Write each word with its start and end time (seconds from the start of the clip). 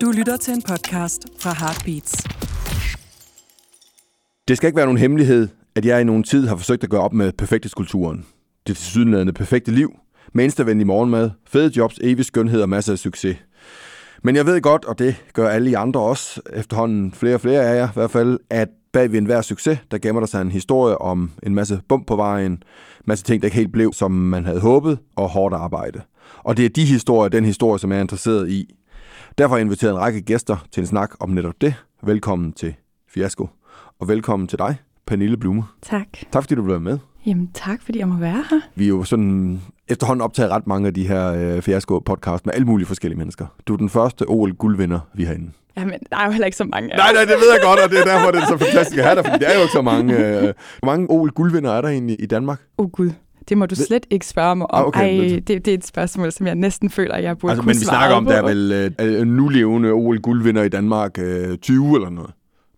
Du 0.00 0.10
lytter 0.10 0.36
til 0.36 0.54
en 0.54 0.62
podcast 0.62 1.26
fra 1.38 1.54
Heartbeats. 1.58 2.24
Det 4.48 4.56
skal 4.56 4.66
ikke 4.66 4.76
være 4.76 4.86
nogen 4.86 4.98
hemmelighed, 4.98 5.48
at 5.74 5.86
jeg 5.86 6.00
i 6.00 6.04
nogen 6.04 6.22
tid 6.22 6.46
har 6.46 6.56
forsøgt 6.56 6.84
at 6.84 6.90
gøre 6.90 7.00
op 7.00 7.12
med 7.12 7.32
perfekthedskulturen. 7.32 8.26
Det 8.66 8.76
tilsyneladende 8.76 9.32
perfekte 9.32 9.72
liv, 9.72 9.92
med 10.32 10.84
morgenmad, 10.84 11.30
fede 11.46 11.72
jobs, 11.76 11.98
evig 12.02 12.24
skønhed 12.24 12.62
og 12.62 12.68
masser 12.68 12.92
af 12.92 12.98
succes. 12.98 13.36
Men 14.22 14.36
jeg 14.36 14.46
ved 14.46 14.60
godt, 14.60 14.84
og 14.84 14.98
det 14.98 15.16
gør 15.32 15.48
alle 15.48 15.70
I 15.70 15.74
andre 15.74 16.00
også, 16.00 16.40
efterhånden 16.52 17.12
flere 17.12 17.34
og 17.34 17.40
flere 17.40 17.62
af 17.62 17.76
jer 17.76 17.88
i 17.88 17.94
hvert 17.94 18.10
fald, 18.10 18.38
at 18.50 18.68
bag 18.92 19.12
ved 19.12 19.18
enhver 19.18 19.42
succes, 19.42 19.78
der 19.90 19.98
gemmer 19.98 20.20
der 20.20 20.26
sig 20.26 20.42
en 20.42 20.50
historie 20.50 20.98
om 20.98 21.30
en 21.42 21.54
masse 21.54 21.80
bump 21.88 22.06
på 22.06 22.16
vejen, 22.16 22.52
en 22.52 22.62
masse 23.04 23.24
ting, 23.24 23.42
der 23.42 23.46
ikke 23.46 23.56
helt 23.56 23.72
blev, 23.72 23.92
som 23.92 24.10
man 24.10 24.44
havde 24.44 24.60
håbet, 24.60 24.98
og 25.16 25.28
hårdt 25.28 25.54
arbejde. 25.54 26.00
Og 26.44 26.56
det 26.56 26.64
er 26.64 26.68
de 26.68 26.84
historier, 26.84 27.28
den 27.28 27.44
historie, 27.44 27.78
som 27.78 27.90
jeg 27.90 27.96
er 27.96 28.02
interesseret 28.02 28.50
i. 28.50 28.74
Derfor 29.38 29.54
har 29.54 29.56
jeg 29.56 29.64
inviteret 29.64 29.92
en 29.92 29.98
række 29.98 30.20
gæster 30.20 30.66
til 30.72 30.80
en 30.80 30.86
snak 30.86 31.10
om 31.20 31.30
netop 31.30 31.54
det. 31.60 31.74
Velkommen 32.02 32.52
til 32.52 32.74
Fiasko, 33.08 33.48
og 34.00 34.08
velkommen 34.08 34.48
til 34.48 34.58
dig, 34.58 34.76
Pernille 35.06 35.36
Blume. 35.36 35.64
Tak. 35.82 36.06
Tak 36.32 36.42
fordi 36.42 36.54
du 36.54 36.62
blev 36.62 36.80
med. 36.80 36.98
Jamen 37.26 37.50
tak, 37.54 37.82
fordi 37.82 37.98
jeg 37.98 38.08
må 38.08 38.16
være 38.16 38.44
her. 38.50 38.60
Vi 38.74 38.84
er 38.84 38.88
jo 38.88 39.04
sådan 39.04 39.60
efterhånden 39.88 40.20
optaget 40.22 40.50
ret 40.50 40.66
mange 40.66 40.86
af 40.86 40.94
de 40.94 41.08
her 41.08 41.32
øh, 41.32 41.62
Fiasko-podcast 41.62 42.42
med 42.44 42.54
alle 42.54 42.66
mulige 42.66 42.86
forskellige 42.86 43.18
mennesker. 43.18 43.46
Du 43.66 43.72
er 43.72 43.76
den 43.76 43.88
første 43.88 44.28
OL-guldvinder, 44.28 45.00
vi 45.14 45.24
har 45.24 45.34
inde. 45.34 45.50
Jamen, 45.76 46.00
der 46.10 46.16
er 46.16 46.24
jo 46.24 46.30
heller 46.30 46.46
ikke 46.46 46.56
så 46.56 46.64
mange 46.64 46.88
Nej, 46.88 47.12
nej, 47.12 47.20
det 47.22 47.28
ved 47.30 47.50
jeg 47.52 47.60
godt, 47.62 47.80
og 47.80 47.90
det 47.90 47.98
er 47.98 48.04
derfor, 48.04 48.30
det 48.30 48.42
er 48.42 48.46
så 48.46 48.56
fantastisk 48.56 48.98
at 48.98 49.04
have 49.04 49.16
dig, 49.16 49.24
fordi 49.24 49.44
der 49.44 49.50
er 49.50 49.54
jo 49.54 49.60
ikke 49.60 49.72
så 49.72 49.82
mange. 49.82 50.16
Øh, 50.18 50.42
hvor 50.78 50.86
mange 50.86 51.10
OL-guldvinder 51.10 51.72
er 51.72 51.80
der 51.80 51.88
egentlig 51.88 52.16
i 52.20 52.26
Danmark? 52.26 52.60
Åh 52.78 52.84
oh, 52.84 52.90
gud, 52.90 53.10
det 53.48 53.58
må 53.58 53.66
du 53.66 53.74
Ved- 53.74 53.86
slet 53.86 54.06
ikke 54.10 54.26
spørge 54.26 54.56
mig 54.56 54.70
om. 54.70 54.80
Ah, 54.80 54.86
okay, 54.88 55.30
Ej, 55.32 55.40
det, 55.46 55.64
det 55.64 55.68
er 55.68 55.74
et 55.78 55.86
spørgsmål, 55.86 56.32
som 56.32 56.46
jeg 56.46 56.54
næsten 56.54 56.90
føler, 56.90 57.16
jeg 57.16 57.38
burde 57.38 57.50
Altså, 57.52 57.62
kunne 57.62 57.66
men 57.74 57.80
vi 57.80 57.84
snakker 57.84 58.16
om, 58.16 58.24
på. 58.24 58.30
der 58.32 58.36
er 58.38 58.42
vel 58.42 58.72
øh, 59.00 59.20
øh, 59.20 59.26
nulevende 59.26 59.90
OL-guldvinder 59.92 60.62
i 60.62 60.68
Danmark 60.68 61.18
øh, 61.18 61.58
20 61.58 61.94
eller 61.96 62.10
noget. 62.10 62.30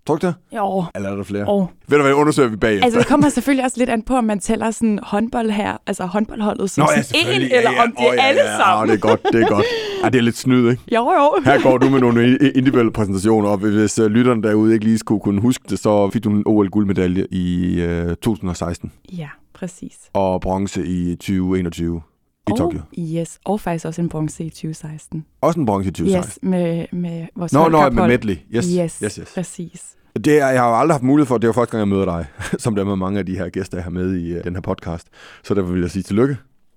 Tror 0.06 0.16
du 0.16 0.26
det? 0.26 0.34
Jo, 0.56 0.84
Eller 0.94 1.10
er 1.10 1.16
der 1.16 1.22
flere? 1.24 1.44
oh. 1.48 1.66
Ved 1.88 1.98
du 1.98 2.02
hvad, 2.04 2.12
undersøger 2.14 2.48
vi 2.48 2.56
bagefter. 2.56 2.84
Altså, 2.84 2.98
det 2.98 3.06
kommer 3.08 3.28
selvfølgelig 3.28 3.64
også 3.64 3.78
lidt 3.78 3.90
an 3.90 4.02
på, 4.02 4.14
om 4.16 4.24
man 4.24 4.38
tæller 4.40 4.70
sådan 4.70 4.98
håndbold 5.02 5.50
her, 5.50 5.76
altså 5.86 6.04
håndboldholdet 6.06 6.70
som 6.70 6.82
Nå, 6.82 6.88
ja, 6.96 7.02
sådan 7.02 7.20
en, 7.34 7.42
eller 7.42 7.70
ja, 7.70 7.82
om 7.82 7.92
det 7.98 8.04
er 8.06 8.10
Åh, 8.10 8.14
ja, 8.16 8.22
alle 8.22 8.40
ja, 8.40 8.56
sammen. 8.56 8.88
Ja, 8.88 8.92
det 8.94 9.04
er 9.04 9.08
godt, 9.08 9.20
det 9.32 9.42
er 9.42 9.48
godt. 9.48 9.66
Ja, 10.04 10.08
det 10.08 10.18
er 10.18 10.22
lidt 10.22 10.36
snyd, 10.36 10.70
ikke? 10.70 10.82
Jo, 10.94 11.12
jo. 11.12 11.34
Her 11.44 11.62
går 11.62 11.78
du 11.78 11.88
med 11.90 12.00
nogle 12.00 12.38
individuelle 12.38 12.92
præsentationer, 12.92 13.48
og 13.48 13.56
hvis 13.58 13.98
uh, 13.98 14.06
lytterne 14.06 14.42
derude 14.42 14.72
ikke 14.74 14.84
lige 14.84 14.98
skulle 14.98 15.20
kunne 15.20 15.40
huske 15.40 15.64
det, 15.68 15.78
så 15.78 16.10
fik 16.10 16.24
du 16.24 16.30
en 16.30 16.42
OL-guldmedalje 16.46 17.26
i 17.30 17.76
uh, 18.06 18.08
2016 18.22 18.92
Ja, 19.12 19.28
præcis. 19.56 19.98
og 20.12 20.40
bronze 20.40 20.86
i 20.86 21.14
2021 21.14 22.02
i 22.48 22.50
og, 22.52 22.58
Tokyo. 22.58 22.80
Yes, 22.98 23.38
og 23.44 23.60
faktisk 23.60 23.86
også 23.86 24.02
en 24.02 24.08
bronze 24.08 24.44
i 24.44 24.50
2016. 24.50 25.24
Også 25.40 25.60
en 25.60 25.66
bronze 25.66 25.88
i 25.88 25.92
2016. 25.92 26.48
Yes, 26.48 26.50
med, 26.50 26.86
med 26.92 27.26
vores 27.36 27.52
Nå, 27.52 27.58
nå, 27.58 27.68
med 27.68 27.78
holdkaphold. 27.78 28.10
medley. 28.10 28.36
Yes, 28.54 28.66
Yes, 28.66 28.98
yes, 29.04 29.14
yes. 29.16 29.32
præcis. 29.34 29.92
Det 30.24 30.36
jeg 30.36 30.60
har 30.60 30.68
jo 30.68 30.78
aldrig 30.78 30.94
haft 30.94 31.02
mulighed 31.02 31.26
for, 31.26 31.38
det 31.38 31.44
er 31.44 31.48
jo 31.48 31.52
første 31.52 31.70
gang, 31.72 31.80
jeg 31.80 31.88
møder 31.88 32.04
dig, 32.04 32.26
som 32.62 32.74
der 32.74 32.82
er 32.82 32.86
med 32.86 32.96
mange 32.96 33.18
af 33.18 33.26
de 33.26 33.36
her 33.38 33.48
gæster, 33.48 33.76
jeg 33.78 33.84
har 33.84 33.90
med 33.90 34.16
i 34.16 34.36
uh, 34.38 34.44
den 34.44 34.54
her 34.54 34.60
podcast. 34.60 35.06
Så 35.44 35.54
derfor 35.54 35.72
vil 35.72 35.80
jeg 35.80 35.90
sige 35.90 36.02
tillykke. 36.02 36.36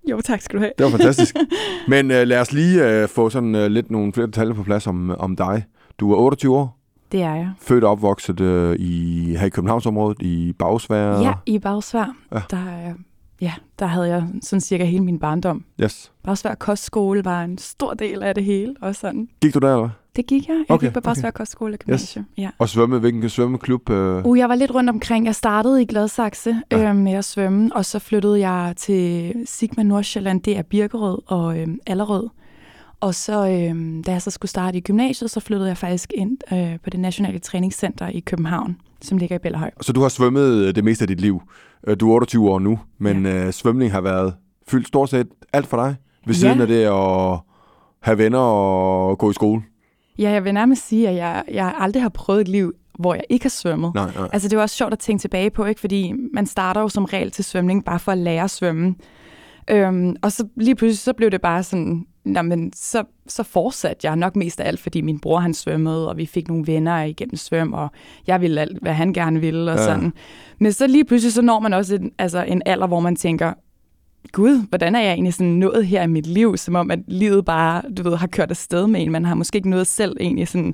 Jo, 0.10 0.22
tak 0.22 0.42
skal 0.42 0.56
du 0.58 0.62
have. 0.62 0.72
Det 0.78 0.84
var 0.84 0.90
fantastisk. 0.92 1.36
Men 1.88 2.06
uh, 2.06 2.18
lad 2.18 2.40
os 2.42 2.52
lige 2.52 3.04
uh, 3.04 3.10
få 3.10 3.30
sådan 3.30 3.56
uh, 3.56 3.62
lidt 3.66 3.92
nogle 3.92 4.14
flere 4.14 4.28
detaljer 4.28 4.54
på 4.54 4.64
plads 4.64 4.88
om, 4.88 5.10
om 5.10 5.36
dig. 5.36 5.64
Du 6.00 6.12
er 6.12 6.18
28 6.18 6.58
år, 6.58 6.79
Det 7.12 7.22
er 7.24 7.36
jeg. 7.36 7.52
født 7.62 7.84
og 7.84 7.92
opvokset 7.92 8.40
uh, 8.42 8.76
i, 8.80 9.24
her 9.40 9.46
i 9.46 9.50
Københavnsområdet, 9.50 10.22
i 10.22 10.54
Bagsvær. 10.60 11.20
Ja, 11.22 11.34
i 11.46 11.60
Bagsvær, 11.60 12.16
Ja. 12.32 12.42
Der, 12.52 12.58
er- 12.58 12.94
ja, 13.42 13.54
der 13.80 13.86
havde 13.86 14.08
jeg 14.08 14.28
sådan 14.42 14.62
cirka 14.62 14.84
hele 14.86 15.04
min 15.04 15.20
barndom. 15.20 15.64
Yes. 15.82 16.12
Bagsvær 16.24 16.56
Kostskole 16.56 17.26
var 17.26 17.44
en 17.44 17.58
stor 17.58 17.94
del 17.94 18.24
af 18.24 18.36
det 18.36 18.44
hele, 18.44 18.76
og 18.82 18.96
sådan. 18.96 19.28
Gik 19.42 19.54
du 19.54 19.60
der, 19.60 19.74
eller? 19.76 19.90
Det 20.16 20.26
gik 20.28 20.48
jeg. 20.48 20.54
Jeg 20.54 20.62
Okay, 20.70 20.74
okay, 20.76 20.88
gik 20.88 20.94
på 20.94 21.00
okay. 21.00 21.06
Bagsvær 21.10 21.32
Kostskole 21.32 21.74
og 21.74 21.80
gymnasium. 21.80 22.26
Yes. 22.32 22.38
Ja. 22.44 22.50
Og 22.60 22.70
svømme, 22.70 23.00
hvilken 23.00 23.30
svømmeklub? 23.30 23.90
Øh... 23.90 24.26
Uh, 24.26 24.38
jeg 24.40 24.50
var 24.50 24.56
lidt 24.56 24.72
rundt 24.76 24.90
omkring. 24.90 25.26
Jeg 25.26 25.36
startede 25.36 25.82
i 25.82 25.86
Gladsaxe 25.86 26.62
ja. 26.72 26.90
øh, 26.90 26.96
med 26.96 27.12
at 27.14 27.26
svømme, 27.26 27.70
og 27.76 27.86
så 27.86 28.00
flyttede 28.00 28.50
jeg 28.50 28.74
til 28.78 29.34
Sigma 29.46 29.84
Nordsjælland. 29.84 30.42
Det 30.42 30.58
er 30.58 30.62
Birkerød 30.62 31.18
og 31.28 31.60
øh, 31.60 31.68
Allerød. 31.88 32.30
Og 33.02 33.16
så, 33.16 33.48
øh, 33.48 34.04
da 34.06 34.12
jeg 34.12 34.22
så 34.22 34.32
skulle 34.32 34.50
starte 34.50 34.78
i 34.78 34.82
gymnasiet, 34.82 35.32
så 35.32 35.40
flyttede 35.40 35.68
jeg 35.70 35.78
faktisk 35.78 36.12
ind 36.16 36.38
øh, 36.54 36.80
på 36.84 36.90
det 36.90 37.00
nationale 37.00 37.40
træningscenter 37.40 38.08
i 38.08 38.20
København, 38.20 38.78
som 39.02 39.18
ligger 39.18 39.36
i 39.36 39.40
Bellahøj. 39.40 39.72
Så 39.82 39.94
du 39.94 40.02
har 40.02 40.10
svømmet 40.10 40.54
øh, 40.68 40.76
det 40.76 40.84
meste 40.84 41.04
af 41.04 41.08
dit 41.08 41.22
liv. 41.22 41.42
Øh, 41.88 41.98
Du 42.00 42.10
er 42.12 42.14
28 42.16 42.50
år 42.52 42.60
nu, 42.60 42.80
men 42.98 43.26
ja. 43.26 43.46
øh, 43.46 43.54
svømning 43.54 43.92
har 43.92 44.02
været 44.02 44.34
fyldt 44.68 44.88
stort 44.88 45.10
set 45.10 45.28
alt 45.54 45.68
for 45.68 45.78
dig. 45.78 45.96
Ved 46.26 46.36
Ja. 46.36 46.40
siden 46.40 46.62
af 46.62 46.68
det 46.68 46.84
at 46.84 47.40
have 48.02 48.18
venner 48.18 48.40
og 48.40 49.18
gå 49.18 49.32
i 49.32 49.34
skole. 49.34 49.62
Ja, 50.18 50.30
jeg 50.32 50.44
vil 50.44 50.54
nærmest 50.54 50.88
sige, 50.88 51.10
at 51.10 51.16
jeg, 51.16 51.44
jeg 51.52 51.74
aldrig 51.80 52.02
har 52.02 52.10
prøvet 52.10 52.42
et 52.42 52.48
liv, 52.48 52.74
hvor 53.00 53.14
jeg 53.14 53.24
ikke 53.30 53.46
har 53.46 53.50
svømmet. 53.50 53.94
Nej, 53.96 54.12
nej. 54.16 54.30
Altså, 54.34 54.48
det 54.48 54.54
er 54.54 54.58
jo 54.58 54.62
også 54.62 54.76
sjovt 54.76 54.94
at 54.94 55.00
tænke 55.00 55.22
tilbage 55.22 55.50
på, 55.50 55.66
ikke? 55.66 55.82
fordi 55.82 56.14
man 56.34 56.46
starter 56.46 56.82
jo 56.82 56.90
som 56.90 57.06
regel 57.06 57.32
til 57.32 57.44
svømning 57.44 57.86
bare 57.86 58.00
for 58.00 58.12
at 58.12 58.18
lære 58.18 58.44
at 58.44 58.50
svømme. 58.52 58.96
Øhm, 59.70 60.16
og 60.22 60.32
så 60.32 60.48
lige 60.56 60.76
pludselig, 60.76 61.00
så 61.00 61.14
blev 61.14 61.32
det 61.32 61.42
bare 61.42 61.64
sådan, 61.64 62.06
jamen, 62.26 62.74
så, 62.76 63.04
så 63.28 63.44
fortsatte 63.44 64.08
jeg 64.08 64.16
nok 64.16 64.36
mest 64.36 64.60
af 64.60 64.68
alt, 64.68 64.80
fordi 64.80 65.02
min 65.02 65.20
bror 65.20 65.40
han 65.40 65.54
svømmede, 65.54 66.10
og 66.10 66.18
vi 66.18 66.26
fik 66.26 66.48
nogle 66.48 66.68
venner 66.68 67.02
igennem 67.04 67.36
svøm, 67.36 67.74
og 67.74 67.92
jeg 68.28 68.42
ville 68.42 68.62
alt, 68.62 68.78
hvad 68.82 68.94
han 68.94 69.14
gerne 69.14 69.40
ville, 69.40 69.72
og 69.72 69.78
Ja. 69.78 69.84
sådan. 69.86 70.14
Men 70.60 70.72
så 70.74 70.88
lige 70.88 71.06
pludselig, 71.06 71.34
så 71.34 71.42
når 71.42 71.60
man 71.60 71.74
også 71.74 71.96
en, 71.96 72.12
altså 72.18 72.44
en 72.44 72.62
alder, 72.66 72.88
hvor 72.88 73.00
man 73.00 73.16
tænker, 73.16 73.54
gud, 74.32 74.68
hvordan 74.70 74.96
er 74.96 75.00
jeg 75.00 75.12
egentlig 75.14 75.34
sådan 75.34 75.54
nået 75.54 75.86
her 75.88 76.04
i 76.04 76.08
mit 76.08 76.28
liv, 76.28 76.58
som 76.58 76.76
om 76.76 76.92
at 76.92 77.00
livet 77.08 77.46
bare, 77.46 77.82
du 77.98 78.04
ved, 78.10 78.16
har 78.18 78.28
kørt 78.28 78.50
afsted 78.50 78.88
med 78.88 79.02
en. 79.02 79.12
Man 79.12 79.26
har 79.26 79.36
måske 79.36 79.56
ikke 79.56 79.70
nået 79.70 79.88
selv 79.88 80.18
egentlig 80.20 80.48
sådan 80.48 80.74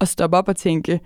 at 0.00 0.08
stoppe 0.08 0.36
op 0.36 0.48
og 0.48 0.56
tænke, 0.56 1.00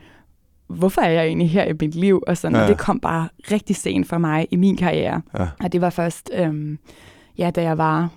hvorfor 0.68 1.00
er 1.00 1.10
jeg 1.10 1.26
egentlig 1.26 1.50
her 1.50 1.64
i 1.64 1.72
mit 1.80 1.94
liv? 1.94 2.22
Og, 2.26 2.36
sådan, 2.36 2.56
ja. 2.56 2.62
og 2.62 2.68
det 2.68 2.78
kom 2.78 3.00
bare 3.00 3.28
rigtig 3.50 3.76
sent 3.76 4.08
for 4.08 4.18
mig 4.18 4.46
i 4.50 4.56
min 4.56 4.76
karriere. 4.76 5.22
Ja. 5.38 5.46
Og 5.64 5.72
det 5.72 5.80
var 5.80 5.90
først, 5.90 6.30
øhm, 6.34 6.78
ja, 7.40 7.50
da 7.50 7.62
jeg 7.62 7.78
var, 7.78 8.08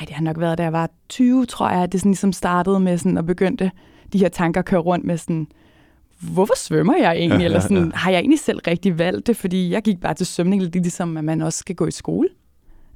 ej, 0.00 0.06
det 0.06 0.10
har 0.10 0.22
nok 0.22 0.40
været, 0.40 0.58
da 0.58 0.62
jeg 0.62 0.72
var 0.72 0.90
20, 1.08 1.46
tror 1.46 1.70
jeg, 1.70 1.82
at 1.82 1.92
det 1.92 2.00
sådan 2.00 2.10
ligesom 2.10 2.32
startede 2.32 2.80
med 2.80 2.98
sådan 2.98 3.18
at 3.18 3.26
begyndte 3.26 3.70
de 4.12 4.18
her 4.18 4.28
tanker 4.28 4.60
at 4.60 4.64
køre 4.64 4.80
rundt 4.80 5.04
med 5.04 5.18
sådan, 5.18 5.46
hvorfor 6.20 6.54
svømmer 6.56 6.96
jeg 6.96 7.12
egentlig? 7.12 7.38
Ja, 7.38 7.44
Eller 7.44 7.58
ja, 7.58 7.62
sådan, 7.62 7.84
ja. 7.84 7.90
har 7.94 8.10
jeg 8.10 8.18
egentlig 8.18 8.40
selv 8.40 8.60
rigtig 8.66 8.98
valgt 8.98 9.26
det? 9.26 9.36
Fordi 9.36 9.70
jeg 9.70 9.82
gik 9.82 10.00
bare 10.00 10.14
til 10.14 10.26
svømning, 10.26 10.62
lidt 10.62 10.74
ligesom 10.74 11.16
at 11.16 11.24
man 11.24 11.40
også 11.40 11.58
skal 11.58 11.74
gå 11.74 11.86
i 11.86 11.90
skole. 11.90 12.28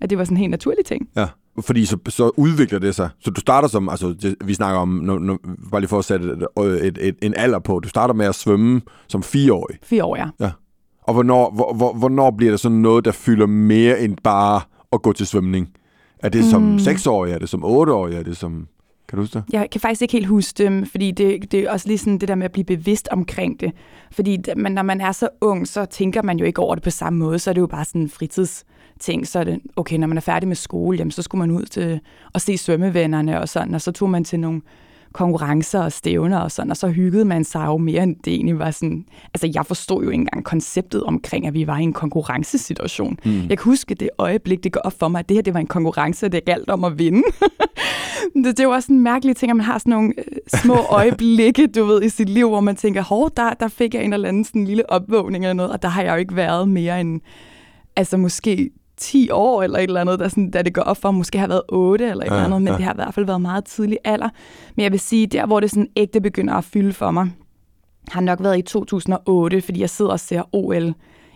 At 0.00 0.10
det 0.10 0.18
var 0.18 0.24
sådan 0.24 0.36
en 0.36 0.40
helt 0.40 0.50
naturlig 0.50 0.84
ting. 0.84 1.08
Ja, 1.16 1.26
fordi 1.60 1.84
så, 1.84 1.98
så 2.08 2.30
udvikler 2.36 2.78
det 2.78 2.94
sig. 2.94 3.08
Så 3.20 3.30
du 3.30 3.40
starter 3.40 3.68
som, 3.68 3.88
altså 3.88 4.08
det, 4.22 4.34
vi 4.44 4.54
snakker 4.54 4.80
om, 4.80 4.88
når, 4.88 5.18
når, 5.18 5.38
bare 5.70 5.80
lige 5.80 5.88
for 5.88 5.98
at 5.98 6.04
sætte 6.04 6.32
et, 6.32 6.86
et, 6.86 6.98
et, 7.00 7.16
en 7.22 7.34
alder 7.36 7.58
på, 7.58 7.80
du 7.80 7.88
starter 7.88 8.14
med 8.14 8.26
at 8.26 8.34
svømme 8.34 8.80
som 9.08 9.22
fireårig. 9.22 9.76
Fire 9.82 10.04
år, 10.04 10.16
ja. 10.16 10.50
Og 11.02 11.14
hvornår, 11.14 11.50
hvor, 11.54 11.74
hvor, 11.74 11.92
hvornår 11.92 12.30
bliver 12.30 12.52
det 12.52 12.60
sådan 12.60 12.78
noget, 12.78 13.04
der 13.04 13.12
fylder 13.12 13.46
mere 13.46 14.00
end 14.00 14.16
bare 14.24 14.60
at 14.92 15.02
gå 15.02 15.12
til 15.12 15.26
svømning? 15.26 15.68
Er 16.18 16.28
det 16.28 16.44
som 16.44 16.62
Mm. 16.62 16.78
seksårig? 16.78 17.32
Er 17.32 17.38
det 17.38 17.48
som 17.48 17.64
otteårig? 17.64 18.14
Er 18.16 18.22
det 18.22 18.36
som... 18.36 18.68
Kan 19.08 19.16
du 19.16 19.22
huske 19.22 19.34
det? 19.38 19.44
Jeg 19.52 19.70
kan 19.72 19.80
faktisk 19.80 20.02
ikke 20.02 20.12
helt 20.12 20.26
huske 20.26 20.64
dem, 20.64 20.86
fordi 20.86 21.10
det, 21.10 21.52
det 21.52 21.60
er 21.60 21.70
også 21.70 21.88
lige 21.88 21.98
sådan 21.98 22.18
det 22.18 22.28
der 22.28 22.34
med 22.34 22.44
at 22.44 22.52
blive 22.52 22.64
bevidst 22.64 23.08
omkring 23.08 23.60
det. 23.60 23.72
Fordi 24.12 24.36
det- 24.36 24.56
man, 24.56 24.72
når 24.72 24.82
man 24.82 25.00
er 25.00 25.12
så 25.12 25.28
ung, 25.40 25.68
så 25.68 25.84
tænker 25.84 26.22
man 26.22 26.38
jo 26.38 26.44
ikke 26.44 26.60
over 26.62 26.74
det 26.74 26.84
på 26.84 26.90
samme 26.90 27.18
måde. 27.18 27.38
Så 27.38 27.50
er 27.50 27.54
det 27.54 27.60
jo 27.60 27.66
bare 27.66 27.84
sådan 27.84 28.00
en 28.00 28.08
fritidsting. 28.10 29.26
Så 29.28 29.38
er 29.38 29.44
det, 29.44 29.60
okay, 29.76 29.96
når 29.96 30.06
man 30.06 30.16
er 30.16 30.20
færdig 30.20 30.48
med 30.48 30.56
skole, 30.56 30.98
jamen, 30.98 31.10
så 31.10 31.22
skulle 31.22 31.38
man 31.48 31.50
ud 31.56 31.62
til 31.64 32.00
at 32.34 32.40
se 32.42 32.58
svømmevennerne 32.58 33.40
og 33.40 33.48
sådan. 33.48 33.74
Og 33.74 33.80
så 33.80 33.92
tog 33.92 34.10
man 34.10 34.24
til 34.24 34.40
nogle 34.40 34.60
konkurrencer 35.16 35.80
og 35.80 35.92
stævner 35.92 36.38
og 36.38 36.50
sådan, 36.50 36.70
og 36.70 36.76
så 36.76 36.88
hyggede 36.88 37.24
man 37.24 37.44
sig 37.44 37.66
jo 37.66 37.76
mere, 37.76 38.02
end 38.02 38.16
det 38.24 38.34
egentlig 38.34 38.58
var 38.58 38.70
sådan... 38.70 39.04
Altså, 39.34 39.50
jeg 39.54 39.66
forstod 39.66 40.04
jo 40.04 40.10
ikke 40.10 40.20
engang 40.20 40.44
konceptet 40.44 41.02
omkring, 41.02 41.46
at 41.46 41.54
vi 41.54 41.66
var 41.66 41.78
i 41.78 41.82
en 41.82 41.92
konkurrencesituation. 41.92 43.18
Mm. 43.24 43.40
Jeg 43.40 43.58
kan 43.58 43.64
huske 43.64 43.94
det 43.94 44.10
øjeblik, 44.18 44.64
det 44.64 44.72
går 44.72 44.80
op 44.80 44.98
for 44.98 45.08
mig, 45.08 45.18
at 45.18 45.28
det 45.28 45.36
her 45.36 45.42
det 45.42 45.54
var 45.54 45.60
en 45.60 45.66
konkurrence, 45.66 46.26
og 46.26 46.32
det 46.32 46.44
galt 46.44 46.70
om 46.70 46.84
at 46.84 46.98
vinde. 46.98 47.22
det, 48.34 48.44
det 48.44 48.60
er 48.60 48.64
jo 48.64 48.70
også 48.70 48.92
en 48.92 49.00
mærkelig 49.00 49.36
ting, 49.36 49.50
at 49.50 49.56
man 49.56 49.66
har 49.66 49.78
sådan 49.78 49.90
nogle 49.90 50.12
øh, 50.18 50.60
små 50.60 50.76
øjeblikke, 51.00 51.66
du 51.66 51.84
ved, 51.84 52.02
i 52.02 52.08
sit 52.08 52.28
liv, 52.28 52.48
hvor 52.48 52.60
man 52.60 52.76
tænker, 52.76 53.02
hov, 53.02 53.30
der, 53.36 53.50
der 53.50 53.68
fik 53.68 53.94
jeg 53.94 54.04
en 54.04 54.12
eller 54.12 54.28
anden 54.28 54.44
sådan 54.44 54.64
lille 54.64 54.90
opvågning 54.90 55.44
eller 55.44 55.54
noget, 55.54 55.72
og 55.72 55.82
der 55.82 55.88
har 55.88 56.02
jeg 56.02 56.12
jo 56.12 56.16
ikke 56.16 56.36
været 56.36 56.68
mere 56.68 57.00
end, 57.00 57.20
altså 57.96 58.16
måske 58.16 58.70
10 58.96 59.30
år 59.30 59.62
eller 59.62 59.78
et 59.78 59.82
eller 59.82 60.00
andet, 60.00 60.18
der 60.18 60.28
sådan, 60.28 60.50
da 60.50 60.62
det 60.62 60.74
går 60.74 60.82
op 60.82 60.96
for, 60.96 61.10
måske 61.10 61.38
har 61.38 61.46
været 61.46 61.62
8 61.68 62.10
eller 62.10 62.24
et 62.24 62.28
Ja, 62.30 62.34
eller 62.34 62.44
andet, 62.44 62.62
men 62.62 62.68
ja. 62.72 62.76
det 62.76 62.84
har 62.84 62.92
i 62.92 62.96
hvert 62.96 63.14
fald 63.14 63.26
været 63.26 63.40
meget 63.40 63.64
tidlig 63.64 63.98
alder. 64.04 64.28
Men 64.76 64.82
jeg 64.82 64.92
vil 64.92 65.00
sige, 65.00 65.26
der 65.26 65.46
hvor 65.46 65.60
det 65.60 65.70
sådan 65.70 65.88
ægte 65.96 66.20
begynder 66.20 66.54
at 66.54 66.64
fylde 66.64 66.92
for 66.92 67.10
mig, 67.10 67.30
har 68.08 68.20
nok 68.20 68.42
været 68.42 68.58
i 68.58 68.62
2008, 68.62 69.60
fordi 69.62 69.80
jeg 69.80 69.90
sidder 69.90 70.10
og 70.10 70.20
ser 70.20 70.42
OL 70.54 70.94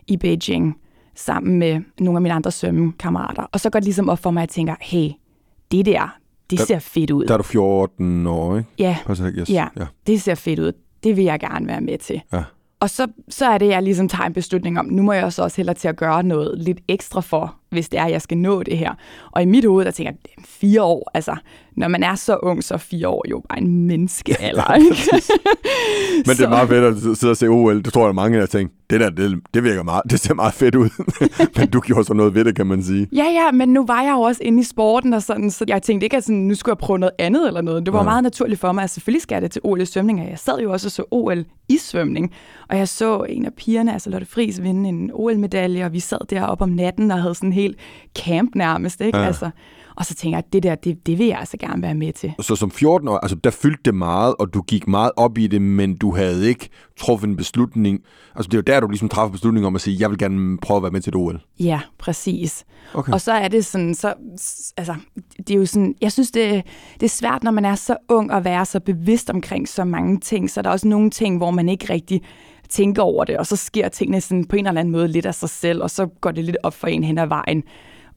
i 0.08 0.16
Beijing 0.16 0.76
sammen 1.16 1.58
med 1.58 1.80
nogle 2.00 2.16
af 2.16 2.22
mine 2.22 2.34
andre 2.34 2.50
svømmekammerater. 2.50 3.42
Og 3.52 3.60
så 3.60 3.70
går 3.70 3.78
det 3.78 3.84
ligesom 3.84 4.08
op 4.08 4.18
for 4.18 4.30
mig, 4.30 4.42
at 4.42 4.46
jeg 4.48 4.52
tænker, 4.54 4.74
hey, 4.80 5.10
det 5.70 5.86
der, 5.86 6.16
det 6.50 6.58
Der- 6.58 6.64
ser 6.64 6.78
fedt 6.78 7.10
ud. 7.10 7.24
Der 7.26 7.32
er 7.34 7.38
du 7.38 7.42
14 7.42 8.26
år, 8.26 8.56
ikke? 8.56 8.70
Ja, 8.78 8.96
yes. 9.10 9.50
Ja. 9.50 9.66
ja. 9.76 9.86
det 10.06 10.22
ser 10.22 10.34
fedt 10.34 10.58
ud. 10.58 10.72
Det 11.04 11.16
vil 11.16 11.24
jeg 11.24 11.40
gerne 11.40 11.66
være 11.66 11.80
med 11.80 11.98
til. 11.98 12.20
Ja. 12.32 12.42
Og 12.80 12.90
så, 12.90 13.06
så 13.28 13.46
er 13.46 13.58
det, 13.58 13.68
jeg 13.68 13.82
ligesom 13.82 14.08
tager 14.08 14.26
en 14.26 14.32
beslutning 14.32 14.78
om, 14.78 14.84
nu 14.86 15.02
må 15.02 15.12
jeg 15.12 15.32
så 15.32 15.42
også 15.42 15.56
hellere 15.56 15.74
til 15.74 15.88
at 15.88 15.96
gøre 15.96 16.22
noget 16.22 16.58
lidt 16.58 16.80
ekstra 16.88 17.20
for, 17.20 17.59
hvis 17.70 17.88
det 17.88 18.00
er, 18.00 18.04
at 18.04 18.12
jeg 18.12 18.22
skal 18.22 18.38
nå 18.38 18.62
det 18.62 18.78
her. 18.78 18.94
Og 19.30 19.42
i 19.42 19.44
mit 19.44 19.64
hoved, 19.64 19.84
der 19.84 19.90
tænker 19.90 20.12
jeg, 20.12 20.44
fire 20.44 20.82
år, 20.82 21.10
altså, 21.14 21.36
når 21.76 21.88
man 21.88 22.02
er 22.02 22.14
så 22.14 22.36
ung, 22.42 22.64
så 22.64 22.74
er 22.74 22.78
fire 22.78 23.08
år 23.08 23.24
jo 23.30 23.42
bare 23.48 23.58
en 23.58 23.86
menneskealder, 23.86 24.74
ikke? 24.74 24.88
Men 26.26 26.36
det 26.36 26.40
er 26.40 26.48
meget 26.48 26.68
fedt 26.68 26.84
at 26.84 27.18
sidde 27.18 27.30
og 27.30 27.36
se 27.36 27.48
OL. 27.48 27.82
Det 27.82 27.92
tror 27.92 28.06
jeg, 28.06 28.14
mange 28.14 28.40
af 28.40 28.48
tænkt, 28.48 28.72
det 28.90 29.00
der, 29.00 29.10
det, 29.10 29.40
det 29.54 29.64
virker 29.64 29.82
meget, 29.82 30.02
det 30.10 30.20
ser 30.20 30.34
meget 30.34 30.54
fedt 30.54 30.74
ud. 30.74 30.88
men 31.56 31.68
du 31.68 31.80
gjorde 31.80 32.04
så 32.04 32.14
noget 32.14 32.34
ved 32.34 32.44
det, 32.44 32.56
kan 32.56 32.66
man 32.66 32.82
sige. 32.82 33.08
Ja, 33.12 33.24
ja, 33.24 33.52
men 33.52 33.68
nu 33.68 33.86
var 33.86 34.02
jeg 34.02 34.12
jo 34.12 34.20
også 34.20 34.40
inde 34.44 34.60
i 34.60 34.62
sporten, 34.62 35.12
og 35.12 35.22
sådan, 35.22 35.50
så 35.50 35.64
jeg 35.68 35.82
tænkte 35.82 36.04
ikke, 36.04 36.16
at 36.16 36.24
sådan, 36.24 36.36
nu 36.36 36.54
skulle 36.54 36.72
jeg 36.72 36.78
prøve 36.78 36.98
noget 36.98 37.12
andet 37.18 37.46
eller 37.46 37.60
noget. 37.60 37.86
Det 37.86 37.92
var 37.92 37.98
ja. 37.98 38.04
meget 38.04 38.22
naturligt 38.22 38.60
for 38.60 38.72
mig, 38.72 38.84
at 38.84 38.90
selvfølgelig 38.90 39.22
skal 39.22 39.34
jeg 39.34 39.42
det 39.42 39.50
til 39.50 39.60
OL 39.64 39.80
i 39.80 39.84
svømning, 39.84 40.20
og 40.20 40.30
jeg 40.30 40.38
sad 40.38 40.58
jo 40.58 40.72
også 40.72 40.88
og 40.88 40.92
så 40.92 41.04
OL 41.10 41.44
i 41.68 41.76
svømning. 41.76 42.32
Og 42.68 42.78
jeg 42.78 42.88
så 42.88 43.22
en 43.28 43.44
af 43.44 43.54
pigerne, 43.54 43.92
altså 43.92 44.10
Lotte 44.10 44.26
Friis, 44.26 44.62
vinde 44.62 44.88
en 44.88 45.10
OL-medalje, 45.14 45.84
og 45.84 45.92
vi 45.92 46.00
sad 46.00 46.18
deroppe 46.30 46.64
om 46.64 46.70
natten 46.70 47.10
og 47.10 47.22
havde 47.22 47.34
sådan 47.34 47.52
helt 47.60 47.78
camp 48.18 48.54
nærmest, 48.54 49.00
ikke? 49.00 49.18
Ja. 49.18 49.24
Altså, 49.24 49.50
og 50.00 50.06
så 50.06 50.14
tænker 50.14 50.38
jeg, 50.38 50.44
at 50.46 50.52
det 50.52 50.62
der, 50.62 50.74
det, 50.74 51.06
det 51.06 51.18
vil 51.18 51.26
jeg 51.26 51.38
altså 51.38 51.56
gerne 51.56 51.82
være 51.82 51.94
med 51.94 52.12
til. 52.12 52.32
Så 52.40 52.56
som 52.56 52.70
14 52.70 53.08
år, 53.08 53.18
altså 53.18 53.36
der 53.36 53.50
fyldte 53.50 53.80
det 53.84 53.94
meget, 53.94 54.34
og 54.38 54.54
du 54.54 54.62
gik 54.62 54.88
meget 54.88 55.10
op 55.16 55.38
i 55.38 55.46
det, 55.46 55.62
men 55.62 55.96
du 55.96 56.16
havde 56.16 56.48
ikke 56.48 56.68
truffet 56.96 57.28
en 57.28 57.36
beslutning. 57.36 58.00
Altså 58.34 58.48
det 58.48 58.54
er 58.54 58.58
jo 58.58 58.74
der, 58.74 58.80
du 58.80 58.88
ligesom 58.88 59.08
træffer 59.08 59.32
beslutning 59.32 59.66
om 59.66 59.74
at 59.74 59.80
sige, 59.80 59.96
jeg 60.00 60.10
vil 60.10 60.18
gerne 60.18 60.58
prøve 60.58 60.76
at 60.76 60.82
være 60.82 60.92
med 60.92 61.00
til 61.00 61.10
et 61.10 61.16
OL. 61.16 61.40
Ja, 61.58 61.80
præcis. 61.98 62.64
Okay. 62.94 63.12
Og 63.12 63.20
så 63.20 63.32
er 63.32 63.48
det 63.48 63.64
sådan, 63.64 63.94
så, 63.94 64.14
altså, 64.76 64.94
det 65.38 65.50
er 65.50 65.58
jo 65.58 65.66
sådan, 65.66 65.94
jeg 66.00 66.12
synes, 66.12 66.30
det, 66.30 66.62
det 66.94 67.02
er 67.02 67.10
svært, 67.10 67.42
når 67.42 67.50
man 67.50 67.64
er 67.64 67.74
så 67.74 67.96
ung 68.08 68.32
at 68.32 68.44
være 68.44 68.64
så 68.64 68.80
bevidst 68.80 69.30
omkring 69.30 69.68
så 69.68 69.84
mange 69.84 70.20
ting, 70.20 70.50
så 70.50 70.62
der 70.62 70.68
er 70.68 70.72
også 70.72 70.88
nogle 70.88 71.10
ting, 71.10 71.36
hvor 71.36 71.50
man 71.50 71.68
ikke 71.68 71.92
rigtig 71.92 72.22
tænker 72.70 73.02
over 73.02 73.24
det, 73.24 73.36
og 73.36 73.46
så 73.46 73.56
sker 73.56 73.88
tingene 73.88 74.20
sådan 74.20 74.44
på 74.44 74.56
en 74.56 74.66
eller 74.66 74.80
anden 74.80 74.92
måde 74.92 75.08
lidt 75.08 75.26
af 75.26 75.34
sig 75.34 75.48
selv, 75.48 75.82
og 75.82 75.90
så 75.90 76.06
går 76.06 76.30
det 76.30 76.44
lidt 76.44 76.56
op 76.62 76.74
for 76.74 76.86
en 76.86 77.04
hen 77.04 77.18
ad 77.18 77.26
vejen 77.26 77.62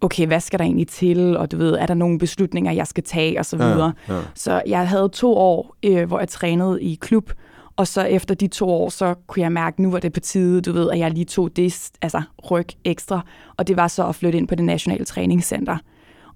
okay, 0.03 0.27
hvad 0.27 0.39
skal 0.39 0.59
der 0.59 0.65
egentlig 0.65 0.87
til, 0.87 1.37
og 1.37 1.51
du 1.51 1.57
ved, 1.57 1.73
er 1.73 1.85
der 1.85 1.93
nogle 1.93 2.19
beslutninger, 2.19 2.71
jeg 2.71 2.87
skal 2.87 3.03
tage, 3.03 3.39
og 3.39 3.45
så 3.45 3.57
videre. 3.57 3.93
Ja, 4.09 4.13
ja. 4.13 4.21
Så 4.35 4.61
jeg 4.67 4.87
havde 4.87 5.09
to 5.09 5.37
år, 5.37 5.75
øh, 5.83 6.07
hvor 6.07 6.19
jeg 6.19 6.27
trænede 6.27 6.83
i 6.83 6.97
klub, 7.01 7.31
og 7.75 7.87
så 7.87 8.01
efter 8.01 8.35
de 8.35 8.47
to 8.47 8.69
år, 8.69 8.89
så 8.89 9.15
kunne 9.27 9.41
jeg 9.41 9.51
mærke, 9.51 9.75
at 9.75 9.79
nu 9.79 9.91
var 9.91 9.99
det 9.99 10.13
på 10.13 10.19
tide, 10.19 10.61
du 10.61 10.71
ved, 10.71 10.91
at 10.91 10.99
jeg 10.99 11.11
lige 11.11 11.25
tog 11.25 11.55
det 11.55 11.91
altså, 12.01 12.21
ryg 12.51 12.67
ekstra, 12.83 13.25
og 13.57 13.67
det 13.67 13.77
var 13.77 13.87
så 13.87 14.07
at 14.07 14.15
flytte 14.15 14.37
ind 14.37 14.47
på 14.47 14.55
det 14.55 14.65
nationale 14.65 15.05
træningscenter. 15.05 15.77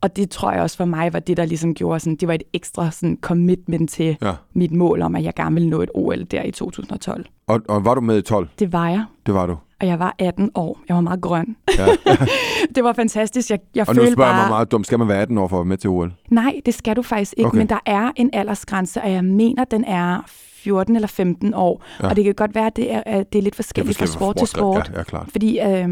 Og 0.01 0.15
det 0.15 0.29
tror 0.29 0.51
jeg 0.51 0.61
også 0.61 0.77
for 0.77 0.85
mig 0.85 1.13
var 1.13 1.19
det, 1.19 1.37
der 1.37 1.45
ligesom 1.45 1.73
gjorde 1.73 1.99
sådan, 1.99 2.15
det 2.15 2.27
var 2.27 2.33
et 2.33 2.43
ekstra 2.53 2.91
sådan 2.91 3.17
commitment 3.21 3.89
til 3.89 4.17
ja. 4.21 4.33
mit 4.53 4.71
mål 4.71 5.01
om, 5.01 5.15
at 5.15 5.23
jeg 5.23 5.33
gerne 5.35 5.53
ville 5.53 5.69
nå 5.69 5.81
et 5.81 5.89
OL 5.93 6.23
der 6.23 6.43
i 6.43 6.51
2012. 6.51 7.25
Og, 7.47 7.61
og 7.67 7.85
var 7.85 7.95
du 7.95 8.01
med 8.01 8.17
i 8.17 8.21
12? 8.21 8.49
Det 8.59 8.73
var 8.73 8.89
jeg. 8.89 9.03
Det 9.25 9.33
var 9.33 9.45
du 9.45 9.57
og 9.79 9.87
jeg 9.87 9.99
var 9.99 10.15
18 10.19 10.51
år. 10.55 10.79
Jeg 10.87 10.95
var 10.95 11.01
meget 11.01 11.21
grøn. 11.21 11.55
Ja. 11.77 11.85
det 12.75 12.83
var 12.83 12.93
fantastisk. 12.93 13.49
Jeg, 13.49 13.59
jeg 13.75 13.89
og 13.89 13.95
nu 13.95 14.01
spørger 14.01 14.15
bare... 14.15 14.41
mig 14.41 14.49
meget 14.49 14.71
dumt, 14.71 14.85
skal 14.85 14.99
man 14.99 15.07
være 15.07 15.21
18 15.21 15.37
år 15.37 15.47
for 15.47 15.55
at 15.55 15.59
være 15.59 15.65
med 15.65 15.77
til 15.77 15.89
OL? 15.89 16.13
Nej, 16.29 16.61
det 16.65 16.73
skal 16.73 16.95
du 16.95 17.01
faktisk 17.01 17.33
ikke, 17.37 17.47
okay. 17.47 17.57
men 17.57 17.69
der 17.69 17.79
er 17.85 18.11
en 18.15 18.29
aldersgrænse, 18.33 19.01
og 19.01 19.11
jeg 19.11 19.25
mener, 19.25 19.63
den 19.63 19.83
er 19.83 20.21
14 20.27 20.95
eller 20.95 21.07
15 21.07 21.53
år. 21.53 21.83
Ja. 21.99 22.09
Og 22.09 22.15
det 22.15 22.23
kan 22.23 22.33
godt 22.33 22.55
være, 22.55 22.65
at 22.65 22.75
det 22.75 22.93
er, 22.93 23.03
at 23.05 23.33
det 23.33 23.39
er 23.39 23.43
lidt 23.43 23.55
forskelligt, 23.55 23.97
fra 23.97 24.05
sport, 24.05 24.37
til 24.37 24.47
sport. 24.47 24.91
Ja, 24.93 24.97
ja, 24.97 25.03
klart. 25.03 25.27
Fordi 25.31 25.59
øh, 25.59 25.89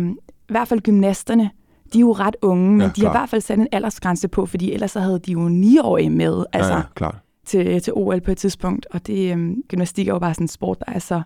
i 0.50 0.52
hvert 0.52 0.68
fald 0.68 0.82
gymnasterne, 0.82 1.50
de 1.96 2.00
er 2.00 2.02
jo 2.02 2.12
ret 2.12 2.36
unge, 2.42 2.72
men 2.72 2.82
ja, 2.82 2.92
de 2.96 3.02
har 3.02 3.10
i 3.10 3.14
hvert 3.14 3.30
fald 3.30 3.42
sat 3.42 3.60
en 3.60 3.68
aldersgrænse 3.72 4.28
på, 4.28 4.46
fordi 4.46 4.72
ellers 4.72 4.92
så 4.92 5.00
havde 5.00 5.20
de 5.20 5.32
jo 5.32 5.50
9-årige 5.50 6.10
med 6.10 6.46
altså, 6.54 6.72
ja, 6.72 6.78
ja, 6.78 6.84
klart. 6.96 7.16
Til, 7.46 7.82
til 7.82 7.94
OL 7.96 8.22
på 8.22 8.32
et 8.32 8.38
tidspunkt. 8.38 8.88
Og 8.92 9.08
det, 9.08 9.38
øh, 9.38 9.56
gymnastik 9.68 10.08
er 10.08 10.14
jo 10.14 10.20
bare 10.20 10.34
sådan 10.34 10.44
en 10.44 10.48
sport, 10.48 10.80
der 10.80 10.94
er 10.94 11.00
så 11.00 11.22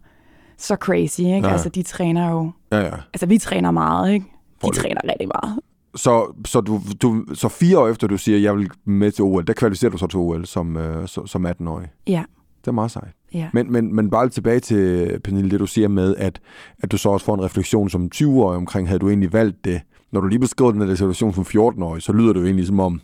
så 0.59 0.75
crazy, 0.75 1.19
ikke? 1.19 1.47
Ja. 1.47 1.51
Altså, 1.51 1.69
de 1.69 1.83
træner 1.83 2.29
jo... 2.31 2.51
Ja, 2.71 2.79
ja. 2.79 2.95
Altså, 3.13 3.25
vi 3.25 3.37
træner 3.37 3.71
meget, 3.71 4.13
ikke? 4.13 4.25
De 4.25 4.31
Hold 4.63 4.75
træner 4.75 5.01
rigtig 5.03 5.27
meget. 5.27 5.59
Så, 5.95 6.35
så, 6.45 6.61
du, 6.61 6.81
du, 7.01 7.25
så 7.33 7.47
fire 7.49 7.79
år 7.79 7.87
efter, 7.87 8.07
du 8.07 8.17
siger, 8.17 8.37
at 8.37 8.43
jeg 8.43 8.55
vil 8.55 8.69
med 8.85 9.11
til 9.11 9.23
OL, 9.23 9.47
der 9.47 9.53
kvalificerer 9.53 9.91
du 9.91 9.97
så 9.97 10.07
til 10.07 10.19
OL 10.19 10.45
som, 10.45 10.77
øh, 10.77 11.07
som 11.07 11.45
18-årig? 11.45 11.87
Ja. 12.07 12.23
Det 12.61 12.67
er 12.67 12.71
meget 12.71 12.91
sejt. 12.91 13.11
Ja. 13.33 13.49
Men, 13.53 13.71
men, 13.71 13.95
men 13.95 14.09
bare 14.09 14.29
tilbage 14.29 14.59
til, 14.59 15.19
Pernille, 15.23 15.51
det 15.51 15.59
du 15.59 15.65
siger 15.65 15.87
med, 15.87 16.15
at, 16.15 16.39
at 16.83 16.91
du 16.91 16.97
så 16.97 17.09
også 17.09 17.25
får 17.25 17.33
en 17.33 17.43
refleksion 17.43 17.89
som 17.89 18.09
20-årig 18.15 18.57
omkring, 18.57 18.87
havde 18.87 18.99
du 18.99 19.09
egentlig 19.09 19.33
valgt 19.33 19.65
det? 19.65 19.81
Når 20.11 20.21
du 20.21 20.27
lige 20.27 20.39
beskriver 20.39 20.71
den 20.71 20.87
her 20.87 20.95
situation 20.95 21.33
som 21.33 21.43
14-årig, 21.43 22.01
så 22.01 22.13
lyder 22.13 22.33
det 22.33 22.39
jo 22.39 22.45
egentlig 22.45 22.67
som 22.67 22.79
om, 22.79 23.01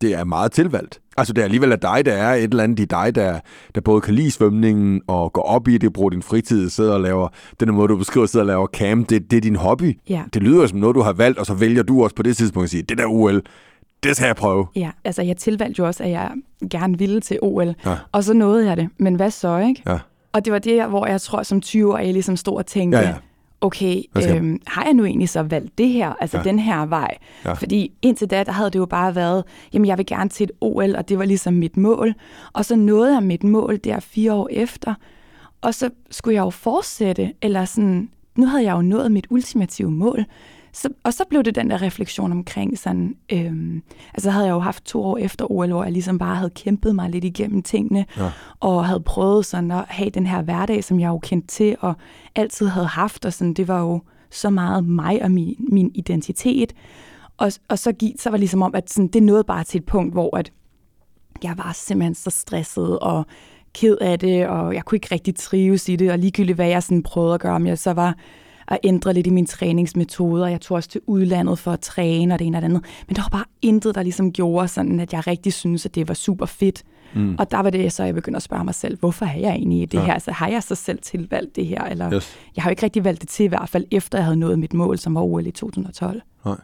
det 0.00 0.14
er 0.14 0.24
meget 0.24 0.52
tilvalgt. 0.52 1.00
Altså 1.16 1.32
det 1.32 1.40
er 1.40 1.44
alligevel 1.44 1.72
af 1.72 1.80
dig, 1.80 2.06
der 2.06 2.12
er 2.12 2.34
et 2.34 2.42
eller 2.42 2.64
andet 2.64 2.80
i 2.80 2.84
dig, 2.84 3.14
der, 3.14 3.40
der 3.74 3.80
både 3.80 4.00
kan 4.00 4.14
lide 4.14 4.30
svømningen 4.30 5.02
og 5.06 5.32
går 5.32 5.42
op 5.42 5.68
i 5.68 5.78
det, 5.78 5.92
bruger 5.92 6.10
din 6.10 6.22
fritid, 6.22 6.70
sidder 6.70 6.94
og 6.94 7.00
laver, 7.00 7.28
den 7.60 7.74
måde 7.74 7.88
du 7.88 7.96
beskriver, 7.96 8.26
sidder 8.26 8.44
og 8.44 8.46
laver 8.46 8.66
camp, 8.66 9.10
det, 9.10 9.30
det 9.30 9.36
er 9.36 9.40
din 9.40 9.56
hobby. 9.56 9.98
Ja. 10.08 10.22
Det 10.34 10.42
lyder 10.42 10.66
som 10.66 10.78
noget, 10.78 10.94
du 10.94 11.00
har 11.00 11.12
valgt, 11.12 11.38
og 11.38 11.46
så 11.46 11.54
vælger 11.54 11.82
du 11.82 12.02
også 12.02 12.16
på 12.16 12.22
det 12.22 12.36
tidspunkt 12.36 12.64
at 12.64 12.70
sige, 12.70 12.82
det 12.82 12.98
der 12.98 13.06
OL, 13.06 13.42
det 14.02 14.16
skal 14.16 14.26
jeg 14.26 14.36
prøve. 14.36 14.66
Ja, 14.76 14.90
altså 15.04 15.22
jeg 15.22 15.36
tilvalgte 15.36 15.78
jo 15.78 15.86
også, 15.86 16.04
at 16.04 16.10
jeg 16.10 16.30
gerne 16.70 16.98
ville 16.98 17.20
til 17.20 17.38
OL, 17.42 17.74
ja. 17.86 17.96
og 18.12 18.24
så 18.24 18.34
nåede 18.34 18.66
jeg 18.66 18.76
det. 18.76 18.88
Men 18.98 19.14
hvad 19.14 19.30
så, 19.30 19.58
ikke? 19.58 19.82
Ja. 19.86 19.98
Og 20.32 20.44
det 20.44 20.52
var 20.52 20.58
det, 20.58 20.88
hvor 20.88 21.06
jeg 21.06 21.20
tror, 21.20 21.42
som 21.42 21.60
20 21.60 21.92
år, 21.92 21.98
jeg 21.98 22.12
ligesom 22.12 22.36
stod 22.36 22.56
og 22.56 22.66
tænkte, 22.66 22.98
ja, 22.98 23.08
ja 23.08 23.14
okay, 23.60 24.02
øhm, 24.16 24.60
har 24.66 24.84
jeg 24.84 24.94
nu 24.94 25.04
egentlig 25.04 25.28
så 25.28 25.42
valgt 25.42 25.78
det 25.78 25.88
her, 25.88 26.12
altså 26.20 26.36
ja. 26.36 26.42
den 26.42 26.58
her 26.58 26.86
vej? 26.86 27.16
Ja. 27.44 27.52
Fordi 27.52 27.92
indtil 28.02 28.30
da, 28.30 28.44
der 28.44 28.52
havde 28.52 28.70
det 28.70 28.78
jo 28.78 28.86
bare 28.86 29.14
været, 29.14 29.44
jamen 29.72 29.86
jeg 29.86 29.98
vil 29.98 30.06
gerne 30.06 30.30
til 30.30 30.44
et 30.44 30.50
OL, 30.60 30.96
og 30.96 31.08
det 31.08 31.18
var 31.18 31.24
ligesom 31.24 31.54
mit 31.54 31.76
mål. 31.76 32.14
Og 32.52 32.64
så 32.64 32.76
nåede 32.76 33.14
jeg 33.14 33.22
mit 33.22 33.44
mål 33.44 33.76
der 33.76 34.00
fire 34.00 34.32
år 34.32 34.48
efter, 34.52 34.94
og 35.60 35.74
så 35.74 35.90
skulle 36.10 36.34
jeg 36.34 36.42
jo 36.42 36.50
fortsætte, 36.50 37.32
eller 37.42 37.64
sådan, 37.64 38.10
nu 38.36 38.46
havde 38.46 38.64
jeg 38.64 38.72
jo 38.72 38.82
nået 38.82 39.12
mit 39.12 39.26
ultimative 39.30 39.90
mål. 39.90 40.24
Så, 40.76 40.88
og 41.02 41.14
så 41.14 41.24
blev 41.30 41.42
det 41.42 41.54
den 41.54 41.70
der 41.70 41.82
refleksion 41.82 42.32
omkring 42.32 42.78
sådan, 42.78 43.16
øhm, 43.32 43.82
altså 44.14 44.30
havde 44.30 44.46
jeg 44.46 44.52
jo 44.52 44.58
haft 44.58 44.84
to 44.84 45.04
år 45.04 45.16
efter 45.18 45.50
OL, 45.50 45.68
hvor 45.68 45.82
jeg 45.84 45.92
ligesom 45.92 46.18
bare 46.18 46.36
havde 46.36 46.50
kæmpet 46.50 46.94
mig 46.94 47.10
lidt 47.10 47.24
igennem 47.24 47.62
tingene, 47.62 48.06
ja. 48.16 48.30
og 48.60 48.86
havde 48.86 49.00
prøvet 49.00 49.46
sådan 49.46 49.70
at 49.70 49.84
have 49.88 50.10
den 50.10 50.26
her 50.26 50.42
hverdag, 50.42 50.84
som 50.84 51.00
jeg 51.00 51.08
jo 51.08 51.18
kendte 51.18 51.48
til, 51.48 51.76
og 51.80 51.94
altid 52.34 52.66
havde 52.66 52.86
haft, 52.86 53.24
og 53.24 53.32
sådan, 53.32 53.54
det 53.54 53.68
var 53.68 53.80
jo 53.80 54.02
så 54.30 54.50
meget 54.50 54.84
mig 54.84 55.22
og 55.22 55.30
min, 55.30 55.56
min 55.58 55.90
identitet. 55.94 56.72
Og, 57.36 57.52
og 57.68 57.78
så, 57.78 57.92
gik, 57.92 58.14
så 58.18 58.30
var 58.30 58.36
det 58.36 58.40
ligesom 58.40 58.62
om, 58.62 58.74
at 58.74 58.90
sådan, 58.90 59.08
det 59.08 59.22
nåede 59.22 59.44
bare 59.44 59.64
til 59.64 59.78
et 59.78 59.86
punkt, 59.86 60.12
hvor 60.12 60.36
at 60.36 60.52
jeg 61.42 61.54
var 61.56 61.72
simpelthen 61.74 62.14
så 62.14 62.30
stresset, 62.30 62.98
og 62.98 63.26
ked 63.74 63.96
af 64.00 64.18
det, 64.18 64.46
og 64.48 64.74
jeg 64.74 64.84
kunne 64.84 64.96
ikke 64.96 65.08
rigtig 65.12 65.36
trives 65.36 65.88
i 65.88 65.96
det, 65.96 66.10
og 66.10 66.18
ligegyldigt 66.18 66.56
hvad 66.56 66.68
jeg 66.68 66.82
sådan 66.82 67.02
prøvede 67.02 67.34
at 67.34 67.40
gøre, 67.40 67.54
om 67.54 67.66
jeg 67.66 67.78
så 67.78 67.92
var 67.92 68.16
at 68.68 68.78
ændre 68.84 69.14
lidt 69.14 69.26
i 69.26 69.30
mine 69.30 69.46
træningsmetoder. 69.46 70.46
Jeg 70.46 70.60
tog 70.60 70.74
også 70.74 70.88
til 70.88 71.00
udlandet 71.06 71.58
for 71.58 71.72
at 71.72 71.80
træne 71.80 72.34
og 72.34 72.38
det 72.38 72.46
ene 72.46 72.58
og 72.58 72.62
det 72.62 72.68
andet. 72.68 72.84
Men 73.06 73.16
der 73.16 73.22
var 73.22 73.28
bare 73.28 73.44
intet, 73.62 73.94
der 73.94 74.02
ligesom 74.02 74.32
gjorde 74.32 74.68
sådan, 74.68 75.00
at 75.00 75.12
jeg 75.12 75.26
rigtig 75.26 75.52
synes, 75.52 75.86
at 75.86 75.94
det 75.94 76.08
var 76.08 76.14
super 76.14 76.46
fedt. 76.46 76.82
Mm. 77.14 77.36
Og 77.38 77.50
der 77.50 77.60
var 77.60 77.70
det 77.70 77.92
så, 77.92 78.04
jeg 78.04 78.14
begyndte 78.14 78.36
at 78.36 78.42
spørge 78.42 78.64
mig 78.64 78.74
selv, 78.74 78.98
hvorfor 78.98 79.26
er 79.26 79.38
jeg 79.38 79.50
egentlig 79.50 79.82
i 79.82 79.84
det 79.84 79.98
ja. 79.98 80.04
her? 80.04 80.14
Altså, 80.14 80.30
har 80.30 80.48
jeg 80.48 80.62
så 80.62 80.74
selv 80.74 80.98
tilvalgt 81.02 81.56
det 81.56 81.66
her? 81.66 81.84
Eller, 81.84 82.14
yes. 82.14 82.36
Jeg 82.56 82.62
har 82.62 82.70
jo 82.70 82.72
ikke 82.72 82.82
rigtig 82.82 83.04
valgt 83.04 83.20
det 83.20 83.28
til, 83.28 83.44
i 83.44 83.48
hvert 83.48 83.68
fald 83.68 83.84
efter 83.90 84.18
jeg 84.18 84.24
havde 84.24 84.36
nået 84.36 84.58
mit 84.58 84.74
mål, 84.74 84.98
som 84.98 85.14
var 85.14 85.20
OL 85.20 85.46
i 85.46 85.50
2012. 85.50 86.20
Nej. 86.44 86.56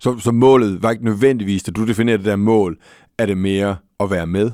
Så, 0.00 0.18
så 0.18 0.32
målet 0.32 0.82
var 0.82 0.90
ikke 0.90 1.04
nødvendigvis, 1.04 1.68
at 1.68 1.76
du 1.76 1.86
definerede 1.86 2.18
det 2.18 2.26
der 2.26 2.36
mål, 2.36 2.78
er 3.18 3.26
det 3.26 3.38
mere 3.38 3.76
at 4.00 4.10
være 4.10 4.26
med 4.26 4.50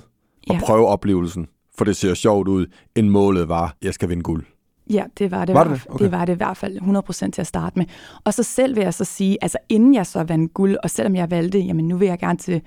og 0.49 0.55
ja. 0.55 0.61
prøve 0.61 0.87
oplevelsen, 0.87 1.47
for 1.79 1.85
det 1.85 1.97
ser 1.97 2.15
sjovt 2.15 2.49
ud, 2.49 2.67
end 2.97 3.09
målet 3.09 3.49
var, 3.49 3.77
jeg 3.83 3.95
skal 3.95 4.09
vinde 4.09 4.23
guld. 4.23 4.45
Ja, 4.91 5.05
det 5.19 5.31
var 5.31 5.45
det. 5.45 5.55
Var 5.55 5.65
det? 5.65 5.87
Okay. 5.89 6.05
det 6.05 6.13
var 6.13 6.25
det 6.25 6.33
i 6.33 6.37
hvert 6.37 6.57
fald 6.57 6.79
100% 7.27 7.31
til 7.31 7.41
at 7.41 7.47
starte 7.47 7.79
med. 7.79 7.87
Og 8.25 8.35
så 8.35 8.43
selv 8.43 8.77
vil 8.77 8.83
jeg 8.83 8.95
så 8.95 9.05
sige, 9.05 9.39
altså 9.43 9.59
inden 9.69 9.95
jeg 9.95 10.07
så 10.07 10.23
vandt 10.23 10.55
guld, 10.55 10.77
og 10.83 10.91
selvom 10.91 11.17
jeg 11.17 11.31
valgte, 11.31 11.59
jamen 11.59 11.89
nu 11.89 11.97
vil 11.97 12.09
jeg 12.09 12.19
gerne 12.19 12.39
til, 12.39 12.63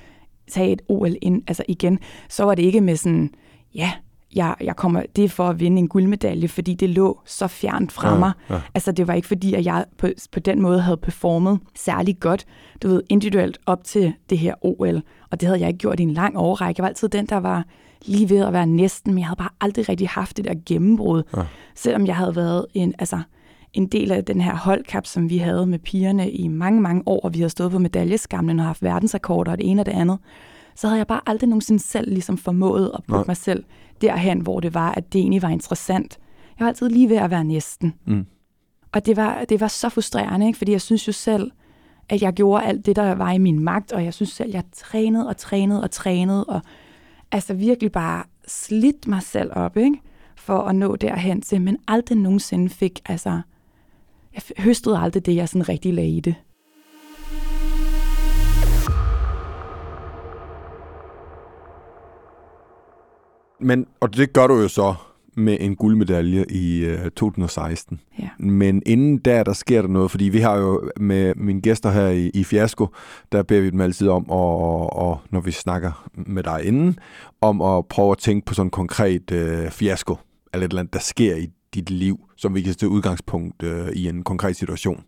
tage 0.51 0.71
et 0.71 0.81
OL 0.89 1.15
ind, 1.21 1.43
altså 1.47 1.63
igen, 1.67 1.99
så 2.29 2.43
var 2.43 2.55
det 2.55 2.63
ikke 2.63 2.81
med 2.81 2.95
sådan, 2.95 3.33
ja, 3.75 3.91
jeg, 4.35 4.55
jeg 4.61 4.75
kommer, 4.75 5.03
det 5.15 5.23
er 5.23 5.29
for 5.29 5.49
at 5.49 5.59
vinde 5.59 5.77
en 5.77 5.87
guldmedalje, 5.87 6.47
fordi 6.47 6.73
det 6.73 6.89
lå 6.89 7.19
så 7.25 7.47
fjernt 7.47 7.91
fra 7.91 8.13
ja, 8.13 8.19
mig. 8.19 8.31
Ja. 8.49 8.61
Altså 8.73 8.91
det 8.91 9.07
var 9.07 9.13
ikke 9.13 9.27
fordi, 9.27 9.53
at 9.53 9.65
jeg 9.65 9.85
på, 9.97 10.07
på 10.31 10.39
den 10.39 10.61
måde 10.61 10.81
havde 10.81 10.97
performet 10.97 11.59
særlig 11.75 12.19
godt, 12.19 12.45
du 12.83 12.87
ved, 12.87 13.03
individuelt 13.09 13.57
op 13.65 13.83
til 13.83 14.13
det 14.29 14.37
her 14.37 14.53
OL. 14.61 15.01
Og 15.31 15.41
det 15.41 15.47
havde 15.47 15.59
jeg 15.59 15.67
ikke 15.67 15.77
gjort 15.77 15.99
i 15.99 16.03
en 16.03 16.13
lang 16.13 16.37
årrække. 16.37 16.79
Jeg 16.79 16.83
var 16.83 16.89
altid 16.89 17.09
den, 17.09 17.25
der 17.25 17.37
var 17.37 17.65
lige 18.05 18.29
ved 18.29 18.45
at 18.45 18.53
være 18.53 18.65
næsten, 18.65 19.13
men 19.13 19.19
jeg 19.19 19.27
havde 19.27 19.37
bare 19.37 19.49
aldrig 19.61 19.89
rigtig 19.89 20.09
haft 20.09 20.37
det 20.37 20.45
der 20.45 20.53
gennembrud. 20.65 21.23
Ja. 21.37 21.41
Selvom 21.75 22.07
jeg 22.07 22.15
havde 22.15 22.35
været 22.35 22.65
en, 22.73 22.93
altså, 22.99 23.19
en 23.73 23.87
del 23.87 24.11
af 24.11 24.25
den 24.25 24.41
her 24.41 24.55
holdkap, 24.55 25.05
som 25.05 25.29
vi 25.29 25.37
havde 25.37 25.65
med 25.65 25.79
pigerne 25.79 26.31
i 26.31 26.47
mange, 26.47 26.81
mange 26.81 27.03
år, 27.05 27.19
og 27.19 27.33
vi 27.33 27.41
har 27.41 27.47
stået 27.47 27.71
på 27.71 27.79
medaljeskamlen 27.79 28.59
og 28.59 28.65
haft 28.65 28.83
verdensrekorder 28.83 29.51
og 29.51 29.57
det 29.57 29.69
ene 29.69 29.81
og 29.81 29.85
det 29.85 29.91
andet, 29.91 30.17
så 30.75 30.87
havde 30.87 30.97
jeg 30.97 31.07
bare 31.07 31.21
aldrig 31.25 31.49
nogensinde 31.49 31.83
selv 31.83 32.09
ligesom 32.09 32.37
formået 32.37 32.91
at 32.93 33.03
putte 33.07 33.27
mig 33.27 33.37
selv 33.37 33.63
derhen, 34.01 34.41
hvor 34.41 34.59
det 34.59 34.73
var, 34.73 34.91
at 34.91 35.13
det 35.13 35.19
egentlig 35.19 35.41
var 35.41 35.49
interessant. 35.49 36.17
Jeg 36.59 36.65
var 36.65 36.67
altid 36.67 36.89
lige 36.89 37.09
ved 37.09 37.17
at 37.17 37.31
være 37.31 37.43
næsten. 37.43 37.93
Mm. 38.05 38.25
Og 38.91 39.05
det 39.05 39.17
var, 39.17 39.45
det 39.49 39.61
var 39.61 39.67
så 39.67 39.89
frustrerende, 39.89 40.47
ikke? 40.47 40.57
fordi 40.57 40.71
jeg 40.71 40.81
synes 40.81 41.07
jo 41.07 41.11
selv, 41.11 41.51
at 42.09 42.21
jeg 42.21 42.33
gjorde 42.33 42.63
alt 42.63 42.85
det, 42.85 42.95
der 42.95 43.15
var 43.15 43.31
i 43.31 43.37
min 43.37 43.59
magt, 43.59 43.91
og 43.91 44.03
jeg 44.03 44.13
synes 44.13 44.29
selv, 44.29 44.51
jeg 44.51 44.63
trænede 44.75 45.27
og 45.27 45.37
trænede 45.37 45.83
og 45.83 45.91
trænede, 45.91 46.43
og 46.43 46.61
altså 47.31 47.53
virkelig 47.53 47.91
bare 47.91 48.23
slidt 48.47 49.07
mig 49.07 49.23
selv 49.23 49.51
op, 49.55 49.77
ikke? 49.77 50.01
for 50.37 50.57
at 50.57 50.75
nå 50.75 50.95
derhen 50.95 51.41
til, 51.41 51.61
men 51.61 51.77
aldrig 51.87 52.17
nogensinde 52.17 52.69
fik, 52.69 53.01
altså, 53.05 53.41
jeg 54.33 54.41
høstede 54.57 54.97
aldrig 54.99 55.25
det, 55.25 55.35
jeg 55.35 55.49
sådan 55.49 55.69
rigtig 55.69 55.93
lagde 55.93 56.09
i 56.09 56.19
det. 56.19 56.35
Men, 63.59 63.87
og 63.99 64.15
det 64.15 64.33
gør 64.33 64.47
du 64.47 64.53
jo 64.53 64.67
så 64.67 64.95
med 65.37 65.57
en 65.59 65.75
guldmedalje 65.75 66.45
i 66.49 66.85
øh, 66.85 67.11
2016. 67.11 67.99
Ja. 68.19 68.29
Men 68.39 68.81
inden 68.85 69.17
der, 69.17 69.43
der 69.43 69.53
sker 69.53 69.81
der 69.81 69.89
noget, 69.89 70.11
fordi 70.11 70.25
vi 70.25 70.39
har 70.39 70.57
jo 70.57 70.91
med 70.99 71.35
mine 71.35 71.61
gæster 71.61 71.91
her 71.91 72.07
i, 72.07 72.31
i 72.33 72.43
Fiasko, 72.43 72.87
der 73.31 73.43
beder 73.43 73.61
vi 73.61 73.69
dem 73.69 73.81
altid 73.81 74.09
om, 74.09 74.29
og, 74.29 74.93
og 74.93 75.19
når 75.29 75.41
vi 75.41 75.51
snakker 75.51 76.09
med 76.13 76.43
dig 76.43 76.65
inden, 76.65 76.99
om 77.41 77.61
at 77.61 77.85
prøve 77.85 78.11
at 78.11 78.17
tænke 78.17 78.45
på 78.45 78.53
sådan 78.53 78.67
en 78.67 78.71
konkret 78.71 79.31
øh, 79.31 79.69
fiasko, 79.71 80.17
eller 80.53 80.65
et 80.65 80.69
eller 80.69 80.79
andet, 80.79 80.93
der 80.93 80.99
sker 80.99 81.35
i 81.35 81.49
dit 81.73 81.89
liv, 81.89 82.19
som 82.35 82.55
vi 82.55 82.61
kan 82.61 82.73
tage 82.73 82.89
udgangspunkt 82.89 83.63
øh, 83.63 83.87
i 83.93 84.07
en 84.07 84.23
konkret 84.23 84.55
situation. 84.55 85.03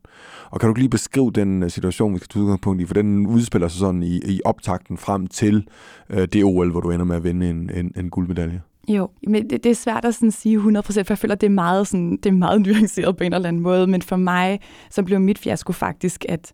Og 0.51 0.59
kan 0.59 0.69
du 0.69 0.73
lige 0.73 0.89
beskrive 0.89 1.31
den 1.31 1.63
øh, 1.63 1.69
situation, 1.69 2.13
vi 2.13 2.17
skal 2.17 2.27
tage 2.27 2.43
udgangspunkt 2.43 2.81
i, 2.81 2.85
for 2.85 2.93
den 2.93 3.27
udspiller 3.27 3.67
sig 3.67 3.79
sådan 3.79 4.03
i, 4.03 4.17
i 4.25 4.41
optakten 4.45 4.97
frem 4.97 5.27
til 5.27 5.67
øh, 6.09 6.27
det 6.33 6.43
OL, 6.43 6.71
hvor 6.71 6.81
du 6.81 6.91
ender 6.91 7.05
med 7.05 7.15
at 7.15 7.23
vinde 7.23 7.49
en, 7.49 7.69
en, 7.73 7.93
en 7.95 8.09
guldmedalje? 8.09 8.61
Jo, 8.89 9.09
men 9.27 9.49
det, 9.49 9.63
det 9.63 9.69
er 9.69 9.75
svært 9.75 10.05
at 10.05 10.15
sådan 10.15 10.31
sige 10.31 10.57
100%, 10.57 10.81
for 10.81 11.09
jeg 11.09 11.17
føler, 11.17 11.35
at 11.35 11.41
det 11.41 11.47
er 11.47 11.51
meget, 11.51 11.87
sådan, 11.87 12.11
det 12.11 12.25
er 12.25 12.33
meget 12.33 12.61
nuanceret 12.67 13.17
på 13.17 13.23
en 13.23 13.33
eller 13.33 13.47
anden 13.47 13.61
måde. 13.61 13.87
Men 13.87 14.01
for 14.01 14.15
mig, 14.15 14.59
så 14.89 15.03
blev 15.03 15.19
mit 15.19 15.37
fiasko 15.37 15.73
faktisk, 15.73 16.25
at 16.29 16.53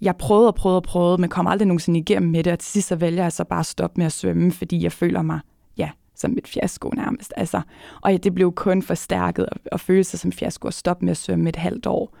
jeg 0.00 0.16
prøvede 0.16 0.48
og 0.48 0.54
prøvede 0.54 0.78
og 0.78 0.82
prøvede, 0.82 1.20
men 1.20 1.30
kom 1.30 1.46
aldrig 1.46 1.66
nogensinde 1.66 2.00
igennem 2.00 2.30
med 2.30 2.44
det, 2.44 2.52
og 2.52 2.58
til 2.58 2.72
sidst 2.72 2.88
så 2.88 2.96
vælger 2.96 3.22
jeg 3.22 3.32
så 3.32 3.44
bare 3.44 3.60
at 3.60 3.66
stoppe 3.66 4.00
med 4.00 4.06
at 4.06 4.12
svømme, 4.12 4.52
fordi 4.52 4.82
jeg 4.82 4.92
føler 4.92 5.22
mig, 5.22 5.40
ja, 5.78 5.90
som 6.14 6.34
et 6.38 6.48
fiasko 6.48 6.88
nærmest. 6.88 7.32
Altså, 7.36 7.60
og 8.02 8.12
ja, 8.12 8.16
det 8.16 8.34
blev 8.34 8.52
kun 8.52 8.82
forstærket 8.82 9.46
at, 9.52 9.58
at 9.72 9.80
føle 9.80 10.04
sig 10.04 10.18
som 10.18 10.32
fiasko 10.32 10.66
og 10.66 10.74
stoppe 10.74 11.04
med 11.04 11.10
at 11.10 11.16
svømme 11.16 11.48
et 11.48 11.56
halvt 11.56 11.86
år. 11.86 12.16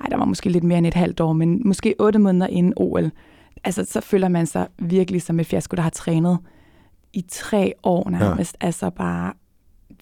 Ej, 0.00 0.06
der 0.10 0.16
var 0.16 0.24
måske 0.24 0.48
lidt 0.48 0.64
mere 0.64 0.78
end 0.78 0.86
et 0.86 0.94
halvt 0.94 1.20
år, 1.20 1.32
men 1.32 1.62
måske 1.64 1.94
otte 1.98 2.18
måneder 2.18 2.46
inden 2.46 2.72
OL. 2.76 3.10
Altså, 3.64 3.84
så 3.84 4.00
føler 4.00 4.28
man 4.28 4.46
sig 4.46 4.66
virkelig 4.78 5.22
som 5.22 5.40
et 5.40 5.46
fiasko, 5.46 5.74
der 5.74 5.82
har 5.82 5.90
trænet 5.90 6.38
i 7.12 7.24
tre 7.28 7.72
år 7.82 8.10
nærmest. 8.10 8.56
Ja. 8.62 8.66
Altså 8.66 8.90
bare 8.90 9.32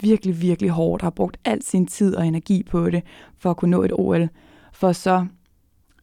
virkelig, 0.00 0.42
virkelig 0.42 0.70
hårdt. 0.70 1.02
Har 1.02 1.10
brugt 1.10 1.36
al 1.44 1.62
sin 1.62 1.86
tid 1.86 2.14
og 2.16 2.26
energi 2.26 2.62
på 2.70 2.90
det, 2.90 3.02
for 3.38 3.50
at 3.50 3.56
kunne 3.56 3.70
nå 3.70 3.82
et 3.82 3.92
OL. 3.94 4.28
For 4.72 4.92
så 4.92 5.26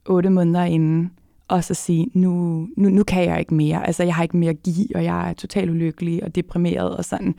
otte 0.05 0.29
måneder 0.29 0.63
inden, 0.63 1.11
og 1.47 1.63
så 1.63 1.73
sige, 1.73 2.07
nu, 2.13 2.31
nu, 2.77 2.89
nu 2.89 3.03
kan 3.03 3.23
jeg 3.29 3.39
ikke 3.39 3.53
mere. 3.53 3.87
Altså, 3.87 4.03
jeg 4.03 4.15
har 4.15 4.23
ikke 4.23 4.37
mere 4.37 4.49
at 4.49 4.63
give, 4.63 4.87
og 4.95 5.03
jeg 5.03 5.29
er 5.29 5.33
totalt 5.33 5.69
ulykkelig 5.69 6.23
og 6.23 6.35
deprimeret 6.35 6.97
og 6.97 7.05
sådan. 7.05 7.35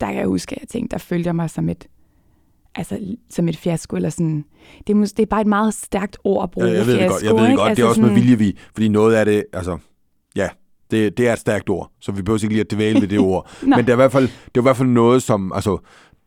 Der 0.00 0.06
kan 0.06 0.16
jeg 0.16 0.26
huske, 0.26 0.54
at 0.54 0.60
jeg 0.60 0.68
tænkte, 0.68 0.92
der 0.94 0.98
følger 0.98 1.32
mig 1.32 1.50
som 1.50 1.68
et, 1.68 1.86
altså, 2.74 2.98
som 3.30 3.48
et 3.48 3.56
fiasko, 3.56 3.96
eller 3.96 4.10
sådan. 4.10 4.44
Det 4.86 4.96
er, 4.96 5.00
det 5.16 5.18
er 5.22 5.26
bare 5.26 5.40
et 5.40 5.46
meget 5.46 5.74
stærkt 5.74 6.18
ord 6.24 6.42
at 6.42 6.50
bruge, 6.50 6.66
ja, 6.66 6.72
jeg 6.72 6.86
ved 6.86 6.96
fiasko, 6.98 7.04
det 7.04 7.10
godt, 7.12 7.22
jeg 7.24 7.32
ved 7.34 7.42
det 7.42 7.48
ikke? 7.50 7.58
godt. 7.58 7.68
Altså, 7.68 7.80
det 7.82 7.84
er 7.86 7.88
også 7.88 8.00
med 8.00 8.08
sådan- 8.08 8.22
vilje, 8.22 8.38
vi, 8.38 8.58
fordi 8.74 8.88
noget 8.88 9.14
af 9.14 9.24
det, 9.24 9.44
altså, 9.52 9.78
ja, 10.36 10.48
det, 10.90 11.18
det 11.18 11.28
er 11.28 11.32
et 11.32 11.38
stærkt 11.38 11.70
ord, 11.70 11.90
så 12.00 12.12
vi 12.12 12.22
behøver 12.22 12.44
ikke 12.44 12.54
lige 12.54 12.60
at 12.60 12.70
dvæle 12.70 13.00
ved 13.00 13.08
det 13.08 13.18
ord. 13.30 13.50
Men 13.62 13.78
det 13.78 13.88
er, 13.88 13.92
i 13.92 13.96
hvert 13.96 14.12
fald, 14.12 14.28
det 14.28 14.56
er 14.56 14.60
i 14.60 14.62
hvert 14.62 14.76
fald 14.76 14.88
noget, 14.88 15.22
som, 15.22 15.52
altså, 15.54 15.78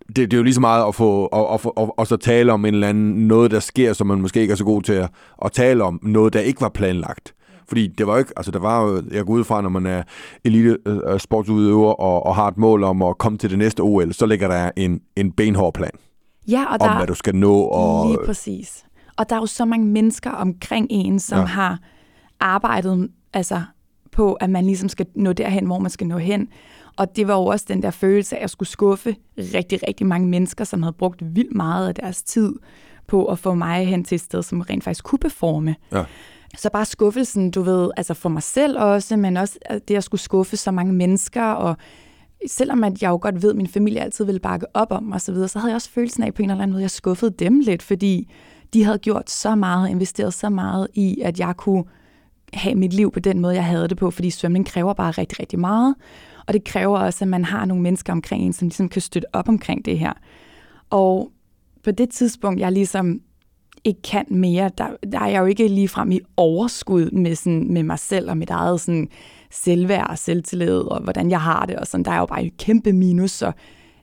det, 0.08 0.16
det 0.16 0.34
er 0.34 0.38
jo 0.38 0.44
lige 0.44 0.54
så 0.54 0.62
meget 0.62 0.88
at 0.88 0.96
få, 0.96 1.26
at, 1.26 1.46
at, 1.54 1.72
at, 1.78 1.92
at, 2.00 2.08
så 2.08 2.18
tale 2.18 2.54
om 2.54 2.66
en 2.66 2.74
eller 2.74 2.88
anden, 2.88 3.28
noget 3.28 3.52
der 3.52 3.60
sker, 3.60 3.94
som 3.94 4.08
man 4.08 4.22
måske 4.22 4.42
ikke 4.42 4.52
er 4.52 4.56
så 4.56 4.64
god 4.64 4.82
til 4.82 4.94
at, 4.94 5.10
at 5.46 5.52
tale 5.52 5.84
om, 5.84 6.00
noget 6.04 6.34
der 6.34 6.40
ikke 6.40 6.62
var 6.62 6.70
planlagt. 6.70 7.34
Fordi 7.68 7.88
det 7.88 8.08
var 8.08 8.18
ikke, 8.18 8.34
altså 8.38 8.52
der 8.52 8.60
var 8.60 8.84
jo, 8.84 9.04
jeg 9.12 9.26
går 9.26 9.34
ud 9.34 9.44
fra, 9.44 9.62
når 9.62 9.70
man 9.70 9.86
er 9.86 10.04
elite 10.44 10.78
øh, 10.86 11.20
sportsudøver 11.20 11.94
og, 11.94 12.26
og 12.26 12.36
har 12.36 12.48
et 12.48 12.58
mål 12.58 12.84
om 12.84 13.02
at 13.02 13.18
komme 13.18 13.38
til 13.38 13.50
det 13.50 13.58
næste 13.58 13.80
OL, 13.82 14.14
så 14.14 14.26
ligger 14.26 14.48
der 14.48 14.72
en, 14.78 15.02
en 15.16 15.32
benhård 15.32 15.74
plan 15.74 15.92
Ja, 16.48 16.66
og 16.66 16.74
om, 16.74 16.80
der, 16.80 16.98
hvad 16.98 17.08
du 17.08 17.14
skal 17.14 17.36
nå. 17.36 17.60
Og, 17.62 18.08
Lige 18.08 18.20
præcis. 18.26 18.86
Og 19.18 19.30
der 19.30 19.36
er 19.36 19.40
jo 19.40 19.46
så 19.46 19.66
mange 19.66 19.86
mennesker 19.86 20.32
omkring 20.32 20.88
en, 20.90 21.20
som 21.20 21.40
ja. 21.40 21.46
har 21.46 21.80
arbejdet 22.40 23.10
altså, 23.34 23.62
på, 24.14 24.34
at 24.34 24.50
man 24.50 24.66
ligesom 24.66 24.90
skal 24.90 25.06
nå 25.16 25.34
derhen, 25.34 25.66
hvor 25.66 25.80
man 25.80 25.92
skal 25.92 26.08
nå 26.08 26.18
hen. 26.18 26.48
Og 26.98 27.16
det 27.16 27.28
var 27.28 27.34
jo 27.34 27.46
også 27.46 27.66
den 27.68 27.84
der 27.84 27.92
følelse 27.92 28.38
af 28.38 28.44
at 28.44 28.50
skulle 28.50 28.70
skuffe 28.70 29.16
rigtig, 29.38 29.80
rigtig 29.88 30.08
mange 30.08 30.28
mennesker, 30.28 30.64
som 30.64 30.84
havde 30.84 30.94
brugt 30.94 31.36
vildt 31.36 31.56
meget 31.56 31.88
af 31.88 31.96
deres 31.96 32.24
tid 32.24 32.54
på 33.08 33.26
at 33.26 33.40
få 33.40 33.54
mig 33.54 33.88
hen 33.88 34.04
til 34.04 34.16
et 34.16 34.22
sted, 34.22 34.44
som 34.44 34.62
rent 34.62 34.84
faktisk 34.84 35.04
kunne 35.04 35.20
performe. 35.20 35.76
Ja. 35.92 36.04
Så 36.58 36.70
bare 36.74 36.86
skuffelsen, 36.86 37.52
du 37.52 37.62
ved, 37.62 37.92
altså 37.98 38.14
for 38.14 38.30
mig 38.30 38.44
selv 38.44 38.80
også, 38.80 39.18
men 39.18 39.38
også 39.38 39.60
at 39.66 39.88
det 39.88 39.96
at 39.96 40.04
skulle 40.04 40.22
skuffe 40.22 40.58
så 40.58 40.72
mange 40.72 40.94
mennesker, 40.94 41.44
og 41.44 41.78
selvom 42.48 42.84
at 42.84 43.02
jeg 43.02 43.10
jo 43.10 43.20
godt 43.22 43.42
ved, 43.42 43.50
at 43.50 43.56
min 43.56 43.68
familie 43.68 44.02
altid 44.02 44.26
ville 44.26 44.40
bakke 44.40 44.66
op 44.74 44.92
om 44.92 45.04
mig 45.04 45.16
osv., 45.16 45.36
så, 45.36 45.48
så 45.48 45.60
havde 45.60 45.72
jeg 45.72 45.76
også 45.76 45.90
følelsen 45.90 46.24
af 46.24 46.34
på 46.34 46.42
en 46.42 46.50
eller 46.50 46.62
anden 46.64 46.72
måde, 46.72 46.82
at 46.82 46.84
jeg 46.84 46.92
skuffede 46.92 47.32
dem 47.40 47.60
lidt, 47.60 47.84
fordi 47.84 48.32
de 48.74 48.84
havde 48.84 48.98
gjort 48.98 49.30
så 49.30 49.56
meget, 49.56 49.90
investeret 49.90 50.34
så 50.34 50.50
meget 50.50 50.88
i, 50.94 51.22
at 51.22 51.40
jeg 51.40 51.58
kunne 51.58 51.84
have 52.54 52.76
mit 52.76 52.94
liv 52.94 53.12
på 53.12 53.20
den 53.20 53.40
måde, 53.40 53.56
jeg 53.56 53.66
havde 53.66 53.88
det 53.88 53.98
på, 53.98 54.12
fordi 54.12 54.30
svømning 54.30 54.66
kræver 54.66 54.94
bare 54.94 55.12
rigtig, 55.12 55.40
rigtig 55.40 55.60
meget. 55.60 55.96
Og 56.48 56.54
det 56.54 56.64
kræver 56.64 57.00
også, 57.00 57.26
at 57.26 57.30
man 57.30 57.46
har 57.46 57.66
nogle 57.66 57.84
mennesker 57.84 58.14
omkring 58.14 58.44
en, 58.44 58.54
som 58.54 58.68
ligesom 58.68 58.90
kan 58.90 59.02
støtte 59.02 59.36
op 59.36 59.50
omkring 59.50 59.86
det 59.86 60.00
her. 60.00 60.14
Og 60.90 61.32
på 61.84 61.92
det 61.92 62.10
tidspunkt, 62.10 62.60
jeg 62.60 62.72
ligesom 62.72 63.22
ikke 63.84 64.02
kan 64.02 64.26
mere, 64.30 64.72
der, 64.78 64.88
der 65.12 65.20
er 65.20 65.28
jeg 65.28 65.40
jo 65.40 65.46
ikke 65.46 65.68
lige 65.68 65.88
frem 65.88 66.12
i 66.12 66.20
overskud 66.38 67.12
med, 67.12 67.36
sådan, 67.36 67.74
med 67.74 67.84
mig 67.84 68.00
selv 68.00 68.30
og 68.30 68.38
mit 68.38 68.50
eget 68.50 68.82
sådan, 68.82 69.10
selvværd 69.52 70.10
og 70.10 70.18
selvtillid, 70.18 70.78
og 70.78 71.02
hvordan 71.02 71.30
jeg 71.30 71.42
har 71.42 71.66
det, 71.66 71.76
og 71.76 71.88
sådan, 71.88 72.06
der 72.06 72.12
er 72.12 72.20
jo 72.20 72.26
bare 72.26 72.46
et 72.46 72.58
kæmpe 72.58 72.94
minus, 72.94 73.42
og 73.42 73.54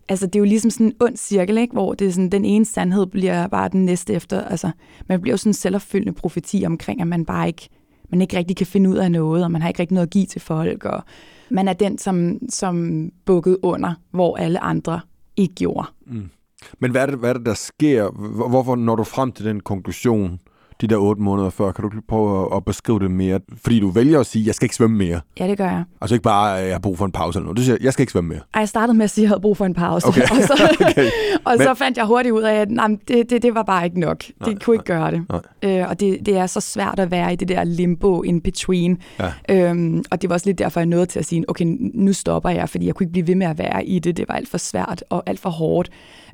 altså, 0.08 0.26
det 0.26 0.36
er 0.36 0.40
jo 0.40 0.44
ligesom 0.44 0.70
sådan 0.70 0.86
en 0.86 0.92
ond 1.00 1.16
cirkel, 1.16 1.58
ikke? 1.58 1.72
hvor 1.72 1.94
det 1.94 2.06
er 2.06 2.12
sådan, 2.12 2.28
den 2.28 2.44
ene 2.44 2.64
sandhed 2.64 3.06
bliver 3.06 3.46
bare 3.46 3.68
den 3.68 3.84
næste 3.84 4.12
efter, 4.12 4.44
altså, 4.44 4.70
man 5.08 5.20
bliver 5.20 5.32
jo 5.32 5.36
sådan 5.36 5.50
en 5.50 5.54
selvopfyldende 5.54 6.12
profeti 6.12 6.62
omkring, 6.66 7.00
at 7.00 7.06
man 7.06 7.24
bare 7.24 7.46
ikke, 7.46 7.68
man 8.10 8.20
ikke 8.20 8.36
rigtig 8.36 8.56
kan 8.56 8.66
finde 8.66 8.90
ud 8.90 8.96
af 8.96 9.12
noget, 9.12 9.44
og 9.44 9.50
man 9.50 9.62
har 9.62 9.68
ikke 9.68 9.80
rigtig 9.80 9.94
noget 9.94 10.06
at 10.06 10.12
give 10.12 10.26
til 10.26 10.40
folk, 10.40 10.84
og 10.84 11.02
man 11.50 11.68
er 11.68 11.72
den, 11.72 11.98
som, 11.98 12.38
som 12.48 13.08
bukket 13.24 13.58
under, 13.62 13.94
hvor 14.10 14.36
alle 14.36 14.60
andre 14.60 15.00
ikke 15.36 15.54
gjorde. 15.54 15.86
Mm. 16.06 16.30
Men 16.78 16.90
hvad 16.90 17.02
er, 17.02 17.06
det, 17.06 17.18
hvad 17.18 17.30
er 17.30 17.34
det, 17.34 17.46
der 17.46 17.54
sker? 17.54 18.10
Hvorfor 18.48 18.76
når 18.76 18.96
du 18.96 19.04
frem 19.04 19.32
til 19.32 19.44
den 19.44 19.60
konklusion, 19.60 20.40
de 20.80 20.86
der 20.86 20.96
otte 20.96 21.22
måneder 21.22 21.50
før? 21.50 21.72
Kan 21.72 21.82
du 21.84 21.90
prøve 22.08 22.56
at, 22.56 22.64
beskrive 22.64 22.98
det 22.98 23.10
mere? 23.10 23.40
Fordi 23.62 23.80
du 23.80 23.88
vælger 23.90 24.20
at 24.20 24.26
sige, 24.26 24.46
jeg 24.46 24.54
skal 24.54 24.64
ikke 24.64 24.74
svømme 24.76 24.96
mere. 24.98 25.20
Ja, 25.40 25.48
det 25.48 25.58
gør 25.58 25.64
jeg. 25.64 25.84
Altså 26.00 26.14
ikke 26.14 26.22
bare, 26.22 26.44
jeg 26.46 26.74
har 26.74 26.78
brug 26.78 26.98
for 26.98 27.04
en 27.04 27.12
pause 27.12 27.38
eller 27.38 27.44
noget. 27.44 27.56
Du 27.56 27.62
siger, 27.62 27.76
jeg 27.80 27.92
skal 27.92 28.02
ikke 28.02 28.12
svømme 28.12 28.28
mere. 28.28 28.40
Ej, 28.54 28.58
jeg 28.60 28.68
startede 28.68 28.96
med 28.98 29.04
at 29.04 29.10
sige, 29.10 29.22
at 29.22 29.24
jeg 29.24 29.28
havde 29.30 29.40
brug 29.40 29.56
for 29.56 29.64
en 29.66 29.74
pause, 29.74 30.06
Okay. 30.06 30.20
og, 30.30 30.36
så, 30.36 30.76
Okay. 30.90 31.06
og 31.44 31.52
så 31.58 31.68
Men- 31.68 31.76
fandt 31.76 31.96
jeg 31.98 32.06
hurtigt 32.06 32.32
ud 32.32 32.42
af, 32.42 32.54
at 32.54 32.70
nej, 32.70 32.88
det, 33.08 33.30
det, 33.30 33.42
det 33.42 33.54
var 33.54 33.62
bare 33.62 33.84
ikke 33.84 34.00
nok. 34.00 34.24
Nej, 34.40 34.48
Det 34.50 34.62
kunne 34.64 34.74
ikke 34.74 34.84
gøre 34.84 35.10
det. 35.10 35.22
nej. 35.62 35.80
Øh, 35.80 35.88
og 35.88 36.00
det, 36.00 36.18
det 36.26 36.36
er 36.36 36.46
så 36.46 36.60
svært 36.60 36.98
at 37.00 37.10
være 37.10 37.32
i 37.32 37.36
det 37.36 37.48
der 37.48 37.64
limbo 37.64 38.22
in 38.22 38.40
between. 38.40 38.98
Ja. 39.18 39.32
Øhm, 39.70 40.04
og 40.10 40.22
det 40.22 40.30
var 40.30 40.34
også 40.34 40.46
lidt 40.48 40.58
derfor, 40.58 40.80
jeg 40.80 40.86
nåede 40.86 41.06
til 41.06 41.18
at 41.18 41.24
sige, 41.24 41.44
okay, 41.50 41.64
nu 41.94 42.12
stopper 42.12 42.50
jeg, 42.50 42.68
fordi 42.68 42.86
jeg 42.86 42.94
kunne 42.94 43.04
ikke 43.04 43.12
blive 43.12 43.26
ved 43.26 43.34
med 43.34 43.46
at 43.46 43.58
være 43.58 43.84
i 43.86 43.98
det. 43.98 44.16
Det 44.16 44.24
var 44.28 44.34
alt 44.34 44.48
for 44.48 44.58
svært 44.58 45.04
og 45.10 45.22
alt 45.26 45.40
for 45.40 45.50
hårdt. 45.50 45.90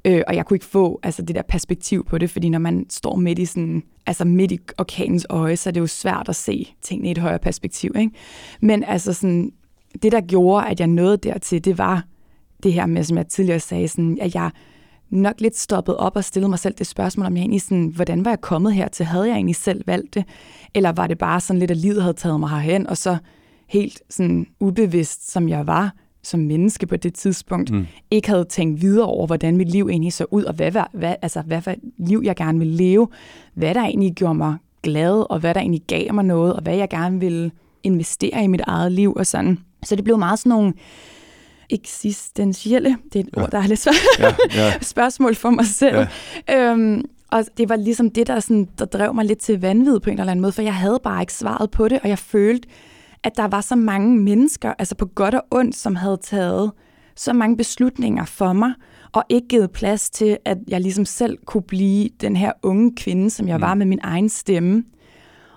Øh, 0.07 0.23
og 0.27 0.37
jeg 0.37 0.47
kunne 0.47 0.55
ikke 0.55 0.67
få 0.67 1.01
altså, 1.03 1.23
det 1.23 1.37
der 1.37 1.43
perspektiv 1.43 2.05
på 2.05 2.19
det, 2.19 2.31
fordi 2.31 2.49
når 2.49 2.59
man 2.59 2.87
står 2.91 3.17
midt 3.17 3.39
i 3.39 3.45
sådan, 3.45 3.83
altså 4.07 4.25
midt 4.25 4.53
i 4.53 4.59
orkanens 4.79 5.27
øje, 5.31 5.57
så 5.57 5.71
er 5.71 5.73
det 5.73 5.81
jo 5.81 5.87
svært 5.87 6.29
at 6.29 6.37
se 6.37 6.75
tingene 6.83 7.09
i 7.09 7.11
et 7.11 7.19
højere 7.19 7.39
perspektiv. 7.39 7.93
Ikke? 7.99 8.13
Men 8.61 8.85
altså 8.85 9.13
sådan, 9.13 9.53
det, 10.03 10.13
der 10.13 10.21
gjorde, 10.21 10.67
at 10.67 10.81
jeg 10.81 10.87
nåede 10.87 11.17
dertil, 11.17 11.65
det 11.65 11.79
var 11.79 12.05
det 12.63 12.73
her 12.73 12.87
med, 12.87 13.05
som 13.05 13.17
jeg 13.17 13.27
tidligere 13.27 13.61
sagde, 13.61 13.89
sådan, 13.89 14.19
at 14.21 14.35
jeg 14.35 14.51
nok 15.11 15.41
lidt 15.41 15.57
stoppet 15.57 15.97
op 15.97 16.17
og 16.17 16.25
stillet 16.25 16.51
mig 16.51 16.59
selv 16.59 16.75
det 16.75 16.87
spørgsmål, 16.87 17.27
om 17.27 17.37
jeg 17.37 17.41
egentlig 17.41 17.63
sådan, 17.63 17.87
hvordan 17.87 18.25
var 18.25 18.31
jeg 18.31 18.41
kommet 18.41 18.75
hertil? 18.75 19.07
Havde 19.07 19.25
jeg 19.25 19.35
egentlig 19.35 19.57
selv 19.57 19.83
valgt 19.87 20.15
det? 20.15 20.25
Eller 20.75 20.93
var 20.93 21.07
det 21.07 21.19
bare 21.19 21.41
sådan 21.41 21.61
lidt, 21.61 21.71
at 21.71 21.77
livet 21.77 22.03
havde 22.03 22.15
taget 22.15 22.41
mig 22.41 22.51
herhen, 22.51 22.87
og 22.87 22.97
så 22.97 23.17
helt 23.69 24.03
sådan 24.11 24.47
ubevidst, 24.61 25.31
som 25.31 25.49
jeg 25.49 25.67
var 25.67 25.95
som 26.27 26.41
menneske 26.41 26.87
på 26.87 26.97
det 26.97 27.15
tidspunkt, 27.15 27.71
mm. 27.71 27.87
ikke 28.11 28.29
havde 28.29 28.45
tænkt 28.45 28.81
videre 28.81 29.07
over, 29.07 29.27
hvordan 29.27 29.57
mit 29.57 29.69
liv 29.69 29.89
egentlig 29.89 30.13
så 30.13 30.27
ud, 30.31 30.45
og 30.45 30.55
hvad, 30.55 30.73
hvad, 30.93 31.15
altså, 31.23 31.43
hvad 31.43 31.61
for 31.63 31.75
liv 31.99 32.23
jeg 32.25 32.37
gerne 32.37 32.59
ville 32.59 32.75
leve, 32.75 33.09
hvad 33.55 33.75
der 33.75 33.81
egentlig 33.81 34.15
gjorde 34.15 34.35
mig 34.35 34.57
glad, 34.83 35.31
og 35.31 35.39
hvad 35.39 35.55
der 35.55 35.61
egentlig 35.61 35.83
gav 35.87 36.15
mig 36.15 36.25
noget, 36.25 36.53
og 36.53 36.63
hvad 36.63 36.77
jeg 36.77 36.89
gerne 36.89 37.21
ville 37.21 37.51
investere 37.83 38.45
i 38.45 38.47
mit 38.47 38.61
eget 38.67 38.93
liv 38.93 39.13
og 39.17 39.27
sådan. 39.27 39.59
Så 39.83 39.97
det 39.97 40.05
blev 40.05 40.19
meget 40.19 40.39
sådan 40.39 40.51
nogle 40.51 40.73
eksistentielle, 41.71 42.97
det 43.13 43.19
er 43.19 43.25
et 43.25 43.29
ja. 43.37 43.43
ord, 43.43 43.51
der 43.51 43.59
er 43.59 43.67
lidt 43.67 43.81
svært, 43.81 43.95
Ja, 44.19 44.35
ja. 44.55 44.73
spørgsmål 44.95 45.35
for 45.35 45.51
mig 45.51 45.67
selv. 45.67 46.07
Ja. 46.49 46.71
Øhm, 46.71 47.05
og 47.31 47.45
det 47.59 47.69
var 47.69 47.77
ligesom 47.77 48.11
det, 48.11 48.27
der, 48.27 48.41
sådan, 48.41 48.69
der 48.79 48.85
drev 48.85 49.15
mig 49.15 49.25
lidt 49.25 49.39
til 49.39 49.61
vanvid 49.61 50.01
på 50.01 50.11
en 50.11 50.19
eller 50.19 50.31
anden 50.31 50.43
måde, 50.43 50.53
for 50.53 50.63
jeg 50.63 50.75
havde 50.75 50.99
bare 51.03 51.23
ikke 51.23 51.33
svaret 51.33 51.71
på 51.71 51.89
det, 51.89 52.01
og 52.03 52.09
jeg 52.09 52.19
følte, 52.19 52.69
at 53.27 53.37
der 53.37 53.49
var 53.49 53.61
så 53.61 53.77
mange 53.77 54.19
mennesker, 54.19 54.73
altså 54.79 54.95
på 54.95 55.07
godt 55.07 55.35
og 55.35 55.43
ondt, 55.51 55.77
som 55.77 55.97
havde 55.97 56.19
taget 56.23 56.73
så 57.17 57.33
mange 57.33 57.57
beslutninger 57.57 58.25
for 58.25 58.53
mig, 58.53 58.73
og 59.13 59.25
ikke 59.29 59.49
givet 59.49 59.71
plads 59.71 60.11
til, 60.11 60.39
at 60.45 60.59
jeg 60.69 60.81
ligesom 60.81 61.05
selv 61.05 61.39
kunne 61.47 61.63
blive 61.63 62.09
den 62.21 62.37
her 62.37 62.53
unge 62.63 62.93
kvinde, 62.97 63.31
som 63.31 63.49
jeg 63.49 63.57
mm. 63.57 63.63
var 63.63 63.75
med 63.75 63.87
min 63.87 64.01
egen 64.03 64.29
stemme. 64.29 64.85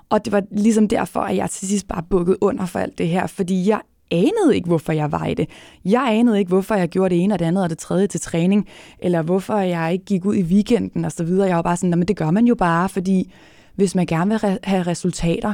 Og 0.10 0.26
det 0.26 0.34
var 0.34 0.44
ligesom 0.52 0.88
derfor, 0.88 1.20
at 1.20 1.36
jeg 1.36 1.50
til 1.50 1.68
sidst 1.68 1.88
bare 1.88 2.04
bukkede 2.10 2.38
under 2.42 2.66
for 2.66 2.80
alt 2.80 2.98
det 2.98 3.08
her, 3.08 3.28
fordi 3.28 3.70
jeg 3.70 3.82
anede 4.12 4.56
ikke, 4.56 4.68
hvorfor 4.68 4.92
jeg 4.92 5.12
var 5.12 5.26
i 5.26 5.34
det. 5.34 5.50
Jeg 5.86 6.08
anede 6.10 6.40
ikke, 6.40 6.50
hvorfor 6.50 6.76
jeg 6.76 6.90
gjorde 6.90 7.16
det 7.16 7.24
ene 7.24 7.34
og 7.34 7.40
det 7.40 7.46
andet 7.46 7.64
og 7.64 7.70
det 7.70 7.78
tredje 7.78 8.08
til 8.08 8.22
træning, 8.22 8.68
eller 9.00 9.22
hvorfor 9.22 9.58
jeg 9.58 9.94
ikke 9.94 10.06
gik 10.06 10.26
ud 10.26 10.36
i 10.36 10.44
weekenden 10.44 11.06
og 11.06 11.12
så 11.12 11.24
videre. 11.24 11.48
Jeg 11.48 11.56
var 11.56 11.62
bare 11.62 11.78
sådan, 11.78 12.00
men 12.00 12.08
det 12.08 12.18
gør 12.18 12.32
man 12.32 12.46
jo 12.46 12.56
bare, 12.56 12.90
fordi 12.90 13.34
hvis 13.76 13.96
man 13.96 14.06
gerne 14.06 14.30
vil 14.30 14.38
re- 14.38 14.60
have 14.64 14.84
resultater, 14.84 15.54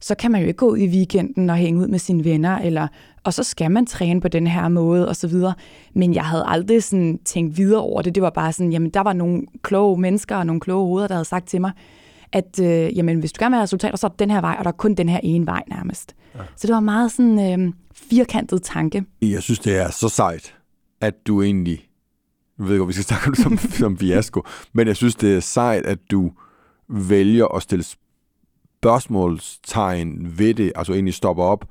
så 0.00 0.14
kan 0.14 0.30
man 0.30 0.40
jo 0.40 0.46
ikke 0.46 0.56
gå 0.56 0.68
ud 0.68 0.78
i 0.78 0.88
weekenden 0.88 1.50
og 1.50 1.56
hænge 1.56 1.80
ud 1.80 1.88
med 1.88 1.98
sine 1.98 2.24
venner, 2.24 2.58
eller, 2.58 2.88
og 3.24 3.34
så 3.34 3.42
skal 3.42 3.70
man 3.70 3.86
træne 3.86 4.20
på 4.20 4.28
den 4.28 4.46
her 4.46 4.68
måde, 4.68 5.08
og 5.08 5.16
så 5.16 5.28
videre. 5.28 5.54
Men 5.94 6.14
jeg 6.14 6.24
havde 6.24 6.44
aldrig 6.46 6.82
sådan 6.82 7.18
tænkt 7.24 7.56
videre 7.56 7.80
over 7.80 8.02
det. 8.02 8.14
Det 8.14 8.22
var 8.22 8.30
bare 8.30 8.52
sådan, 8.52 8.72
jamen 8.72 8.90
der 8.90 9.00
var 9.00 9.12
nogle 9.12 9.42
kloge 9.62 10.00
mennesker 10.00 10.36
og 10.36 10.46
nogle 10.46 10.60
kloge 10.60 10.86
hoveder, 10.86 11.08
der 11.08 11.14
havde 11.14 11.24
sagt 11.24 11.48
til 11.48 11.60
mig, 11.60 11.72
at 12.32 12.60
øh, 12.62 12.96
jamen, 12.96 13.18
hvis 13.18 13.32
du 13.32 13.38
gerne 13.38 13.50
vil 13.50 13.56
have 13.56 13.62
resultater, 13.62 13.96
så 13.96 14.06
er 14.06 14.10
den 14.10 14.30
her 14.30 14.40
vej, 14.40 14.56
og 14.58 14.64
der 14.64 14.70
er 14.70 14.76
kun 14.76 14.94
den 14.94 15.08
her 15.08 15.20
ene 15.22 15.46
vej 15.46 15.62
nærmest. 15.68 16.14
Ja. 16.34 16.40
Så 16.56 16.66
det 16.66 16.74
var 16.74 16.80
meget 16.80 17.12
sådan 17.12 17.60
øh, 17.60 17.72
firkantet 17.94 18.62
tanke. 18.62 19.04
Jeg 19.22 19.42
synes, 19.42 19.58
det 19.58 19.78
er 19.78 19.90
så 19.90 20.08
sejt, 20.08 20.54
at 21.00 21.14
du 21.26 21.42
egentlig, 21.42 21.88
jeg 22.58 22.66
ved 22.66 22.74
ikke, 22.74 22.82
om 22.82 22.88
vi 22.88 22.92
skal 22.92 23.04
snakke 23.10 23.26
om 23.26 23.34
det 23.34 23.42
som, 23.42 23.58
som 23.58 23.98
fiasko, 23.98 24.42
men 24.72 24.86
jeg 24.86 24.96
synes, 24.96 25.14
det 25.14 25.36
er 25.36 25.40
sejt, 25.40 25.86
at 25.86 25.98
du 26.10 26.32
vælger 26.88 27.46
at 27.46 27.62
stille 27.62 27.84
spørgsmålstegn 28.82 30.38
ved 30.38 30.54
det, 30.54 30.72
altså 30.76 30.92
egentlig 30.92 31.14
stopper 31.14 31.44
op, 31.44 31.64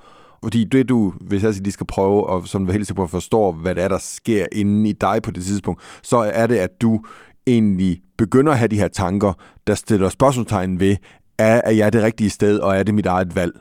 fordi 0.44 0.64
det 0.64 0.90
du, 0.90 1.14
hvis 1.22 1.44
jeg 1.44 1.66
de 1.66 1.72
skal 1.72 1.86
prøve 1.88 2.28
og 2.28 2.48
sådan 2.48 2.68
være 2.68 2.74
helt 2.74 2.96
på 2.96 3.04
at 3.04 3.10
forstå, 3.10 3.52
hvad 3.52 3.76
det 3.76 3.84
er, 3.84 3.88
der 3.88 3.98
sker 3.98 4.46
inde 4.52 4.90
i 4.90 4.94
dig 4.94 5.22
på 5.24 5.32
det 5.32 5.44
tidspunkt, 5.44 5.82
så 6.04 6.18
er 6.18 6.48
det, 6.48 6.56
at 6.56 6.82
du 6.82 7.02
egentlig 7.48 8.02
begynder 8.18 8.52
at 8.52 8.58
have 8.58 8.68
de 8.68 8.80
her 8.80 8.88
tanker, 8.88 9.34
der 9.68 9.76
stiller 9.76 10.10
spørgsmålstegn 10.10 10.80
ved, 10.80 10.96
er, 11.38 11.62
er 11.64 11.72
jeg 11.72 11.94
det 11.94 12.04
rigtige 12.04 12.30
sted, 12.30 12.60
og 12.60 12.78
er 12.78 12.84
det 12.84 12.94
mit 12.94 13.06
eget 13.06 13.36
valg? 13.36 13.60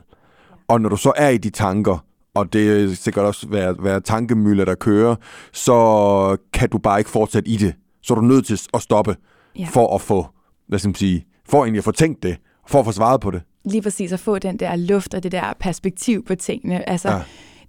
Og 0.67 0.81
når 0.81 0.89
du 0.89 0.95
så 0.95 1.13
er 1.15 1.29
i 1.29 1.37
de 1.37 1.49
tanker, 1.49 2.05
og 2.33 2.53
det 2.53 2.83
er 2.83 2.95
sikkert 2.95 3.25
også 3.25 3.47
være, 3.49 3.75
være 3.79 4.01
tankemøller, 4.01 4.65
der 4.65 4.75
kører, 4.75 5.15
så 5.53 6.37
kan 6.53 6.69
du 6.69 6.77
bare 6.77 6.99
ikke 6.99 7.09
fortsætte 7.09 7.49
i 7.49 7.57
det. 7.57 7.73
Så 8.01 8.13
er 8.13 8.15
du 8.15 8.25
nødt 8.25 8.45
til 8.45 8.61
at 8.73 8.81
stoppe, 8.81 9.15
ja. 9.59 9.67
for 9.71 9.95
at 9.95 10.01
få, 10.01 10.27
hvad 10.67 10.79
skal 10.79 10.89
man 10.89 10.95
sige, 10.95 11.25
for 11.49 11.63
egentlig 11.63 11.77
at 11.77 11.83
få 11.83 11.91
tænkt 11.91 12.23
det, 12.23 12.37
for 12.69 12.79
at 12.79 12.85
få 12.85 12.91
svaret 12.91 13.21
på 13.21 13.31
det. 13.31 13.41
Lige 13.65 13.81
præcis 13.81 14.11
at 14.11 14.19
få 14.19 14.39
den 14.39 14.59
der 14.59 14.75
luft 14.75 15.13
og 15.13 15.23
det 15.23 15.31
der 15.31 15.53
perspektiv 15.59 16.25
på 16.25 16.35
tingene. 16.35 16.89
Altså, 16.89 17.09
ja 17.09 17.21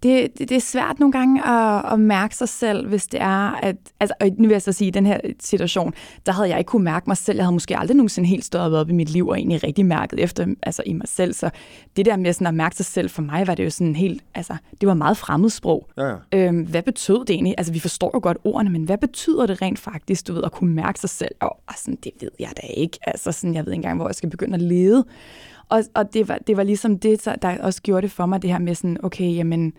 det, 0.02 0.38
det, 0.38 0.48
det 0.48 0.56
er 0.56 0.60
svært 0.60 1.00
nogle 1.00 1.12
gange 1.12 1.46
at, 1.46 1.92
at 1.92 2.00
mærke 2.00 2.36
sig 2.36 2.48
selv, 2.48 2.88
hvis 2.88 3.06
det 3.06 3.20
er, 3.20 3.50
at... 3.50 3.76
Altså, 4.00 4.14
og 4.20 4.30
nu 4.38 4.48
vil 4.48 4.54
jeg 4.54 4.62
så 4.62 4.72
sige, 4.72 4.88
at 4.88 4.96
i 4.96 4.98
den 4.98 5.06
her 5.06 5.20
situation, 5.40 5.94
der 6.26 6.32
havde 6.32 6.48
jeg 6.48 6.58
ikke 6.58 6.68
kunne 6.68 6.84
mærke 6.84 7.04
mig 7.06 7.16
selv. 7.16 7.36
Jeg 7.36 7.44
havde 7.44 7.52
måske 7.52 7.78
aldrig 7.78 7.96
nogensinde 7.96 8.28
helt 8.28 8.44
stået 8.44 8.76
op 8.76 8.90
i 8.90 8.92
mit 8.92 9.10
liv 9.10 9.28
og 9.28 9.38
egentlig 9.38 9.64
rigtig 9.64 9.86
mærket 9.86 10.20
efter 10.20 10.46
altså 10.62 10.82
i 10.86 10.92
mig 10.92 11.08
selv. 11.08 11.32
Så 11.32 11.50
det 11.96 12.06
der 12.06 12.16
med 12.16 12.32
sådan 12.32 12.46
at 12.46 12.54
mærke 12.54 12.76
sig 12.76 12.86
selv, 12.86 13.10
for 13.10 13.22
mig 13.22 13.46
var 13.46 13.54
det 13.54 13.64
jo 13.64 13.70
sådan 13.70 13.96
helt... 13.96 14.22
Altså, 14.34 14.56
det 14.80 14.86
var 14.86 14.94
meget 14.94 15.16
fremmedsprog. 15.16 15.88
Ja, 15.96 16.06
ja. 16.06 16.16
Øhm, 16.32 16.62
hvad 16.62 16.82
betød 16.82 17.18
det 17.18 17.30
egentlig? 17.30 17.54
Altså, 17.58 17.72
vi 17.72 17.80
forstår 17.80 18.10
jo 18.14 18.20
godt 18.22 18.38
ordene, 18.44 18.70
men 18.70 18.84
hvad 18.84 18.98
betyder 18.98 19.46
det 19.46 19.62
rent 19.62 19.78
faktisk, 19.78 20.28
du 20.28 20.32
ved, 20.32 20.44
at 20.44 20.52
kunne 20.52 20.74
mærke 20.74 21.00
sig 21.00 21.10
selv? 21.10 21.34
Og, 21.40 21.60
og 21.66 21.74
sådan, 21.76 21.98
det 22.04 22.12
ved 22.20 22.30
jeg 22.38 22.50
da 22.56 22.66
ikke. 22.76 22.98
Altså, 23.02 23.32
sådan, 23.32 23.54
jeg 23.54 23.66
ved 23.66 23.72
ikke 23.72 23.78
engang, 23.78 23.98
hvor 23.98 24.08
jeg 24.08 24.14
skal 24.14 24.30
begynde 24.30 24.54
at 24.54 24.62
lede. 24.62 25.04
Og, 25.68 25.84
og 25.94 26.14
det, 26.14 26.28
var, 26.28 26.38
det 26.46 26.56
var 26.56 26.62
ligesom 26.62 26.98
det, 26.98 27.24
der 27.42 27.58
også 27.58 27.82
gjorde 27.82 28.02
det 28.02 28.10
for 28.10 28.26
mig, 28.26 28.42
det 28.42 28.50
her 28.50 28.58
med 28.58 28.74
sådan, 28.74 28.96
okay, 29.02 29.36
jamen, 29.36 29.72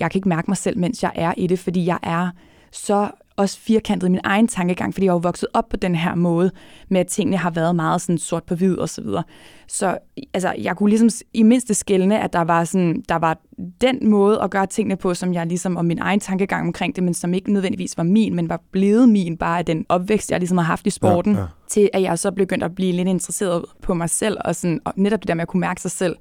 jeg 0.00 0.10
kan 0.10 0.18
ikke 0.18 0.28
mærke 0.28 0.50
mig 0.50 0.56
selv, 0.56 0.78
mens 0.78 1.02
jeg 1.02 1.12
er 1.14 1.34
i 1.36 1.46
det, 1.46 1.58
fordi 1.58 1.86
jeg 1.86 1.98
er 2.02 2.30
så 2.72 3.10
også 3.36 3.58
firkantet 3.58 4.06
i 4.08 4.10
min 4.10 4.20
egen 4.24 4.48
tankegang, 4.48 4.94
fordi 4.94 5.04
jeg 5.04 5.10
er 5.10 5.14
jo 5.14 5.18
vokset 5.18 5.48
op 5.54 5.68
på 5.68 5.76
den 5.76 5.94
her 5.94 6.14
måde, 6.14 6.50
med 6.88 7.00
at 7.00 7.06
tingene 7.06 7.36
har 7.36 7.50
været 7.50 7.76
meget 7.76 8.00
sådan 8.00 8.18
sort 8.18 8.44
på 8.44 8.54
hvid 8.54 8.76
og 8.76 8.88
så 8.88 9.02
videre. 9.02 9.22
Så 9.68 9.98
altså, 10.34 10.54
jeg 10.58 10.76
kunne 10.76 10.90
ligesom 10.90 11.08
i 11.34 11.42
mindste 11.42 11.74
skældne, 11.74 12.20
at 12.20 12.32
der 12.32 12.40
var, 12.40 12.64
sådan, 12.64 13.04
der 13.08 13.14
var 13.14 13.38
den 13.80 14.10
måde 14.10 14.42
at 14.42 14.50
gøre 14.50 14.66
tingene 14.66 14.96
på, 14.96 15.14
som 15.14 15.34
jeg 15.34 15.46
ligesom, 15.46 15.76
og 15.76 15.84
min 15.84 15.98
egen 15.98 16.20
tankegang 16.20 16.66
omkring 16.66 16.96
det, 16.96 17.04
men 17.04 17.14
som 17.14 17.34
ikke 17.34 17.52
nødvendigvis 17.52 17.96
var 17.96 18.04
min, 18.04 18.34
men 18.34 18.48
var 18.48 18.60
blevet 18.70 19.08
min, 19.08 19.36
bare 19.36 19.58
af 19.58 19.64
den 19.64 19.86
opvækst, 19.88 20.30
jeg 20.30 20.38
ligesom 20.38 20.58
har 20.58 20.64
haft 20.64 20.86
i 20.86 20.90
sporten, 20.90 21.34
ja, 21.34 21.40
ja. 21.40 21.46
til 21.68 21.90
at 21.92 22.02
jeg 22.02 22.18
så 22.18 22.30
begyndte 22.30 22.64
at 22.64 22.74
blive 22.74 22.92
lidt 22.92 23.08
interesseret 23.08 23.64
på 23.82 23.94
mig 23.94 24.10
selv, 24.10 24.36
og, 24.44 24.56
sådan, 24.56 24.80
og 24.84 24.92
netop 24.96 25.20
det 25.20 25.28
der 25.28 25.34
med 25.34 25.42
at 25.42 25.48
kunne 25.48 25.60
mærke 25.60 25.80
sig 25.80 25.90
selv, 25.90 26.16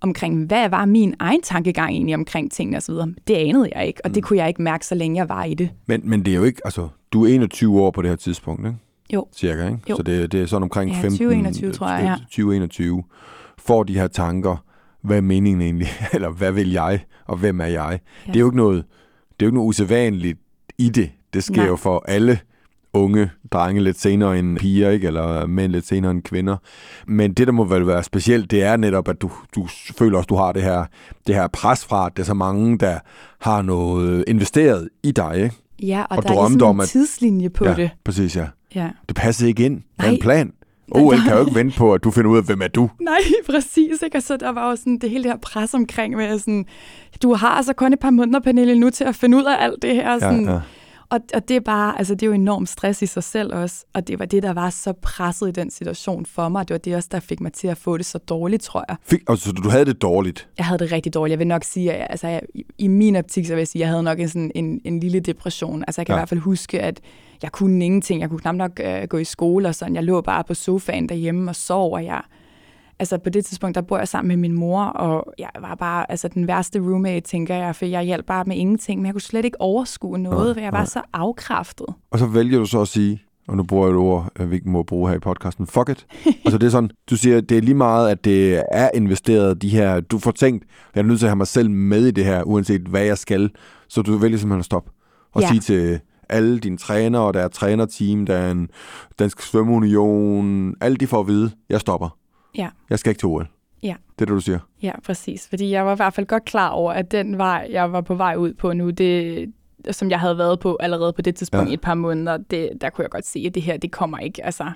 omkring, 0.00 0.46
hvad 0.46 0.68
var 0.68 0.84
min 0.84 1.14
egen 1.18 1.42
tankegang 1.42 1.90
egentlig 1.90 2.14
omkring 2.14 2.52
tingene 2.52 2.76
osv. 2.76 2.94
Det 3.28 3.34
anede 3.34 3.70
jeg 3.74 3.86
ikke, 3.86 4.00
og 4.04 4.10
mm. 4.10 4.14
det 4.14 4.22
kunne 4.22 4.38
jeg 4.38 4.48
ikke 4.48 4.62
mærke, 4.62 4.86
så 4.86 4.94
længe 4.94 5.16
jeg 5.16 5.28
var 5.28 5.44
i 5.44 5.54
det. 5.54 5.70
Men, 5.86 6.00
men 6.04 6.24
det 6.24 6.32
er 6.32 6.36
jo 6.36 6.44
ikke, 6.44 6.60
altså, 6.64 6.88
du 7.12 7.24
er 7.24 7.28
21 7.34 7.80
år 7.80 7.90
på 7.90 8.02
det 8.02 8.10
her 8.10 8.16
tidspunkt, 8.16 8.66
ikke? 8.66 8.78
Jo. 9.12 9.26
Cirka, 9.36 9.66
ikke? 9.66 9.78
Jo. 9.90 9.96
Så 9.96 10.02
det, 10.02 10.32
det 10.32 10.42
er 10.42 10.46
sådan 10.46 10.62
omkring 10.62 10.90
ja, 10.90 10.96
15... 10.96 11.10
2021, 11.10 11.72
tror 11.72 11.88
jeg, 11.88 12.04
ja. 12.04 12.14
2021. 12.24 13.02
Får 13.58 13.82
de 13.82 13.94
her 13.94 14.06
tanker, 14.06 14.64
hvad 15.02 15.16
er 15.16 15.20
meningen 15.20 15.62
egentlig? 15.62 15.88
Eller 16.14 16.30
hvad 16.30 16.52
vil 16.52 16.72
jeg? 16.72 17.00
Og 17.26 17.36
hvem 17.36 17.60
er 17.60 17.64
jeg? 17.64 18.00
Ja. 18.26 18.32
Det 18.32 18.36
er 18.36 18.40
jo 18.40 18.46
ikke 18.46 18.56
noget, 18.56 18.84
det 19.30 19.42
er 19.42 19.46
jo 19.46 19.46
ikke 19.46 19.56
noget 19.56 19.68
usædvanligt 19.68 20.38
i 20.78 20.88
det. 20.88 21.10
Det 21.34 21.44
sker 21.44 21.56
Nej. 21.56 21.66
jo 21.66 21.76
for 21.76 22.04
alle 22.08 22.38
unge 22.92 23.30
drenge 23.52 23.82
lidt 23.82 24.00
senere 24.00 24.38
end 24.38 24.58
piger, 24.58 24.90
ikke? 24.90 25.06
eller 25.06 25.46
mænd 25.46 25.72
lidt 25.72 25.86
senere 25.86 26.10
end 26.10 26.22
kvinder. 26.22 26.56
Men 27.06 27.32
det, 27.32 27.46
der 27.46 27.52
må 27.52 27.64
vel 27.64 27.86
være 27.86 28.02
specielt, 28.02 28.50
det 28.50 28.62
er 28.62 28.76
netop, 28.76 29.08
at 29.08 29.22
du, 29.22 29.30
du 29.54 29.66
føler 29.98 30.18
også, 30.18 30.26
du 30.26 30.36
har 30.36 30.52
det 30.52 30.62
her, 30.62 30.84
det 31.26 31.34
her 31.34 31.48
pres 31.48 31.84
fra, 31.84 32.06
at 32.06 32.16
der 32.16 32.22
er 32.22 32.26
så 32.26 32.34
mange, 32.34 32.78
der 32.78 32.98
har 33.40 33.62
noget 33.62 34.24
investeret 34.28 34.88
i 35.02 35.10
dig. 35.10 35.34
Ikke? 35.36 35.56
Ja, 35.82 36.02
og, 36.10 36.16
og 36.16 36.22
der 36.22 36.30
er 36.30 36.48
ligesom 36.48 36.68
om, 36.68 36.80
en 36.80 36.86
tidslinje 36.86 37.50
på 37.50 37.64
ja, 37.64 37.74
det. 37.74 37.90
præcis, 38.04 38.36
ja. 38.36 38.46
ja. 38.74 38.90
Det 39.08 39.16
passer 39.16 39.46
ikke 39.46 39.64
ind. 39.64 39.82
Der 40.00 40.06
er 40.06 40.10
en 40.10 40.20
plan. 40.20 40.52
OL 40.92 41.16
kan 41.16 41.32
jo 41.32 41.40
ikke 41.40 41.54
vente 41.54 41.78
på, 41.78 41.94
at 41.94 42.04
du 42.04 42.10
finder 42.10 42.30
ud 42.30 42.36
af, 42.36 42.44
hvem 42.44 42.62
er 42.62 42.68
du. 42.68 42.90
Nej, 43.00 43.20
præcis. 43.50 44.02
Ikke? 44.02 44.16
Og 44.16 44.22
så 44.22 44.36
der 44.36 44.52
var 44.52 44.70
jo 44.70 44.76
sådan 44.76 44.98
det 44.98 45.10
hele 45.10 45.24
det 45.24 45.32
her 45.32 45.38
pres 45.38 45.74
omkring 45.74 46.16
med, 46.16 46.38
sådan, 46.38 46.66
du 47.22 47.34
har 47.34 47.48
altså 47.48 47.72
kun 47.72 47.92
et 47.92 47.98
par 47.98 48.10
måneder, 48.10 48.40
Pernille, 48.40 48.74
nu 48.74 48.90
til 48.90 49.04
at 49.04 49.14
finde 49.14 49.36
ud 49.36 49.44
af 49.44 49.64
alt 49.64 49.82
det 49.82 49.94
her. 49.94 50.18
Sådan, 50.18 50.44
ja, 50.44 50.52
ja. 50.52 50.60
Og, 51.10 51.20
og 51.34 51.48
det 51.48 51.56
er 51.56 51.60
bare, 51.60 51.98
altså 51.98 52.14
det 52.14 52.22
er 52.22 52.26
jo 52.26 52.32
enormt 52.32 52.68
stress 52.68 53.02
i 53.02 53.06
sig 53.06 53.24
selv 53.24 53.54
også, 53.54 53.84
og 53.92 54.08
det 54.08 54.18
var 54.18 54.24
det, 54.24 54.42
der 54.42 54.52
var 54.52 54.70
så 54.70 54.92
presset 54.92 55.48
i 55.48 55.52
den 55.52 55.70
situation 55.70 56.26
for 56.26 56.48
mig. 56.48 56.68
Det 56.68 56.74
var 56.74 56.78
det 56.78 56.96
også, 56.96 57.08
der 57.12 57.20
fik 57.20 57.40
mig 57.40 57.52
til 57.52 57.68
at 57.68 57.76
få 57.76 57.96
det 57.96 58.06
så 58.06 58.18
dårligt, 58.18 58.62
tror 58.62 58.84
jeg. 58.88 58.96
Fik, 59.02 59.20
altså 59.28 59.52
du 59.52 59.68
havde 59.68 59.84
det 59.84 60.02
dårligt? 60.02 60.48
Jeg 60.58 60.66
havde 60.66 60.78
det 60.78 60.92
rigtig 60.92 61.14
dårligt. 61.14 61.30
Jeg 61.30 61.38
vil 61.38 61.46
nok 61.46 61.64
sige, 61.64 61.92
at 61.92 62.06
altså, 62.10 62.28
jeg, 62.28 62.42
i 62.78 62.88
min 62.88 63.16
optik, 63.16 63.46
så 63.46 63.52
vil 63.52 63.60
jeg 63.60 63.68
sige, 63.68 63.82
at 63.82 63.86
jeg 63.86 63.88
havde 63.88 64.02
nok 64.02 64.20
en, 64.20 64.28
sådan 64.28 64.52
en, 64.54 64.80
en 64.84 65.00
lille 65.00 65.20
depression. 65.20 65.84
Altså 65.86 66.00
jeg 66.00 66.06
kan 66.06 66.12
ja. 66.12 66.16
i 66.16 66.20
hvert 66.20 66.28
fald 66.28 66.40
huske, 66.40 66.80
at 66.80 67.00
jeg 67.42 67.52
kunne 67.52 67.84
ingenting. 67.84 68.20
Jeg 68.20 68.28
kunne 68.28 68.40
knap 68.40 68.54
nok 68.54 68.80
uh, 68.84 69.08
gå 69.08 69.18
i 69.18 69.24
skole 69.24 69.68
og 69.68 69.74
sådan. 69.74 69.94
Jeg 69.94 70.04
lå 70.04 70.20
bare 70.20 70.44
på 70.44 70.54
sofaen 70.54 71.08
derhjemme 71.08 71.50
og 71.50 71.56
sov, 71.56 71.92
og 71.94 72.04
jeg 72.04 72.22
altså 73.00 73.18
på 73.18 73.30
det 73.30 73.44
tidspunkt, 73.44 73.74
der 73.74 73.80
bor 73.80 73.98
jeg 73.98 74.08
sammen 74.08 74.28
med 74.28 74.36
min 74.36 74.52
mor, 74.52 74.82
og 74.84 75.34
jeg 75.38 75.50
var 75.60 75.74
bare 75.74 76.10
altså 76.10 76.28
den 76.28 76.46
værste 76.46 76.78
roommate, 76.78 77.20
tænker 77.20 77.54
jeg, 77.54 77.76
for 77.76 77.84
jeg 77.84 78.02
hjalp 78.02 78.26
bare 78.26 78.44
med 78.44 78.56
ingenting, 78.56 79.00
men 79.00 79.06
jeg 79.06 79.14
kunne 79.14 79.20
slet 79.20 79.44
ikke 79.44 79.60
overskue 79.60 80.18
noget, 80.18 80.46
nej, 80.46 80.54
for 80.54 80.60
jeg 80.60 80.72
var 80.72 80.78
nej. 80.78 80.86
så 80.86 81.02
afkræftet. 81.12 81.86
Og 82.10 82.18
så 82.18 82.26
vælger 82.26 82.58
du 82.58 82.66
så 82.66 82.80
at 82.80 82.88
sige, 82.88 83.22
og 83.48 83.56
nu 83.56 83.62
bruger 83.62 83.86
jeg 83.86 83.92
et 83.92 83.98
ord, 83.98 84.46
vi 84.46 84.54
ikke 84.54 84.68
må 84.70 84.82
bruge 84.82 85.08
her 85.10 85.16
i 85.16 85.20
podcasten, 85.20 85.66
fuck 85.66 85.88
it. 85.88 86.06
altså 86.44 86.58
det 86.58 86.66
er 86.66 86.70
sådan, 86.70 86.90
du 87.10 87.16
siger, 87.16 87.40
det 87.40 87.56
er 87.56 87.62
lige 87.62 87.74
meget, 87.74 88.10
at 88.10 88.24
det 88.24 88.62
er 88.72 88.90
investeret, 88.94 89.62
de 89.62 89.68
her, 89.68 90.00
du 90.00 90.18
får 90.18 90.30
tænkt, 90.30 90.64
jeg 90.94 91.00
er 91.00 91.06
nødt 91.06 91.18
til 91.18 91.26
at 91.26 91.30
have 91.30 91.36
mig 91.36 91.46
selv 91.46 91.70
med 91.70 92.06
i 92.06 92.10
det 92.10 92.24
her, 92.24 92.42
uanset 92.42 92.80
hvad 92.80 93.02
jeg 93.02 93.18
skal, 93.18 93.50
så 93.88 94.02
du 94.02 94.16
vælger 94.16 94.38
simpelthen 94.38 94.58
at 94.58 94.64
stoppe. 94.64 94.90
Og 95.32 95.42
ja. 95.42 95.48
sige 95.48 95.60
til 95.60 96.00
alle 96.28 96.58
dine 96.58 96.76
trænere, 96.76 97.32
der 97.32 97.40
er 97.40 97.48
trænerteam, 97.48 98.26
der 98.26 98.34
er 98.36 98.50
en 98.50 98.68
Dansk 99.18 99.42
Svømmeunion, 99.42 100.74
alle 100.80 100.96
de 100.96 101.06
får 101.06 101.20
at 101.20 101.26
vide, 101.26 101.50
jeg 101.68 101.80
stopper. 101.80 102.19
Ja. 102.58 102.68
Jeg 102.90 102.98
skal 102.98 103.10
ikke 103.10 103.18
til 103.18 103.28
OL. 103.28 103.48
Ja. 103.82 103.94
Det 104.18 104.22
er 104.22 104.26
det, 104.26 104.28
du 104.28 104.40
siger? 104.40 104.58
Ja, 104.82 104.92
præcis. 105.06 105.48
Fordi 105.48 105.70
jeg 105.70 105.86
var 105.86 105.92
i 105.92 105.96
hvert 105.96 106.14
fald 106.14 106.26
godt 106.26 106.44
klar 106.44 106.68
over, 106.68 106.92
at 106.92 107.12
den 107.12 107.38
vej, 107.38 107.68
jeg 107.70 107.92
var 107.92 108.00
på 108.00 108.14
vej 108.14 108.36
ud 108.36 108.54
på 108.54 108.72
nu, 108.72 108.90
det, 108.90 109.52
som 109.90 110.10
jeg 110.10 110.20
havde 110.20 110.38
været 110.38 110.60
på 110.60 110.76
allerede 110.80 111.12
på 111.12 111.22
det 111.22 111.34
tidspunkt 111.34 111.66
ja. 111.66 111.70
i 111.70 111.74
et 111.74 111.80
par 111.80 111.94
måneder, 111.94 112.36
det, 112.36 112.70
der 112.80 112.90
kunne 112.90 113.02
jeg 113.02 113.10
godt 113.10 113.26
se, 113.26 113.44
at 113.46 113.54
det 113.54 113.62
her, 113.62 113.76
det 113.76 113.92
kommer 113.92 114.18
ikke. 114.18 114.44
Altså, 114.44 114.72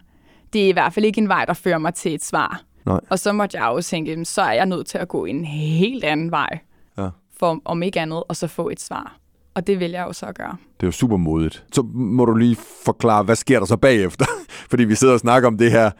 det 0.53 0.65
er 0.65 0.69
i 0.69 0.73
hvert 0.73 0.93
fald 0.93 1.05
ikke 1.05 1.21
en 1.21 1.29
vej, 1.29 1.45
der 1.45 1.53
fører 1.53 1.79
mig 1.79 1.95
til 1.95 2.15
et 2.15 2.25
svar. 2.25 2.63
Nej. 2.87 3.01
Og 3.11 3.19
så 3.19 3.33
måtte 3.33 3.59
jeg 3.59 3.69
også 3.69 3.91
tænke, 3.91 4.25
så 4.25 4.43
er 4.43 4.53
jeg 4.53 4.67
nødt 4.67 4.87
til 4.87 4.99
at 4.99 5.09
gå 5.09 5.25
en 5.25 5.45
helt 5.45 6.05
anden 6.05 6.31
vej, 6.31 6.59
ja. 6.99 7.09
for 7.39 7.61
om 7.65 7.83
ikke 7.83 8.01
andet, 8.01 8.23
og 8.29 8.37
så 8.37 8.47
få 8.47 8.69
et 8.69 8.81
svar. 8.81 9.17
Og 9.55 9.67
det 9.67 9.81
vil 9.81 9.91
jeg 9.91 10.05
jo 10.07 10.13
så 10.13 10.33
gøre. 10.33 10.57
Det 10.81 10.83
er 10.83 10.89
jo 10.89 10.93
super 10.93 11.17
modigt. 11.17 11.65
Så 11.73 11.83
må 11.93 12.25
du 12.25 12.35
lige 12.35 12.57
forklare, 12.85 13.23
hvad 13.23 13.37
sker 13.37 13.59
der 13.59 13.67
så 13.67 13.77
bagefter? 13.77 14.25
Fordi 14.71 14.85
vi 14.85 14.95
sidder 14.95 15.15
og 15.15 15.21
snakker 15.21 15.49
om 15.49 15.59
det 15.59 15.71
her 15.71 15.91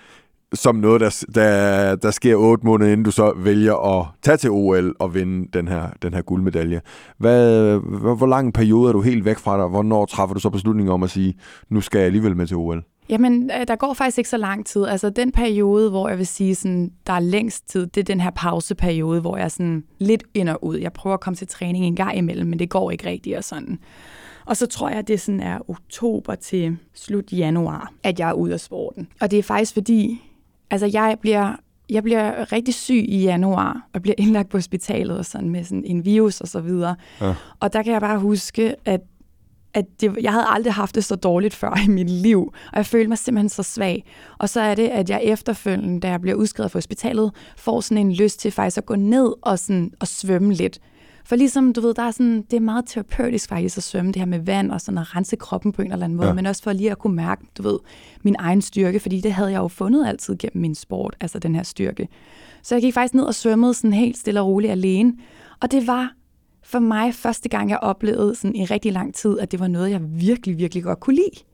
som 0.55 0.77
noget, 0.77 1.01
der, 1.01 1.25
der, 1.35 1.97
der 1.97 2.11
sker 2.11 2.37
otte 2.37 2.67
måneder, 2.67 2.93
inden 2.93 3.05
du 3.05 3.11
så 3.11 3.33
vælger 3.37 3.99
at 3.99 4.07
tage 4.23 4.37
til 4.37 4.51
OL 4.51 4.95
og 4.99 5.14
vinde 5.14 5.49
den 5.53 5.69
her, 5.69 5.87
den 6.03 6.14
her 6.14 6.23
guldmedalje. 6.23 6.81
Hvad, 7.19 7.79
hvor, 7.79 8.14
hvor 8.14 8.27
lang 8.27 8.47
en 8.47 8.53
periode 8.53 8.88
er 8.88 8.93
du 8.93 9.01
helt 9.01 9.25
væk 9.25 9.38
fra 9.38 9.59
dig? 9.59 9.67
Hvornår 9.67 10.07
træffer 10.07 10.35
du 10.35 10.40
så 10.40 10.51
beslutningen 10.51 10.93
om 10.93 11.03
at 11.03 11.11
sige, 11.11 11.35
nu 11.69 11.81
skal 11.81 11.99
jeg 11.99 12.07
alligevel 12.07 12.37
med 12.37 12.47
til 12.47 12.57
OL? 12.57 12.85
Jamen, 13.09 13.51
øh, 13.61 13.69
der 13.69 13.77
går 13.77 13.95
faktisk 13.95 14.19
ikke 14.19 14.31
så 14.31 14.37
lang 14.37 14.67
tid. 14.67 14.87
Altså, 14.87 15.11
den 15.11 15.33
periode, 15.33 15.90
hvor 15.90 16.09
jeg 16.09 16.19
vil 16.19 16.27
sige, 16.27 16.55
sådan, 16.55 16.93
der 17.07 17.12
er 17.12 17.21
længst 17.21 17.69
tid, 17.69 17.87
det 17.87 18.01
er 18.01 18.05
den 18.05 18.21
her 18.21 18.31
pauseperiode, 18.31 19.21
hvor 19.21 19.37
jeg 19.37 19.51
sådan 19.51 19.85
lidt 19.99 20.23
ind 20.35 20.49
og 20.49 20.64
ud. 20.64 20.77
Jeg 20.77 20.93
prøver 20.93 21.14
at 21.14 21.21
komme 21.21 21.37
til 21.37 21.47
træning 21.47 21.85
en 21.85 21.97
gang 21.97 22.17
imellem, 22.17 22.49
men 22.49 22.59
det 22.59 22.71
går 22.71 22.90
ikke 22.90 23.09
rigtigt 23.09 23.37
og 23.37 23.45
sådan. 23.45 23.79
Og 24.47 24.57
så 24.57 24.67
tror 24.67 24.88
jeg, 24.88 24.99
at 24.99 25.09
det 25.09 25.21
sådan 25.21 25.40
er 25.40 25.71
oktober 25.71 26.35
til 26.35 26.77
slut 26.95 27.33
januar, 27.33 27.93
at 28.03 28.21
jeg 28.21 28.29
er 28.29 28.33
ude 28.33 28.53
af 28.53 28.61
sporten. 28.61 29.09
Og 29.21 29.31
det 29.31 29.38
er 29.38 29.43
faktisk 29.43 29.75
fordi, 29.75 30.23
Altså, 30.70 30.87
jeg 30.87 31.16
bliver, 31.20 31.57
jeg 31.90 32.03
bliver 32.03 32.53
rigtig 32.53 32.74
syg 32.74 33.05
i 33.09 33.22
januar, 33.22 33.88
og 33.92 34.03
bliver 34.03 34.14
indlagt 34.18 34.48
på 34.48 34.57
hospitalet 34.57 35.18
og 35.18 35.24
sådan 35.24 35.50
med 35.50 35.64
sådan 35.64 35.85
en 35.85 36.05
virus 36.05 36.40
og 36.40 36.48
så 36.48 36.61
videre. 36.61 36.96
Ja. 37.20 37.35
Og 37.61 37.72
der 37.72 37.83
kan 37.83 37.92
jeg 37.92 38.00
bare 38.00 38.18
huske, 38.18 38.74
at 38.85 39.00
at 39.74 40.00
det, 40.00 40.16
jeg 40.22 40.33
havde 40.33 40.46
aldrig 40.48 40.72
haft 40.72 40.94
det 40.94 41.05
så 41.05 41.16
dårligt 41.16 41.55
før 41.55 41.81
i 41.85 41.88
mit 41.88 42.11
liv, 42.11 42.53
og 42.72 42.77
jeg 42.77 42.87
følte 42.87 43.09
mig 43.09 43.18
simpelthen 43.18 43.48
så 43.48 43.62
svag. 43.62 44.05
Og 44.38 44.48
så 44.48 44.61
er 44.61 44.74
det, 44.74 44.88
at 44.88 45.11
jeg 45.11 45.20
efterfølgende, 45.22 46.00
da 46.00 46.09
jeg 46.09 46.20
bliver 46.20 46.37
udskrevet 46.37 46.72
fra 46.72 46.77
hospitalet, 46.77 47.33
får 47.57 47.81
sådan 47.81 48.07
en 48.07 48.12
lyst 48.12 48.40
til 48.40 48.50
faktisk 48.50 48.79
at 48.79 48.87
gå 48.87 48.94
ned 48.94 49.33
og, 49.42 49.59
sådan, 49.59 49.92
og 50.00 50.07
svømme 50.07 50.55
lidt. 50.55 50.81
For 51.27 51.37
ligesom, 51.37 51.73
du 51.73 51.81
ved, 51.81 51.95
der 51.95 52.03
er 52.03 52.11
sådan, 52.11 52.43
det 52.43 52.57
er 52.57 52.61
meget 52.61 52.85
terapeutisk 52.87 53.49
faktisk 53.49 53.77
at 53.77 53.83
svømme, 53.83 54.13
det 54.13 54.21
her 54.21 54.27
med 54.27 54.39
vand 54.39 54.71
og 54.71 54.81
sådan 54.81 54.99
at 54.99 55.17
rense 55.17 55.37
kroppen 55.37 55.73
på 55.73 55.83
en 55.83 55.93
eller 55.93 56.05
anden 56.05 56.17
måde, 56.17 56.29
ja. 56.29 56.35
men 56.35 56.47
også 56.47 56.63
for 56.63 56.73
lige 56.73 56.91
at 56.91 56.99
kunne 56.99 57.17
mærke, 57.17 57.47
du 57.59 57.63
ved, 57.63 57.79
min 58.23 58.37
egen 58.39 58.63
styrke, 58.63 59.01
fordi 59.01 59.21
det 59.21 59.33
havde 59.33 59.51
jeg 59.51 59.59
jo 59.59 59.69
fundet 59.69 60.07
altid 60.07 60.37
gennem 60.39 60.61
min 60.61 60.75
sport, 60.75 61.17
altså 61.21 61.39
den 61.39 61.55
her 61.55 61.63
styrke. 61.63 62.09
Så 62.63 62.75
jeg 62.75 62.83
gik 62.83 62.95
faktisk 62.95 63.15
ned 63.15 63.25
og 63.25 63.35
svømmede 63.35 63.75
sådan 63.75 63.93
helt 63.93 64.19
stille 64.19 64.41
og 64.41 64.47
roligt 64.47 64.73
alene, 64.73 65.13
og 65.61 65.71
det 65.71 65.87
var 65.87 66.15
for 66.63 66.79
mig 66.79 67.15
første 67.15 67.49
gang, 67.49 67.71
jeg 67.71 67.79
oplevede 67.79 68.35
sådan 68.35 68.57
i 68.57 68.65
rigtig 68.65 68.93
lang 68.93 69.15
tid, 69.15 69.39
at 69.39 69.53
det 69.53 69.61
var 69.61 69.69
noget, 69.69 69.91
jeg 69.91 70.01
virkelig, 70.03 70.59
virkelig 70.59 70.85
godt 70.85 71.01
kunne 71.01 71.17
lide. 71.17 71.45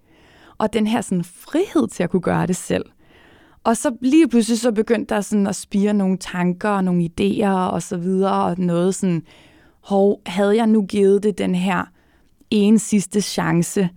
Og 0.58 0.72
den 0.72 0.86
her 0.86 1.00
sådan 1.00 1.24
frihed 1.24 1.88
til 1.88 2.02
at 2.02 2.10
kunne 2.10 2.22
gøre 2.22 2.46
det 2.46 2.56
selv. 2.56 2.84
Og 3.64 3.76
så 3.76 3.96
lige 4.00 4.28
pludselig 4.28 4.58
så 4.58 4.72
begyndte 4.72 5.14
der 5.14 5.20
sådan 5.20 5.46
at 5.46 5.56
spire 5.56 5.94
nogle 5.94 6.16
tanker 6.18 6.68
og 6.68 6.84
nogle 6.84 7.10
idéer 7.10 7.48
og 7.48 7.82
så 7.82 7.96
videre, 7.96 8.44
og 8.44 8.58
noget 8.58 8.94
sådan, 8.94 9.22
hov, 9.80 10.20
havde 10.26 10.56
jeg 10.56 10.66
nu 10.66 10.86
givet 10.86 11.22
det 11.22 11.38
den 11.38 11.54
her 11.54 11.84
en 12.50 12.78
sidste 12.78 13.20
chance 13.20 13.88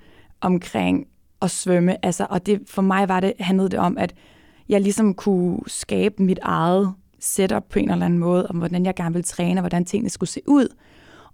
omkring 0.42 1.08
at 1.42 1.52
svømme, 1.52 2.06
altså, 2.06 2.28
og 2.30 2.46
det, 2.46 2.62
for 2.68 2.82
mig 2.82 3.10
var 3.10 3.20
det, 3.20 3.34
handlede 3.40 3.70
det 3.70 3.80
om, 3.80 3.98
at 3.98 4.14
jeg 4.70 4.82
ligesom 4.82 5.14
kunne 5.14 5.60
skabe 5.68 6.24
mit 6.24 6.40
eget 6.42 6.94
setup 7.20 7.64
på 7.70 7.80
en 7.80 7.92
eller 7.92 8.06
anden 8.06 8.20
måde, 8.20 8.48
om 8.48 8.58
hvordan 8.58 8.86
jeg 8.86 8.96
gerne 8.96 9.14
ville 9.14 9.24
træne, 9.24 9.60
og 9.60 9.62
hvordan 9.62 9.86
tingene 9.86 10.10
skulle 10.10 10.30
se 10.30 10.42
ud, 10.48 10.68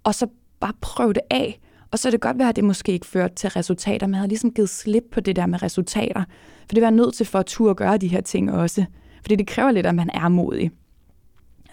og 0.04 0.16
så 0.16 0.28
bare 0.60 0.74
prøve 0.82 1.14
det 1.14 1.22
af. 1.30 1.60
Og 1.92 2.00
så 2.00 2.10
er 2.10 2.12
det 2.12 2.22
godt 2.22 2.38
være, 2.40 2.50
at 2.50 2.56
det 2.56 2.64
måske 2.64 2.92
ikke 2.92 3.06
førte 3.06 3.36
til 3.36 3.50
resultater, 3.50 4.08
men 4.08 4.14
jeg 4.14 4.20
havde 4.20 4.30
ligesom 4.30 4.52
givet 4.52 4.70
slip 4.70 5.04
på 5.12 5.20
det 5.20 5.36
der 5.36 5.46
med 5.46 5.64
resultater. 5.64 6.24
For 6.60 6.76
det 6.76 6.82
var 6.82 6.88
jeg 6.88 6.96
nødt 6.96 7.16
til 7.16 7.26
for 7.26 7.40
at 7.40 7.46
turde 7.46 7.76
gøre 7.76 7.98
de 7.98 8.08
her 8.08 8.22
ting 8.22 8.52
også. 8.52 8.86
Fordi 9.22 9.36
det 9.36 9.48
kræver 9.48 9.72
lidt, 9.72 9.86
at 9.86 9.96
man 9.96 10.10
er 10.14 10.30
modig. 10.30 10.72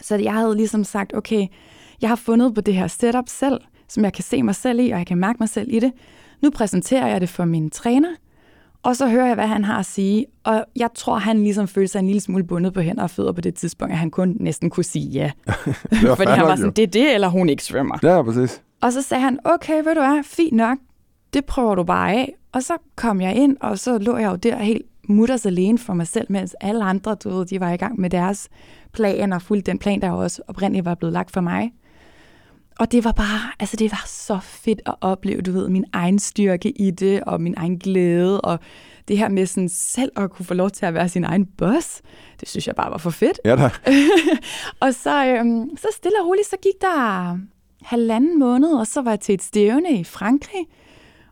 Så 0.00 0.16
jeg 0.16 0.34
havde 0.34 0.56
ligesom 0.56 0.84
sagt, 0.84 1.14
okay, 1.14 1.46
jeg 2.00 2.10
har 2.10 2.16
fundet 2.16 2.54
på 2.54 2.60
det 2.60 2.74
her 2.74 2.86
setup 2.86 3.28
selv, 3.28 3.60
som 3.88 4.04
jeg 4.04 4.12
kan 4.12 4.24
se 4.24 4.42
mig 4.42 4.54
selv 4.54 4.80
i, 4.80 4.90
og 4.90 4.98
jeg 4.98 5.06
kan 5.06 5.18
mærke 5.18 5.36
mig 5.40 5.48
selv 5.48 5.68
i 5.70 5.80
det. 5.80 5.92
Nu 6.42 6.50
præsenterer 6.50 7.06
jeg 7.06 7.20
det 7.20 7.28
for 7.28 7.44
min 7.44 7.70
træner, 7.70 8.08
og 8.82 8.96
så 8.96 9.08
hører 9.08 9.26
jeg, 9.26 9.34
hvad 9.34 9.46
han 9.46 9.64
har 9.64 9.78
at 9.78 9.86
sige. 9.86 10.26
Og 10.44 10.64
jeg 10.76 10.88
tror, 10.94 11.18
han 11.18 11.42
ligesom 11.42 11.68
følte 11.68 11.92
sig 11.92 11.98
en 11.98 12.06
lille 12.06 12.20
smule 12.20 12.44
bundet 12.44 12.72
på 12.72 12.80
hænder 12.80 13.02
og 13.02 13.10
fødder 13.10 13.32
på 13.32 13.40
det 13.40 13.54
tidspunkt, 13.54 13.92
at 13.92 13.98
han 13.98 14.10
kun 14.10 14.36
næsten 14.40 14.70
kunne 14.70 14.84
sige 14.84 15.10
ja. 15.10 15.30
Fordi 16.16 16.30
han 16.30 16.44
var 16.44 16.56
sådan, 16.56 16.72
det 16.72 16.82
er 16.82 16.86
det, 16.86 17.14
eller 17.14 17.28
hun 17.28 17.48
ikke 17.48 17.64
svømmer. 17.64 17.98
Ja, 18.02 18.22
præcis. 18.22 18.62
Og 18.80 18.92
så 18.92 19.02
sagde 19.02 19.22
han, 19.22 19.38
okay, 19.44 19.76
ved 19.84 19.94
du 19.94 20.00
hvad, 20.00 20.24
fint 20.24 20.52
nok, 20.52 20.78
det 21.32 21.44
prøver 21.44 21.74
du 21.74 21.84
bare 21.84 22.12
af. 22.12 22.34
Og 22.52 22.62
så 22.62 22.76
kom 22.96 23.20
jeg 23.20 23.34
ind, 23.36 23.56
og 23.60 23.78
så 23.78 23.98
lå 23.98 24.16
jeg 24.16 24.30
jo 24.30 24.36
der 24.36 24.56
helt 24.56 24.82
mutters 25.08 25.46
alene 25.46 25.78
for 25.78 25.94
mig 25.94 26.06
selv, 26.06 26.26
mens 26.30 26.56
alle 26.60 26.84
andre, 26.84 27.14
du 27.14 27.30
ved, 27.30 27.46
de 27.46 27.60
var 27.60 27.72
i 27.72 27.76
gang 27.76 28.00
med 28.00 28.10
deres 28.10 28.48
plan, 28.92 29.32
og 29.32 29.42
fuldt 29.42 29.66
den 29.66 29.78
plan, 29.78 30.00
der 30.00 30.10
også 30.10 30.42
oprindeligt 30.48 30.84
var 30.84 30.94
blevet 30.94 31.12
lagt 31.12 31.30
for 31.30 31.40
mig. 31.40 31.72
Og 32.78 32.92
det 32.92 33.04
var 33.04 33.12
bare, 33.12 33.40
altså 33.60 33.76
det 33.76 33.92
var 33.92 34.04
så 34.06 34.38
fedt 34.42 34.80
at 34.86 34.94
opleve, 35.00 35.42
du 35.42 35.52
ved, 35.52 35.68
min 35.68 35.84
egen 35.92 36.18
styrke 36.18 36.70
i 36.70 36.90
det, 36.90 37.24
og 37.24 37.40
min 37.40 37.54
egen 37.56 37.78
glæde, 37.78 38.40
og 38.40 38.58
det 39.08 39.18
her 39.18 39.28
med 39.28 39.46
sådan 39.46 39.68
selv 39.68 40.12
at 40.16 40.30
kunne 40.30 40.46
få 40.46 40.54
lov 40.54 40.70
til 40.70 40.86
at 40.86 40.94
være 40.94 41.08
sin 41.08 41.24
egen 41.24 41.46
boss, 41.46 42.02
det 42.40 42.48
synes 42.48 42.66
jeg 42.66 42.74
bare 42.74 42.90
var 42.90 42.98
for 42.98 43.10
fedt. 43.10 43.40
Ja 43.44 43.56
da. 43.56 43.70
og 44.86 44.94
så, 44.94 45.26
øhm, 45.26 45.76
så 45.76 45.88
stille 45.96 46.20
og 46.20 46.26
roligt, 46.26 46.48
så 46.48 46.56
gik 46.62 46.80
der 46.80 47.38
halvanden 47.82 48.38
måned, 48.38 48.72
og 48.72 48.86
så 48.86 49.02
var 49.02 49.10
jeg 49.10 49.20
til 49.20 49.34
et 49.34 49.42
stævne 49.42 49.92
i 50.00 50.04
Frankrig, 50.04 50.66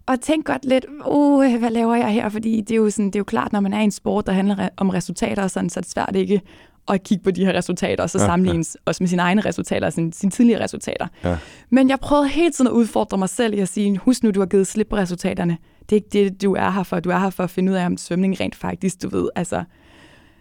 og 0.06 0.20
tænkte 0.20 0.52
godt 0.52 0.64
lidt, 0.64 0.86
uh, 1.06 1.58
hvad 1.58 1.70
laver 1.70 1.94
jeg 1.94 2.10
her? 2.12 2.28
Fordi 2.28 2.60
det 2.60 2.70
er, 2.70 2.76
jo 2.76 2.90
sådan, 2.90 3.06
det 3.06 3.16
er 3.16 3.20
jo 3.20 3.24
klart, 3.24 3.52
når 3.52 3.60
man 3.60 3.72
er 3.72 3.80
i 3.80 3.84
en 3.84 3.90
sport, 3.90 4.26
der 4.26 4.32
handler 4.32 4.68
om 4.76 4.88
resultater, 4.88 5.42
og 5.42 5.50
sådan, 5.50 5.70
så 5.70 5.80
er 5.80 5.82
det 5.82 5.90
svært 5.90 6.16
ikke 6.16 6.40
at 6.88 7.02
kigge 7.02 7.24
på 7.24 7.30
de 7.30 7.44
her 7.44 7.52
resultater, 7.52 8.02
og 8.02 8.10
så 8.10 8.18
ja, 8.18 8.26
sammenlignes 8.26 8.76
ja. 8.80 8.80
også 8.84 9.02
med 9.02 9.08
sine 9.08 9.22
egne 9.22 9.40
resultater, 9.40 9.90
sine, 9.90 10.12
sine 10.12 10.30
tidligere 10.30 10.64
resultater. 10.64 11.06
Ja. 11.24 11.36
Men 11.70 11.88
jeg 11.88 12.00
prøvede 12.00 12.28
hele 12.28 12.50
tiden 12.50 12.68
at 12.68 12.72
udfordre 12.72 13.18
mig 13.18 13.28
selv 13.28 13.54
i 13.54 13.58
at 13.58 13.68
sige, 13.68 13.98
husk 13.98 14.22
nu, 14.22 14.30
du 14.30 14.40
har 14.40 14.46
givet 14.46 14.66
slip 14.66 14.86
på 14.90 14.96
resultaterne. 14.96 15.58
Det 15.80 15.92
er 15.92 15.96
ikke 15.96 16.08
det, 16.12 16.42
du 16.42 16.54
er 16.54 16.70
her 16.70 16.82
for. 16.82 17.00
Du 17.00 17.10
er 17.10 17.18
her 17.18 17.30
for 17.30 17.44
at 17.44 17.50
finde 17.50 17.72
ud 17.72 17.76
af, 17.76 17.86
om 17.86 17.96
svømning 17.96 18.40
rent 18.40 18.54
faktisk, 18.54 19.02
du 19.02 19.08
ved, 19.08 19.28
altså, 19.34 19.64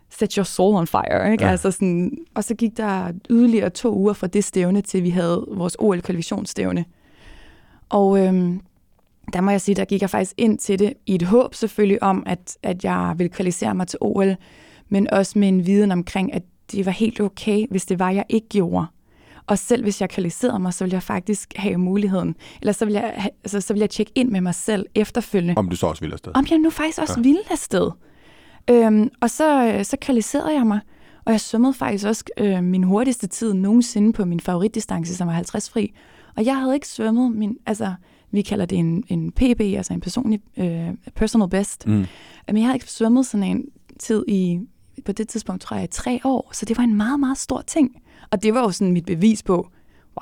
set 0.09 0.33
your 0.33 0.43
soul 0.43 0.75
on 0.75 0.87
fire. 0.87 1.31
Ikke? 1.31 1.43
Ja. 1.43 1.51
Altså 1.51 1.71
sådan, 1.71 2.17
og 2.33 2.43
så 2.43 2.55
gik 2.55 2.77
der 2.77 3.11
yderligere 3.29 3.69
to 3.69 3.95
uger 3.95 4.13
fra 4.13 4.27
det 4.27 4.43
stævne, 4.43 4.81
til 4.81 5.03
vi 5.03 5.09
havde 5.09 5.45
vores 5.51 5.75
OL-kvalifikationsstævne. 5.79 6.85
Og 7.89 8.19
øhm, 8.19 8.61
der 9.33 9.41
må 9.41 9.51
jeg 9.51 9.61
sige, 9.61 9.75
der 9.75 9.85
gik 9.85 10.01
jeg 10.01 10.09
faktisk 10.09 10.33
ind 10.37 10.57
til 10.57 10.79
det 10.79 10.93
i 11.05 11.15
et 11.15 11.21
håb 11.21 11.55
selvfølgelig 11.55 12.03
om, 12.03 12.23
at, 12.25 12.57
at 12.63 12.83
jeg 12.83 13.13
ville 13.17 13.29
kvalificere 13.29 13.75
mig 13.75 13.87
til 13.87 13.99
OL, 14.01 14.35
men 14.93 15.09
også 15.11 15.39
med 15.39 15.47
en 15.47 15.65
viden 15.65 15.91
omkring, 15.91 16.33
at 16.33 16.43
det 16.71 16.85
var 16.85 16.91
helt 16.91 17.19
okay, 17.19 17.65
hvis 17.69 17.85
det 17.85 17.99
var, 17.99 18.09
jeg 18.09 18.25
ikke 18.29 18.47
gjorde. 18.49 18.85
Og 19.47 19.59
selv 19.59 19.83
hvis 19.83 20.01
jeg 20.01 20.09
kvalificerede 20.09 20.59
mig, 20.59 20.73
så 20.73 20.83
ville 20.83 20.93
jeg 20.93 21.03
faktisk 21.03 21.53
have 21.55 21.77
muligheden. 21.77 22.35
Eller 22.61 22.73
så 22.73 22.85
ville 22.85 23.01
jeg, 23.01 23.29
altså, 23.43 23.61
så 23.61 23.73
ville 23.73 23.81
jeg 23.81 23.89
tjekke 23.89 24.11
ind 24.15 24.29
med 24.29 24.41
mig 24.41 24.55
selv 24.55 24.85
efterfølgende. 24.95 25.57
Om 25.57 25.69
du 25.69 25.75
så 25.75 25.87
også 25.87 26.01
ville 26.01 26.13
afsted. 26.13 26.31
Om 26.35 26.45
jeg 26.49 26.57
nu 26.57 26.69
faktisk 26.69 26.99
også 27.01 27.13
ja. 27.17 27.21
ville 27.21 27.41
afsted. 27.51 27.91
Øhm, 28.69 29.09
og 29.21 29.29
så, 29.29 29.79
så 29.83 29.97
kvalificerede 30.01 30.53
jeg 30.53 30.67
mig. 30.67 30.79
Og 31.25 31.31
jeg 31.31 31.41
svømmede 31.41 31.73
faktisk 31.73 32.07
også 32.07 32.23
øh, 32.37 32.63
min 32.63 32.83
hurtigste 32.83 33.27
tid 33.27 33.53
nogensinde 33.53 34.13
på 34.13 34.25
min 34.25 34.39
favoritdistance, 34.39 35.15
som 35.15 35.27
var 35.27 35.33
50 35.33 35.69
fri. 35.69 35.93
Og 36.37 36.45
jeg 36.45 36.59
havde 36.59 36.73
ikke 36.73 36.87
svømmet 36.87 37.31
min, 37.31 37.57
altså 37.65 37.93
vi 38.31 38.41
kalder 38.41 38.65
det 38.65 38.77
en, 38.77 39.03
en 39.07 39.31
PB, 39.31 39.61
altså 39.61 39.93
en 39.93 40.01
personlig 40.01 40.39
øh, 40.57 40.89
personal 41.15 41.49
best. 41.49 41.87
Mm. 41.87 42.05
Men 42.47 42.57
jeg 42.57 42.65
havde 42.65 42.75
ikke 42.75 42.91
svømmet 42.91 43.25
sådan 43.25 43.47
en 43.47 43.65
tid 43.99 44.25
i, 44.27 44.59
på 45.05 45.11
det 45.11 45.27
tidspunkt 45.27 45.61
tror 45.61 45.77
jeg, 45.77 45.89
tre 45.89 46.19
år. 46.23 46.49
Så 46.53 46.65
det 46.65 46.77
var 46.77 46.83
en 46.83 46.95
meget, 46.95 47.19
meget 47.19 47.37
stor 47.37 47.61
ting. 47.61 48.01
Og 48.31 48.43
det 48.43 48.53
var 48.53 48.61
jo 48.61 48.71
sådan 48.71 48.93
mit 48.93 49.05
bevis 49.05 49.43
på, 49.43 49.69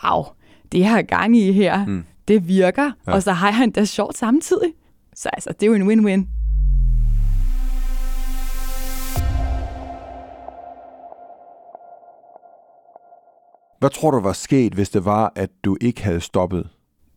wow, 0.04 0.24
det 0.72 0.86
her 0.86 1.02
gang 1.02 1.38
i 1.38 1.52
her, 1.52 1.86
mm. 1.86 2.04
det 2.28 2.48
virker. 2.48 2.92
Ja. 3.08 3.14
Og 3.14 3.24
så 3.24 3.32
har 3.32 3.52
jeg 3.52 3.64
endda 3.64 3.86
sjovt 3.86 4.18
samtidig. 4.18 4.74
Så 5.16 5.30
altså, 5.34 5.54
det 5.60 5.64
er 5.64 5.68
jo 5.68 5.74
en 5.74 5.90
win-win. 5.90 6.28
Hvad 13.80 13.90
tror 13.90 14.12
du 14.12 14.20
var 14.20 14.34
sket, 14.34 14.74
hvis 14.74 14.90
det 14.90 15.06
var, 15.06 15.34
at 15.36 15.50
du 15.66 15.78
ikke 15.82 16.04
havde 16.04 16.22
stoppet? 16.22 16.70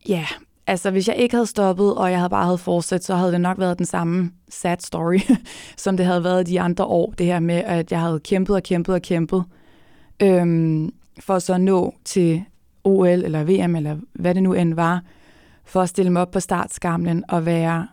Ja, 0.08 0.26
Altså, 0.66 0.90
hvis 0.90 1.08
jeg 1.08 1.16
ikke 1.16 1.34
havde 1.34 1.46
stoppet, 1.46 1.94
og 1.94 2.10
jeg 2.10 2.18
havde 2.18 2.30
bare 2.30 2.44
havde 2.44 2.58
fortsat, 2.58 3.04
så 3.04 3.14
havde 3.14 3.32
det 3.32 3.40
nok 3.40 3.58
været 3.58 3.78
den 3.78 3.86
samme 3.86 4.30
sad 4.48 4.76
story, 4.80 5.18
som 5.76 5.96
det 5.96 6.06
havde 6.06 6.24
været 6.24 6.46
de 6.46 6.60
andre 6.60 6.84
år. 6.84 7.14
Det 7.18 7.26
her 7.26 7.40
med, 7.40 7.54
at 7.54 7.92
jeg 7.92 8.00
havde 8.00 8.20
kæmpet 8.20 8.56
og 8.56 8.62
kæmpet 8.62 8.94
og 8.94 9.02
kæmpet, 9.02 9.44
øhm, 10.22 10.92
for 11.20 11.38
så 11.38 11.54
at 11.54 11.60
nå 11.60 11.94
til 12.04 12.44
OL 12.84 13.08
eller 13.08 13.44
VM, 13.44 13.76
eller 13.76 13.96
hvad 14.12 14.34
det 14.34 14.42
nu 14.42 14.52
end 14.52 14.74
var, 14.74 15.02
for 15.64 15.80
at 15.80 15.88
stille 15.88 16.12
mig 16.12 16.22
op 16.22 16.30
på 16.30 16.40
startskamlen 16.40 17.24
og 17.28 17.46
være 17.46 17.88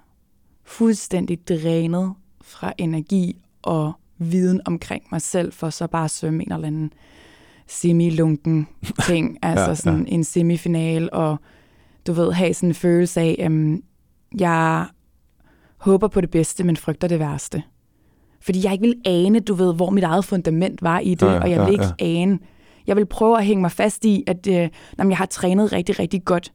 fuldstændig 0.64 1.48
drænet 1.50 2.14
fra 2.42 2.74
energi 2.78 3.42
og 3.62 3.94
viden 4.18 4.62
omkring 4.66 5.04
mig 5.12 5.22
selv, 5.22 5.54
for 5.54 5.70
så 5.70 5.88
bare 5.88 6.06
at 6.06 6.12
svømme 6.12 6.44
en 6.44 6.52
eller 6.52 6.68
anden 6.68 6.94
semi-lunken 7.68 8.68
ting, 9.08 9.38
altså 9.42 9.68
ja, 9.68 9.76
sådan 9.76 10.06
ja. 10.06 10.14
en 10.14 10.24
semifinal, 10.24 11.10
og 11.12 11.38
du 12.08 12.14
ved, 12.14 12.32
have 12.32 12.54
sådan 12.54 12.70
en 12.70 12.76
følelse 12.76 13.22
af, 13.22 13.36
at 13.40 13.52
jeg 14.40 14.86
håber 15.78 16.08
på 16.08 16.22
det 16.22 16.32
bedste, 16.32 16.64
men 16.64 16.78
frygter 16.78 17.08
det 17.08 17.20
værste. 17.20 17.64
Fordi 18.42 18.64
jeg 18.64 18.72
ikke 18.72 18.82
vil 18.82 18.96
ane, 19.06 19.40
du 19.40 19.54
ved, 19.54 19.76
hvor 19.76 19.90
mit 19.90 20.04
eget 20.04 20.26
fundament 20.26 20.82
var 20.82 21.00
i 21.00 21.16
det, 21.16 21.26
ja, 21.26 21.34
ja, 21.34 21.40
og 21.42 21.52
jeg 21.52 21.66
vil 21.66 21.74
ikke 21.74 21.86
ja. 22.00 22.06
ane. 22.06 22.40
Jeg 22.88 22.96
vil 22.96 23.06
prøve 23.06 23.38
at 23.38 23.46
hænge 23.46 23.62
mig 23.62 23.72
fast 23.72 24.06
i, 24.06 24.24
at 24.28 24.48
øh, 24.48 24.70
jamen, 24.98 25.12
jeg 25.12 25.18
har 25.18 25.26
trænet 25.26 25.74
rigtig, 25.74 26.00
rigtig 26.00 26.26
godt. 26.26 26.54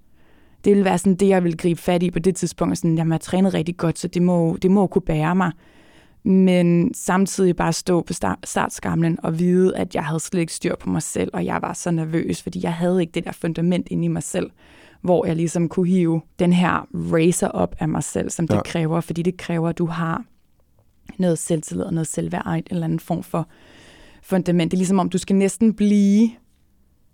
Det 0.65 0.77
vil 0.77 0.85
være 0.85 0.99
sådan 0.99 1.15
det, 1.15 1.29
jeg 1.29 1.45
vil 1.45 1.57
gribe 1.57 1.81
fat 1.81 2.03
i 2.03 2.11
på 2.11 2.19
det 2.19 2.37
tidspunkt. 2.37 2.79
Sådan, 2.79 2.99
jamen, 2.99 3.11
jeg 3.11 3.15
har 3.15 3.19
trænet 3.19 3.55
rigtig 3.55 3.77
godt, 3.77 3.99
så 3.99 4.09
det 4.09 4.23
må, 4.23 4.59
det 4.63 4.71
må 4.71 4.87
kunne 4.87 5.03
bære 5.03 5.35
mig. 5.35 5.53
Men 6.25 6.95
samtidig 6.95 7.57
bare 7.57 7.73
stå 7.73 8.03
på 8.03 8.13
start, 8.13 8.39
startskamlen 8.45 9.19
og 9.23 9.39
vide, 9.39 9.77
at 9.77 9.95
jeg 9.95 10.05
havde 10.05 10.21
slet 10.21 10.41
ikke 10.41 10.53
styr 10.53 10.75
på 10.81 10.91
mig 10.91 11.03
selv, 11.03 11.31
og 11.33 11.45
jeg 11.45 11.59
var 11.63 11.73
så 11.73 11.91
nervøs, 11.91 12.43
fordi 12.43 12.61
jeg 12.63 12.75
havde 12.75 13.01
ikke 13.01 13.13
det 13.13 13.25
der 13.25 13.33
fundament 13.33 13.89
inde 13.91 14.05
i 14.05 14.09
mig 14.09 14.23
selv 14.23 14.51
hvor 15.07 15.27
jeg 15.27 15.37
ligesom 15.37 15.69
kunne 15.69 15.89
hive 15.89 16.21
den 16.39 16.53
her 16.53 16.89
racer 16.95 17.49
op 17.49 17.77
af 17.79 17.89
mig 17.89 18.05
selv, 18.05 18.31
som 18.31 18.49
det 18.49 18.55
ja. 18.55 18.63
kræver, 18.63 19.01
fordi 19.01 19.23
det 19.23 19.37
kræver, 19.37 19.69
at 19.69 19.79
du 19.79 19.87
har 19.87 20.25
noget 21.19 21.39
selvtillid 21.39 21.85
og 21.85 21.95
noget 21.95 22.07
selvværd, 22.07 22.47
en 22.47 22.63
eller 22.71 22.85
anden 22.85 23.01
form 23.01 23.23
for 23.23 23.49
fundament. 24.23 24.71
Det 24.71 24.77
er 24.77 24.79
ligesom 24.79 24.99
om, 24.99 25.09
du 25.09 25.19
skal 25.19 25.37
næsten 25.37 25.75
blive, 25.75 26.31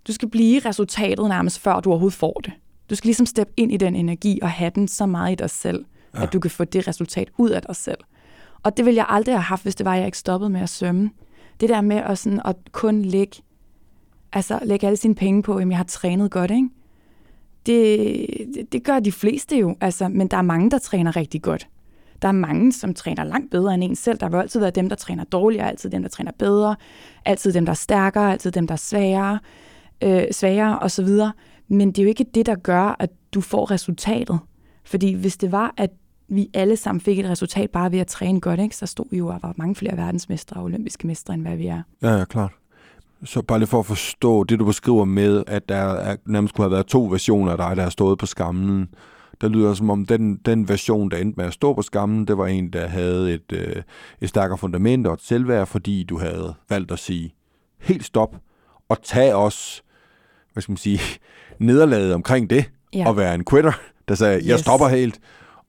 du 0.06 0.12
skal 0.12 0.28
blive 0.30 0.60
resultatet 0.60 1.28
nærmest, 1.28 1.58
før 1.58 1.80
du 1.80 1.90
overhovedet 1.90 2.18
får 2.18 2.40
det. 2.44 2.52
Du 2.90 2.94
skal 2.94 3.08
ligesom 3.08 3.26
steppe 3.26 3.52
ind 3.56 3.72
i 3.72 3.76
den 3.76 3.96
energi 3.96 4.38
og 4.42 4.50
have 4.50 4.72
den 4.74 4.88
så 4.88 5.06
meget 5.06 5.32
i 5.32 5.34
dig 5.34 5.50
selv, 5.50 5.84
ja. 6.14 6.22
at 6.22 6.32
du 6.32 6.40
kan 6.40 6.50
få 6.50 6.64
det 6.64 6.88
resultat 6.88 7.30
ud 7.38 7.50
af 7.50 7.62
dig 7.62 7.76
selv. 7.76 7.98
Og 8.62 8.76
det 8.76 8.84
ville 8.84 8.96
jeg 8.96 9.06
aldrig 9.08 9.34
have 9.34 9.42
haft, 9.42 9.62
hvis 9.62 9.74
det 9.74 9.86
var, 9.86 9.92
at 9.92 9.98
jeg 9.98 10.06
ikke 10.06 10.18
stoppede 10.18 10.50
med 10.50 10.60
at 10.60 10.68
svømme. 10.68 11.10
Det 11.60 11.68
der 11.68 11.80
med 11.80 11.96
at, 11.96 12.18
sådan, 12.18 12.40
at 12.44 12.56
kun 12.72 13.02
lægge, 13.02 13.36
altså, 14.32 14.58
lægge 14.62 14.86
alle 14.86 14.96
sine 14.96 15.14
penge 15.14 15.42
på, 15.42 15.56
at 15.56 15.68
jeg 15.68 15.76
har 15.76 15.84
trænet 15.84 16.30
godt, 16.30 16.50
ikke? 16.50 16.68
Det, 17.66 18.26
det, 18.54 18.72
det 18.72 18.84
gør 18.84 19.00
de 19.00 19.12
fleste 19.12 19.56
jo, 19.56 19.76
altså, 19.80 20.08
men 20.08 20.28
der 20.28 20.36
er 20.36 20.42
mange, 20.42 20.70
der 20.70 20.78
træner 20.78 21.16
rigtig 21.16 21.42
godt. 21.42 21.68
Der 22.22 22.28
er 22.28 22.32
mange, 22.32 22.72
som 22.72 22.94
træner 22.94 23.24
langt 23.24 23.50
bedre 23.50 23.74
end 23.74 23.84
en 23.84 23.96
selv. 23.96 24.18
Der 24.18 24.28
vil 24.28 24.36
altid 24.36 24.60
være 24.60 24.70
dem, 24.70 24.88
der 24.88 24.96
træner 24.96 25.24
dårligere, 25.24 25.68
altid 25.68 25.90
dem, 25.90 26.02
der 26.02 26.08
træner 26.08 26.32
bedre, 26.38 26.76
altid 27.24 27.52
dem, 27.52 27.64
der 27.64 27.72
er 27.72 27.74
stærkere, 27.74 28.32
altid 28.32 28.50
dem, 28.50 28.66
der 28.66 28.72
er 28.72 28.76
svagere, 28.76 29.38
øh, 30.02 30.24
svagere 30.30 30.78
osv. 30.78 31.08
Men 31.68 31.88
det 31.88 31.98
er 31.98 32.02
jo 32.02 32.08
ikke 32.08 32.24
det, 32.34 32.46
der 32.46 32.54
gør, 32.54 32.96
at 32.98 33.10
du 33.34 33.40
får 33.40 33.70
resultatet. 33.70 34.38
Fordi 34.84 35.14
hvis 35.14 35.36
det 35.36 35.52
var, 35.52 35.74
at 35.76 35.90
vi 36.28 36.50
alle 36.54 36.76
sammen 36.76 37.00
fik 37.00 37.18
et 37.18 37.30
resultat 37.30 37.70
bare 37.70 37.92
ved 37.92 37.98
at 37.98 38.06
træne 38.06 38.40
godt, 38.40 38.60
ikke? 38.60 38.76
så 38.76 38.86
stod 38.86 39.06
vi 39.10 39.16
jo 39.16 39.28
og 39.28 39.38
var 39.42 39.54
mange 39.56 39.74
flere 39.74 39.96
verdensmestre 39.96 40.56
og 40.56 40.64
olympiske 40.64 41.06
mestre, 41.06 41.34
end 41.34 41.42
hvad 41.42 41.56
vi 41.56 41.66
er. 41.66 41.82
Ja, 42.02 42.16
ja, 42.16 42.24
klart. 42.24 42.52
Så 43.24 43.42
bare 43.42 43.58
lige 43.58 43.68
for 43.68 43.78
at 43.78 43.86
forstå 43.86 44.44
det, 44.44 44.58
du 44.58 44.64
beskriver 44.64 45.04
med, 45.04 45.44
at 45.46 45.68
der 45.68 45.74
er, 45.76 46.16
nærmest 46.26 46.54
kunne 46.54 46.64
have 46.64 46.72
været 46.72 46.86
to 46.86 47.04
versioner 47.04 47.52
af 47.52 47.58
dig, 47.58 47.76
der 47.76 47.82
har 47.82 47.90
stået 47.90 48.18
på 48.18 48.26
skammen. 48.26 48.88
Der 49.40 49.48
lyder 49.48 49.74
som 49.74 49.90
om, 49.90 50.06
den, 50.06 50.36
den 50.36 50.68
version, 50.68 51.10
der 51.10 51.16
endte 51.16 51.36
med 51.36 51.46
at 51.46 51.52
stå 51.52 51.74
på 51.74 51.82
skammen, 51.82 52.26
det 52.26 52.38
var 52.38 52.46
en, 52.46 52.72
der 52.72 52.86
havde 52.86 53.34
et, 53.34 53.52
øh, 53.52 53.82
et 54.20 54.28
stærkere 54.28 54.58
fundament 54.58 55.06
og 55.06 55.14
et 55.14 55.22
selvværd, 55.22 55.66
fordi 55.66 56.04
du 56.04 56.18
havde 56.18 56.54
valgt 56.70 56.92
at 56.92 56.98
sige 56.98 57.34
helt 57.80 58.04
stop, 58.04 58.36
og 58.88 59.02
tage 59.02 59.34
os, 59.34 59.82
hvad 60.52 60.62
skal 60.62 60.72
man 60.72 60.76
sige, 60.76 61.00
nederlaget 61.58 62.14
omkring 62.14 62.50
det, 62.50 62.70
ja. 62.94 63.08
og 63.08 63.16
være 63.16 63.34
en 63.34 63.44
quitter, 63.50 63.72
der 64.08 64.14
sagde, 64.14 64.38
yes. 64.38 64.46
jeg 64.46 64.58
stopper 64.58 64.88
helt, 64.88 65.20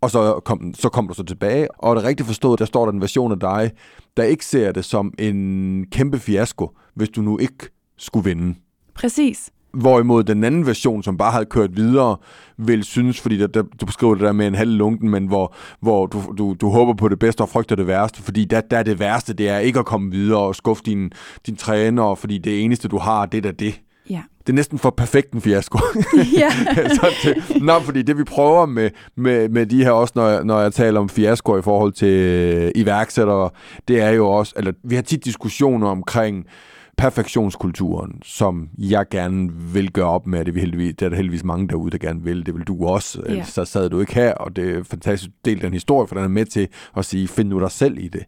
og 0.04 0.12
så 0.12 0.40
kom, 0.46 0.74
så 0.74 0.90
kom 0.90 1.08
du 1.08 1.14
så 1.14 1.24
tilbage, 1.24 1.68
og 1.80 1.92
er 1.92 1.96
det 1.96 2.04
rigtigt 2.04 2.28
forstået, 2.28 2.60
der 2.60 2.66
står 2.66 2.86
der 2.86 2.92
en 2.92 3.02
version 3.02 3.32
af 3.32 3.40
dig, 3.40 3.72
der 4.18 4.24
ikke 4.24 4.46
ser 4.46 4.72
det 4.72 4.86
som 4.86 5.14
en 5.20 5.86
kæmpe 5.92 6.20
fiasko, 6.20 6.72
hvis 6.96 7.10
du 7.10 7.22
nu 7.22 7.38
ikke 7.38 7.70
skulle 7.98 8.30
vinde. 8.30 8.56
Præcis. 8.96 9.50
Hvorimod 9.74 10.24
den 10.24 10.44
anden 10.44 10.66
version, 10.66 11.04
som 11.04 11.18
bare 11.18 11.32
havde 11.32 11.46
kørt 11.46 11.76
videre, 11.76 12.18
vil 12.58 12.84
synes, 12.84 13.22
fordi 13.22 13.38
der, 13.38 13.48
der, 13.48 13.64
du 13.82 13.86
beskriver 13.86 14.14
det 14.14 14.24
der 14.24 14.32
med 14.32 14.48
en 14.48 14.56
halv 14.56 14.72
lunken, 14.72 15.10
men 15.10 15.28
hvor, 15.28 15.56
hvor 15.80 16.06
du, 16.06 16.22
du, 16.38 16.56
du 16.62 16.70
håber 16.70 16.94
på 16.94 17.08
det 17.08 17.20
bedste 17.20 17.42
og 17.42 17.50
frygter 17.50 17.76
det 17.76 17.88
værste, 17.88 18.22
fordi 18.22 18.46
der, 18.46 18.62
der 18.62 18.78
er 18.78 18.84
det 18.84 19.00
værste, 19.00 19.34
det 19.34 19.50
er 19.50 19.58
ikke 19.58 19.80
at 19.80 19.86
komme 19.86 20.12
videre 20.12 20.40
og 20.40 20.56
skuffe 20.56 20.84
din, 20.84 21.12
din 21.48 21.56
træner, 21.56 22.16
fordi 22.16 22.38
det 22.38 22.64
eneste, 22.64 22.88
du 22.88 22.98
har, 22.98 23.26
det 23.26 23.46
er 23.46 23.52
det. 23.52 23.82
Ja. 24.10 24.22
Det 24.48 24.50
er 24.50 24.56
næsten 24.56 24.80
for 24.80 24.90
perfekt 24.90 25.32
en 25.32 25.42
fiasko. 25.42 25.80
Ja. 26.40 26.50
så 26.98 27.08
det, 27.24 27.62
nå, 27.62 27.80
fordi 27.80 28.02
det 28.02 28.18
vi 28.18 28.24
prøver 28.24 28.66
med, 28.66 28.90
med, 29.16 29.50
med 29.50 29.66
de 29.66 29.84
her 29.84 29.92
også, 29.92 30.14
når 30.16 30.28
jeg, 30.30 30.44
når 30.44 30.62
jeg 30.62 30.74
taler 30.74 31.00
om 31.00 31.10
fiasko 31.10 31.58
i 31.58 31.62
forhold 31.62 31.94
til 31.94 32.08
øh, 32.08 32.72
iværksættere, 32.76 33.50
det 33.88 34.02
er 34.02 34.10
jo 34.10 34.30
også, 34.30 34.54
eller 34.58 34.72
vi 34.84 34.96
har 34.96 35.02
tit 35.02 35.26
diskussioner 35.26 35.88
omkring, 35.88 36.46
perfektionskulturen, 36.98 38.20
som 38.24 38.70
jeg 38.78 39.06
gerne 39.12 39.52
vil 39.54 39.92
gøre 39.92 40.10
op 40.10 40.28
med. 40.28 40.46
Det 40.46 40.56
vi 40.56 40.60
heldigvis, 40.60 40.96
det 41.00 41.06
er 41.06 41.10
der 41.10 41.16
heldigvis 41.16 41.44
mange 41.44 41.68
derude, 41.68 41.92
der 41.92 41.98
gerne 41.98 42.24
vil. 42.24 42.46
Det 42.46 42.54
vil 42.54 42.64
du 42.64 42.86
også. 42.86 43.24
Ja. 43.30 43.44
Så 43.44 43.66
sad 43.66 43.90
du 43.90 44.00
ikke 44.00 44.14
her, 44.16 44.34
og 44.34 44.56
det 44.56 44.78
er 44.78 44.84
fantastisk 44.84 45.32
del 45.46 45.62
den 45.62 45.74
historie, 45.74 46.08
for 46.08 46.16
den 46.16 46.24
er 46.24 46.28
med 46.28 46.46
til 46.46 46.68
at 46.98 47.06
sige, 47.06 47.28
find 47.28 47.50
nu 47.50 47.60
dig 47.60 47.72
selv 47.72 47.98
i 47.98 48.08
det. 48.08 48.24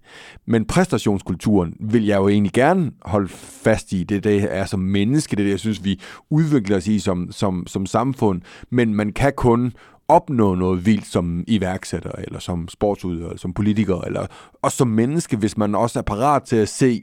Men 0.45 0.65
præstationskulturen 0.65 1.73
vil 1.79 2.05
jeg 2.05 2.17
jo 2.17 2.27
egentlig 2.27 2.53
gerne 2.53 2.91
holde 3.01 3.27
fast 3.63 3.93
i. 3.93 4.03
Det, 4.03 4.23
det 4.23 4.47
er 4.57 4.65
som 4.65 4.79
menneske, 4.79 5.35
det 5.35 5.41
er 5.41 5.45
det, 5.45 5.51
jeg 5.51 5.59
synes, 5.59 5.83
vi 5.83 6.01
udvikler 6.29 6.77
os 6.77 6.87
i 6.87 6.99
som, 6.99 7.31
som, 7.31 7.67
som 7.67 7.85
samfund. 7.85 8.41
Men 8.69 8.93
man 8.93 9.11
kan 9.11 9.33
kun 9.37 9.73
opnå 10.07 10.55
noget 10.55 10.85
vildt 10.85 11.05
som 11.05 11.43
iværksætter, 11.47 12.11
eller 12.11 12.39
som 12.39 12.67
sportsudøver, 12.67 13.29
eller 13.29 13.39
som 13.39 13.53
politiker, 13.53 14.01
eller 14.01 14.27
også 14.61 14.77
som 14.77 14.87
menneske, 14.87 15.37
hvis 15.37 15.57
man 15.57 15.75
også 15.75 15.99
er 15.99 16.03
parat 16.03 16.43
til 16.43 16.55
at 16.55 16.69
se, 16.69 17.01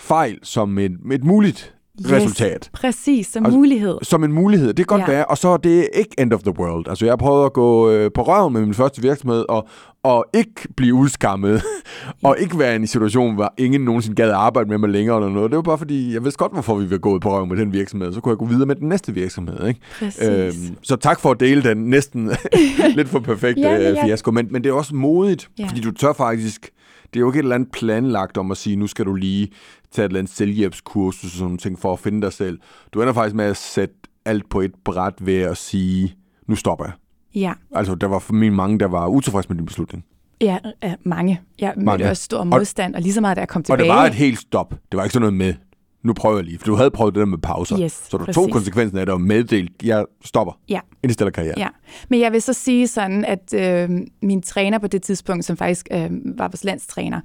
fejl 0.00 0.38
som 0.42 0.78
et, 0.78 0.92
et 1.12 1.24
muligt 1.24 1.74
yes, 2.00 2.12
resultat. 2.12 2.70
Præcis, 2.72 3.26
som 3.26 3.44
altså, 3.44 3.58
mulighed. 3.58 3.98
Som 4.02 4.24
en 4.24 4.32
mulighed, 4.32 4.68
det 4.68 4.76
kan 4.76 4.98
godt 4.98 5.08
ja. 5.08 5.14
være. 5.14 5.24
Og 5.24 5.38
så 5.38 5.48
er 5.48 5.56
det 5.56 5.88
ikke 5.94 6.14
end 6.18 6.32
of 6.32 6.42
the 6.42 6.58
world. 6.58 6.88
Altså 6.88 7.06
jeg 7.06 7.18
prøvet 7.18 7.44
at 7.44 7.52
gå 7.52 7.90
øh, 7.90 8.10
på 8.14 8.22
røven 8.22 8.52
med 8.52 8.60
min 8.60 8.74
første 8.74 9.02
virksomhed, 9.02 9.44
og, 9.48 9.68
og 10.02 10.24
ikke 10.34 10.68
blive 10.76 10.94
udskammet, 10.94 11.62
og 12.24 12.36
ikke 12.38 12.58
være 12.58 12.72
i 12.72 12.76
en 12.76 12.86
situation, 12.86 13.34
hvor 13.34 13.54
ingen 13.58 13.80
nogensinde 13.80 14.16
gad 14.16 14.30
arbejde 14.30 14.68
med 14.68 14.78
mig 14.78 14.88
længere 14.88 15.16
eller 15.16 15.30
noget. 15.30 15.50
Det 15.50 15.56
var 15.56 15.62
bare 15.62 15.78
fordi, 15.78 16.14
jeg 16.14 16.24
vidste 16.24 16.38
godt, 16.38 16.52
hvorfor 16.52 16.74
vi 16.74 16.90
var 16.90 16.98
gået 16.98 17.22
på 17.22 17.36
røven 17.36 17.48
med 17.48 17.56
den 17.56 17.72
virksomhed, 17.72 18.12
så 18.12 18.20
kunne 18.20 18.30
jeg 18.30 18.38
gå 18.38 18.46
videre 18.46 18.66
med 18.66 18.76
den 18.76 18.88
næste 18.88 19.14
virksomhed. 19.14 19.68
Ikke? 19.68 19.80
Øhm, 20.22 20.76
så 20.82 20.96
tak 20.96 21.20
for 21.20 21.30
at 21.30 21.40
dele 21.40 21.62
den 21.62 21.76
næsten 21.76 22.30
lidt 22.96 23.08
for 23.08 23.18
perfekt 23.18 23.58
ja, 23.58 23.72
ja, 23.72 23.90
ja. 23.90 24.04
fiasko, 24.04 24.30
men, 24.30 24.48
men 24.50 24.64
det 24.64 24.70
er 24.70 24.74
også 24.74 24.94
modigt, 24.94 25.48
ja. 25.58 25.66
fordi 25.66 25.80
du 25.80 25.90
tør 25.90 26.12
faktisk 26.12 26.70
det 27.12 27.18
er 27.18 27.20
jo 27.20 27.28
ikke 27.28 27.38
et 27.38 27.42
eller 27.42 27.54
andet 27.54 27.72
planlagt 27.72 28.38
om 28.38 28.50
at 28.50 28.56
sige, 28.56 28.76
nu 28.76 28.86
skal 28.86 29.04
du 29.04 29.14
lige 29.14 29.48
tage 29.90 30.06
et 30.06 30.08
eller 30.08 30.18
andet 30.18 30.32
selvhjælpskursus 30.32 31.24
og 31.24 31.38
sådan 31.38 31.58
ting 31.58 31.78
for 31.78 31.92
at 31.92 31.98
finde 31.98 32.22
dig 32.22 32.32
selv. 32.32 32.58
Du 32.92 33.00
ender 33.00 33.12
faktisk 33.14 33.34
med 33.34 33.44
at 33.44 33.56
sætte 33.56 33.94
alt 34.24 34.48
på 34.48 34.60
et 34.60 34.72
bræt 34.84 35.14
ved 35.20 35.38
at 35.38 35.56
sige, 35.56 36.14
nu 36.46 36.54
stopper 36.54 36.84
jeg. 36.84 36.92
Ja. 37.34 37.52
Altså, 37.74 37.94
der 37.94 38.06
var 38.06 38.18
for 38.18 38.32
mig 38.32 38.52
mange, 38.52 38.78
der 38.78 38.86
var 38.86 39.06
utilfredse 39.06 39.48
med 39.48 39.56
din 39.56 39.66
beslutning. 39.66 40.04
Ja, 40.40 40.58
mange. 41.02 41.40
Jeg 41.58 41.72
mange. 41.76 41.98
mødte 41.98 42.10
også 42.10 42.22
stor 42.22 42.44
modstand, 42.44 42.94
og, 42.94 42.98
og 42.98 43.02
lige 43.02 43.12
så 43.12 43.20
meget, 43.20 43.36
da 43.36 43.40
jeg 43.40 43.48
kom 43.48 43.62
tilbage. 43.62 43.74
Og 43.74 43.84
det 43.84 43.88
var 43.88 44.06
et 44.06 44.14
helt 44.14 44.38
stop. 44.38 44.70
Det 44.70 44.96
var 44.96 45.02
ikke 45.04 45.12
sådan 45.12 45.20
noget 45.20 45.34
med, 45.34 45.54
nu 46.02 46.12
prøver 46.12 46.36
jeg 46.36 46.44
lige. 46.44 46.58
For 46.58 46.66
du 46.66 46.74
havde 46.74 46.90
prøvet 46.90 47.14
det 47.14 47.20
der 47.20 47.26
med 47.26 47.38
pauser. 47.38 47.80
Yes, 47.80 47.92
så 47.92 48.16
du 48.16 48.24
præcis. 48.24 48.34
tog 48.34 48.50
konsekvensen 48.50 48.98
af 48.98 49.06
det 49.06 49.12
og 49.12 49.20
meddelt, 49.20 49.72
jeg 49.82 50.04
stopper. 50.24 50.58
Ja. 50.68 50.80
Indstiller 51.02 51.30
karriere. 51.30 51.54
Ja. 51.56 51.68
Men 52.08 52.20
jeg 52.20 52.32
vil 52.32 52.42
så 52.42 52.52
sige 52.52 52.88
sådan, 52.88 53.24
at 53.24 53.54
øh, 53.54 53.90
min 54.22 54.42
træner 54.42 54.78
på 54.78 54.86
det 54.86 55.02
tidspunkt, 55.02 55.44
som 55.44 55.56
faktisk 55.56 55.88
øh, 55.92 56.10
var 56.38 56.48
vores 56.48 56.64
landstræner, 56.64 57.20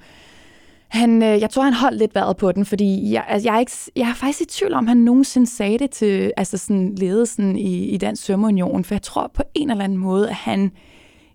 han, 0.87 1.23
øh, 1.23 1.41
jeg 1.41 1.49
tror, 1.49 1.63
han 1.63 1.73
holdt 1.73 1.97
lidt 1.97 2.15
vejret 2.15 2.37
på 2.37 2.51
den, 2.51 2.65
fordi 2.65 3.11
jeg, 3.11 3.25
altså, 3.27 3.49
jeg, 3.49 3.55
er 3.55 3.59
ikke, 3.59 3.71
jeg 3.95 4.09
er 4.09 4.13
faktisk 4.13 4.41
i 4.41 4.45
tvivl 4.45 4.73
om, 4.73 4.87
han 4.87 4.97
nogensinde 4.97 5.47
sagde 5.47 5.79
det 5.79 5.89
til 5.91 6.31
altså 6.37 6.57
sådan, 6.57 6.95
ledelsen 6.95 7.57
i, 7.57 7.85
i 7.85 7.97
Dansk 7.97 8.23
Svømmeunion, 8.23 8.83
for 8.83 8.95
jeg 8.95 9.01
tror 9.01 9.31
på 9.33 9.43
en 9.53 9.71
eller 9.71 9.83
anden 9.83 9.97
måde, 9.97 10.29
at 10.29 10.35
han 10.35 10.71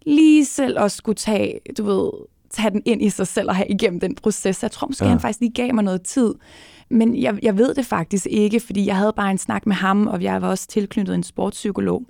lige 0.06 0.44
selv 0.44 0.78
også 0.78 0.96
skulle 0.96 1.16
tage, 1.16 1.60
du 1.78 1.84
ved, 1.84 2.10
tage 2.50 2.70
den 2.70 2.82
ind 2.84 3.02
i 3.02 3.10
sig 3.10 3.26
selv 3.26 3.48
og 3.48 3.56
have 3.56 3.68
igennem 3.68 4.00
den 4.00 4.14
proces. 4.14 4.62
Jeg 4.62 4.70
tror 4.70 4.86
måske, 4.86 5.04
ja. 5.04 5.10
han 5.10 5.20
faktisk 5.20 5.40
lige 5.40 5.52
gav 5.52 5.74
mig 5.74 5.84
noget 5.84 6.02
tid. 6.02 6.34
Men 6.90 7.22
jeg, 7.22 7.38
jeg 7.42 7.58
ved 7.58 7.74
det 7.74 7.86
faktisk 7.86 8.26
ikke, 8.30 8.60
fordi 8.60 8.86
jeg 8.86 8.96
havde 8.96 9.12
bare 9.16 9.30
en 9.30 9.38
snak 9.38 9.66
med 9.66 9.76
ham, 9.76 10.06
og 10.06 10.22
jeg 10.22 10.42
var 10.42 10.48
også 10.48 10.68
tilknyttet 10.68 11.14
en 11.14 11.22
sportspsykolog. 11.22 12.02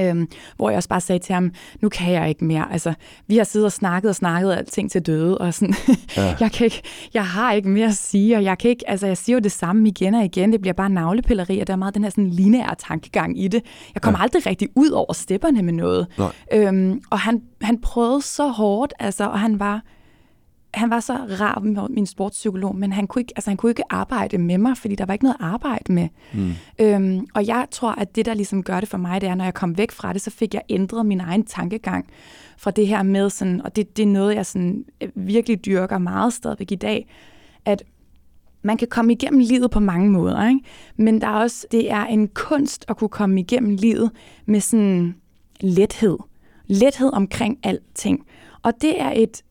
Øhm, 0.00 0.28
hvor 0.56 0.70
jeg 0.70 0.76
også 0.76 0.88
bare 0.88 1.00
sagde 1.00 1.18
til 1.18 1.32
ham, 1.32 1.52
nu 1.80 1.88
kan 1.88 2.12
jeg 2.12 2.28
ikke 2.28 2.44
mere. 2.44 2.72
Altså, 2.72 2.94
vi 3.26 3.36
har 3.36 3.44
siddet 3.44 3.66
og 3.66 3.72
snakket 3.72 4.08
og 4.08 4.14
snakket 4.14 4.52
alting 4.52 4.90
til 4.90 5.06
døde, 5.06 5.38
og 5.38 5.54
sådan, 5.54 5.74
ja. 6.16 6.36
jeg, 6.40 6.52
kan 6.52 6.64
ikke, 6.64 6.82
jeg 7.14 7.26
har 7.26 7.52
ikke 7.52 7.68
mere 7.68 7.86
at 7.86 7.94
sige, 7.94 8.36
og 8.36 8.44
jeg 8.44 8.58
kan 8.58 8.70
ikke, 8.70 8.90
altså 8.90 9.06
jeg 9.06 9.16
siger 9.16 9.36
jo 9.36 9.40
det 9.40 9.52
samme 9.52 9.88
igen 9.88 10.14
og 10.14 10.24
igen, 10.24 10.52
det 10.52 10.60
bliver 10.60 10.74
bare 10.74 10.90
navlepilleri, 10.90 11.58
og 11.60 11.66
der 11.66 11.72
er 11.72 11.76
meget 11.76 11.94
den 11.94 12.02
her 12.02 12.10
sådan 12.10 12.30
lineære 12.30 12.74
tankegang 12.88 13.40
i 13.40 13.48
det. 13.48 13.62
Jeg 13.94 14.02
kommer 14.02 14.18
ja. 14.18 14.22
aldrig 14.22 14.46
rigtig 14.46 14.68
ud 14.76 14.90
over 14.90 15.12
stepperne 15.12 15.62
med 15.62 15.72
noget. 15.72 16.06
Øhm, 16.52 17.02
og 17.10 17.18
han, 17.18 17.42
han 17.62 17.80
prøvede 17.80 18.22
så 18.22 18.48
hårdt, 18.48 18.92
altså, 18.98 19.24
og 19.24 19.40
han 19.40 19.60
var, 19.60 19.82
han 20.74 20.90
var 20.90 21.00
så 21.00 21.12
rar, 21.14 21.88
min 21.90 22.06
sportspsykolog, 22.06 22.76
men 22.76 22.92
han 22.92 23.06
kunne, 23.06 23.22
ikke, 23.22 23.32
altså, 23.36 23.50
han 23.50 23.56
kunne 23.56 23.70
ikke 23.70 23.92
arbejde 23.92 24.38
med 24.38 24.58
mig, 24.58 24.76
fordi 24.76 24.94
der 24.94 25.06
var 25.06 25.12
ikke 25.12 25.24
noget 25.24 25.36
at 25.40 25.46
arbejde 25.46 25.92
med. 25.92 26.08
Mm. 26.34 26.52
Øhm, 26.78 27.26
og 27.34 27.46
jeg 27.46 27.66
tror, 27.70 27.92
at 27.92 28.16
det, 28.16 28.26
der 28.26 28.34
ligesom 28.34 28.62
gør 28.62 28.80
det 28.80 28.88
for 28.88 28.98
mig, 28.98 29.20
det 29.20 29.28
er, 29.28 29.34
når 29.34 29.44
jeg 29.44 29.54
kom 29.54 29.78
væk 29.78 29.90
fra 29.90 30.12
det, 30.12 30.22
så 30.22 30.30
fik 30.30 30.54
jeg 30.54 30.62
ændret 30.68 31.06
min 31.06 31.20
egen 31.20 31.44
tankegang 31.44 32.06
fra 32.58 32.70
det 32.70 32.86
her 32.86 33.02
med, 33.02 33.30
sådan, 33.30 33.62
og 33.62 33.76
det, 33.76 33.96
det 33.96 34.02
er 34.02 34.06
noget, 34.06 34.34
jeg 34.34 34.46
sådan, 34.46 34.84
øh, 35.00 35.08
virkelig 35.14 35.64
dyrker 35.64 35.98
meget 35.98 36.32
stadigvæk 36.32 36.72
i 36.72 36.76
dag, 36.76 37.08
at 37.64 37.82
man 38.62 38.76
kan 38.76 38.88
komme 38.88 39.12
igennem 39.12 39.40
livet 39.40 39.70
på 39.70 39.80
mange 39.80 40.10
måder, 40.10 40.48
ikke? 40.48 40.60
men 40.96 41.20
der 41.20 41.26
er 41.26 41.34
også, 41.34 41.66
det 41.72 41.90
er 41.90 42.04
en 42.04 42.28
kunst 42.28 42.84
at 42.88 42.96
kunne 42.96 43.08
komme 43.08 43.40
igennem 43.40 43.70
livet 43.70 44.10
med 44.46 44.60
sådan 44.60 45.14
lethed. 45.60 46.18
Lethed 46.66 47.10
omkring 47.12 47.58
alting. 47.62 48.26
Og 48.62 48.72
det 48.80 49.00
er 49.00 49.12
et 49.16 49.42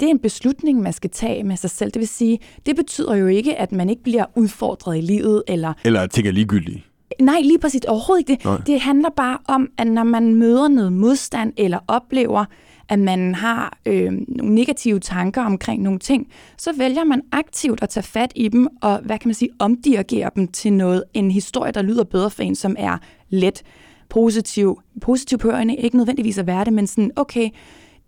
det 0.00 0.06
er 0.06 0.10
en 0.10 0.18
beslutning, 0.18 0.82
man 0.82 0.92
skal 0.92 1.10
tage 1.10 1.44
med 1.44 1.56
sig 1.56 1.70
selv. 1.70 1.90
Det 1.90 2.00
vil 2.00 2.08
sige, 2.08 2.38
det 2.66 2.76
betyder 2.76 3.14
jo 3.14 3.26
ikke, 3.26 3.56
at 3.56 3.72
man 3.72 3.90
ikke 3.90 4.02
bliver 4.02 4.24
udfordret 4.36 4.98
i 4.98 5.00
livet. 5.00 5.42
Eller, 5.48 5.72
eller 5.84 6.00
at 6.00 6.10
ting 6.10 6.28
er 6.28 6.32
ligegyldige. 6.32 6.84
Nej, 7.20 7.40
lige 7.40 7.58
præcis 7.58 7.80
overhovedet 7.88 8.28
ikke 8.28 8.38
det. 8.38 8.44
Nej. 8.44 8.56
Det 8.66 8.80
handler 8.80 9.08
bare 9.16 9.38
om, 9.48 9.68
at 9.78 9.86
når 9.86 10.04
man 10.04 10.34
møder 10.34 10.68
noget 10.68 10.92
modstand, 10.92 11.52
eller 11.56 11.78
oplever, 11.88 12.44
at 12.88 12.98
man 12.98 13.34
har 13.34 13.78
øh, 13.86 14.12
nogle 14.28 14.54
negative 14.54 15.00
tanker 15.00 15.42
omkring 15.42 15.82
nogle 15.82 15.98
ting, 15.98 16.28
så 16.58 16.72
vælger 16.76 17.04
man 17.04 17.22
aktivt 17.32 17.82
at 17.82 17.88
tage 17.88 18.04
fat 18.04 18.32
i 18.34 18.48
dem, 18.48 18.68
og 18.82 18.98
hvad 18.98 19.18
kan 19.18 19.28
man 19.28 19.34
sige, 19.34 19.50
omdirigere 19.58 20.30
dem 20.36 20.48
til 20.48 20.72
noget, 20.72 21.04
en 21.14 21.30
historie, 21.30 21.72
der 21.72 21.82
lyder 21.82 22.04
bedre 22.04 22.30
for 22.30 22.42
en, 22.42 22.54
som 22.54 22.76
er 22.78 22.98
let 23.28 23.62
positiv. 24.08 24.80
Positiv 25.00 25.38
på 25.38 25.52
ikke 25.78 25.96
nødvendigvis 25.96 26.38
at 26.38 26.46
være 26.46 26.64
det, 26.64 26.72
men 26.72 26.86
sådan, 26.86 27.10
okay, 27.16 27.48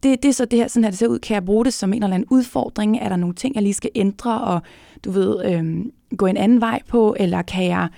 det, 0.03 0.23
det 0.23 0.29
er 0.29 0.33
så 0.33 0.45
det 0.45 0.59
her, 0.59 0.69
sådan 0.69 0.85
her 0.85 0.91
det 0.91 0.99
ser 0.99 1.07
ud. 1.07 1.19
Kan 1.19 1.35
jeg 1.35 1.45
bruge 1.45 1.65
det 1.65 1.75
som 1.75 1.93
en 1.93 2.03
eller 2.03 2.15
anden 2.15 2.29
udfordring? 2.31 2.99
Er 2.99 3.09
der 3.09 3.17
nogle 3.17 3.35
ting, 3.35 3.55
jeg 3.55 3.63
lige 3.63 3.75
skal 3.75 3.91
ændre 3.95 4.41
og 4.41 4.63
du 5.05 5.11
ved, 5.11 5.45
øhm, 5.45 5.93
gå 6.17 6.27
en 6.27 6.37
anden 6.37 6.61
vej 6.61 6.81
på? 6.89 7.17
Eller 7.19 7.43
kan 7.43 7.65
jeg, 7.65 7.89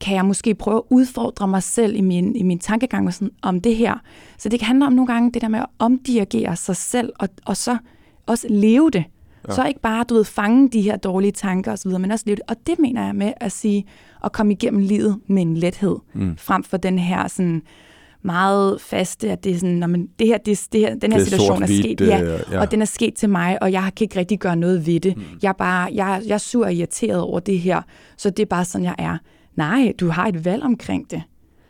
kan 0.00 0.16
jeg 0.16 0.24
måske 0.24 0.54
prøve 0.54 0.76
at 0.76 0.82
udfordre 0.90 1.48
mig 1.48 1.62
selv 1.62 1.96
i 1.96 2.00
min, 2.00 2.36
i 2.36 2.42
min 2.42 2.58
tankegang 2.58 3.14
sådan, 3.14 3.30
om 3.42 3.60
det 3.60 3.76
her? 3.76 3.94
Så 4.38 4.48
det 4.48 4.62
handler 4.62 4.86
om 4.86 4.92
nogle 4.92 5.12
gange 5.12 5.32
det 5.32 5.42
der 5.42 5.48
med 5.48 5.58
at 5.58 5.66
omdirigere 5.78 6.56
sig 6.56 6.76
selv 6.76 7.12
og, 7.18 7.28
og 7.44 7.56
så 7.56 7.76
også 8.26 8.46
leve 8.50 8.90
det. 8.90 9.04
Ja. 9.48 9.54
Så 9.54 9.66
ikke 9.66 9.80
bare, 9.80 10.04
du 10.04 10.14
ved, 10.14 10.24
fange 10.24 10.68
de 10.68 10.80
her 10.80 10.96
dårlige 10.96 11.32
tanker 11.32 11.72
osv., 11.72 11.90
men 11.90 12.10
også 12.10 12.24
leve 12.26 12.36
det. 12.36 12.44
Og 12.48 12.56
det 12.66 12.78
mener 12.78 13.04
jeg 13.04 13.14
med 13.14 13.32
at 13.36 13.52
sige, 13.52 13.84
at 14.24 14.32
komme 14.32 14.52
igennem 14.52 14.82
livet 14.82 15.20
med 15.26 15.42
en 15.42 15.56
lethed, 15.56 15.96
mm. 16.14 16.36
frem 16.36 16.64
for 16.64 16.76
den 16.76 16.98
her 16.98 17.28
sådan 17.28 17.62
meget 18.22 18.80
faste, 18.80 19.30
at 19.30 19.44
det 19.44 19.52
er 19.52 19.58
sådan, 19.58 19.74
når 19.74 19.86
man, 19.86 20.08
det 20.18 20.26
her, 20.26 20.38
det, 20.38 20.68
det 20.72 20.80
her, 20.80 20.94
den 20.94 21.12
her 21.12 21.18
Det 21.18 21.26
er 21.26 21.30
situation 21.30 21.62
er 21.62 21.66
sket, 21.66 22.00
øh, 22.00 22.08
ja, 22.08 22.38
ja. 22.52 22.60
og 22.60 22.70
den 22.70 22.82
er 22.82 22.86
sket 22.86 23.14
til 23.14 23.30
mig, 23.30 23.62
og 23.62 23.72
jeg 23.72 23.90
kan 23.96 24.04
ikke 24.04 24.18
rigtig 24.18 24.38
gøre 24.38 24.56
noget 24.56 24.86
ved 24.86 25.00
det. 25.00 25.16
Mm. 25.16 25.22
Jeg, 25.42 25.48
er 25.48 25.52
bare, 25.52 25.90
jeg, 25.94 26.22
jeg 26.26 26.34
er 26.34 26.38
sur 26.38 26.64
og 26.64 26.74
irriteret 26.74 27.20
over 27.20 27.40
det 27.40 27.58
her, 27.58 27.82
så 28.16 28.30
det 28.30 28.42
er 28.42 28.46
bare 28.46 28.64
sådan, 28.64 28.84
jeg 28.84 28.94
er. 28.98 29.18
Nej, 29.56 29.92
du 30.00 30.08
har 30.08 30.26
et 30.26 30.44
valg 30.44 30.62
omkring 30.62 31.10
det, 31.10 31.22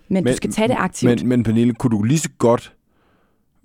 men, 0.08 0.24
men 0.24 0.32
du 0.32 0.36
skal 0.36 0.52
tage 0.52 0.68
det 0.68 0.76
aktivt. 0.78 1.20
Men, 1.20 1.28
men 1.28 1.42
Pernille, 1.42 1.74
kunne 1.74 1.96
du 1.98 2.02
lige 2.02 2.18
så 2.18 2.28
godt, 2.38 2.74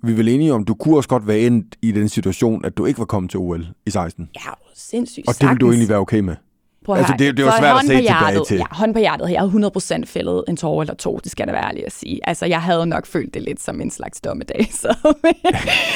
vi 0.02 0.12
er 0.12 0.16
vel 0.16 0.28
enige 0.28 0.52
om, 0.52 0.64
du 0.64 0.74
kunne 0.74 0.96
også 0.96 1.08
godt 1.08 1.26
være 1.26 1.38
endt 1.38 1.76
i 1.82 1.92
den 1.92 2.08
situation, 2.08 2.64
at 2.64 2.76
du 2.76 2.86
ikke 2.86 2.98
var 2.98 3.04
kommet 3.04 3.30
til 3.30 3.40
OL 3.40 3.66
i 3.86 3.90
16. 3.90 4.28
ja, 4.34 4.50
sindssygt 4.74 5.28
Og 5.28 5.34
det 5.40 5.48
ville 5.48 5.58
du 5.58 5.70
egentlig 5.70 5.88
være 5.88 5.98
okay 5.98 6.20
med. 6.20 6.34
Prøv 6.86 6.96
Altså, 6.96 7.14
det- 7.18 7.36
det 7.36 7.46
er 7.46 7.50
for 7.50 7.58
svært 7.58 7.76
at 7.76 7.80
se 7.86 7.96
tilbage 7.96 8.44
til. 8.46 8.56
Ja, 8.56 8.64
hånden 8.70 8.94
på 8.94 8.98
hjertet. 8.98 9.30
Jeg 9.30 9.40
havde 9.40 9.50
100% 9.50 10.06
fældet 10.06 10.44
en 10.48 10.56
tårer 10.56 10.82
eller 10.82 10.94
to, 10.94 11.20
det 11.24 11.32
skal 11.32 11.46
da 11.46 11.52
være 11.52 11.64
ærligt 11.64 11.86
at 11.86 11.92
sige. 11.92 12.20
Altså, 12.28 12.46
jeg 12.46 12.62
havde 12.62 12.86
nok 12.86 13.06
følt 13.06 13.34
det 13.34 13.42
lidt 13.42 13.60
som 13.62 13.80
en 13.80 13.90
slags 13.90 14.20
dommedag. 14.20 14.68
Så. 14.82 14.94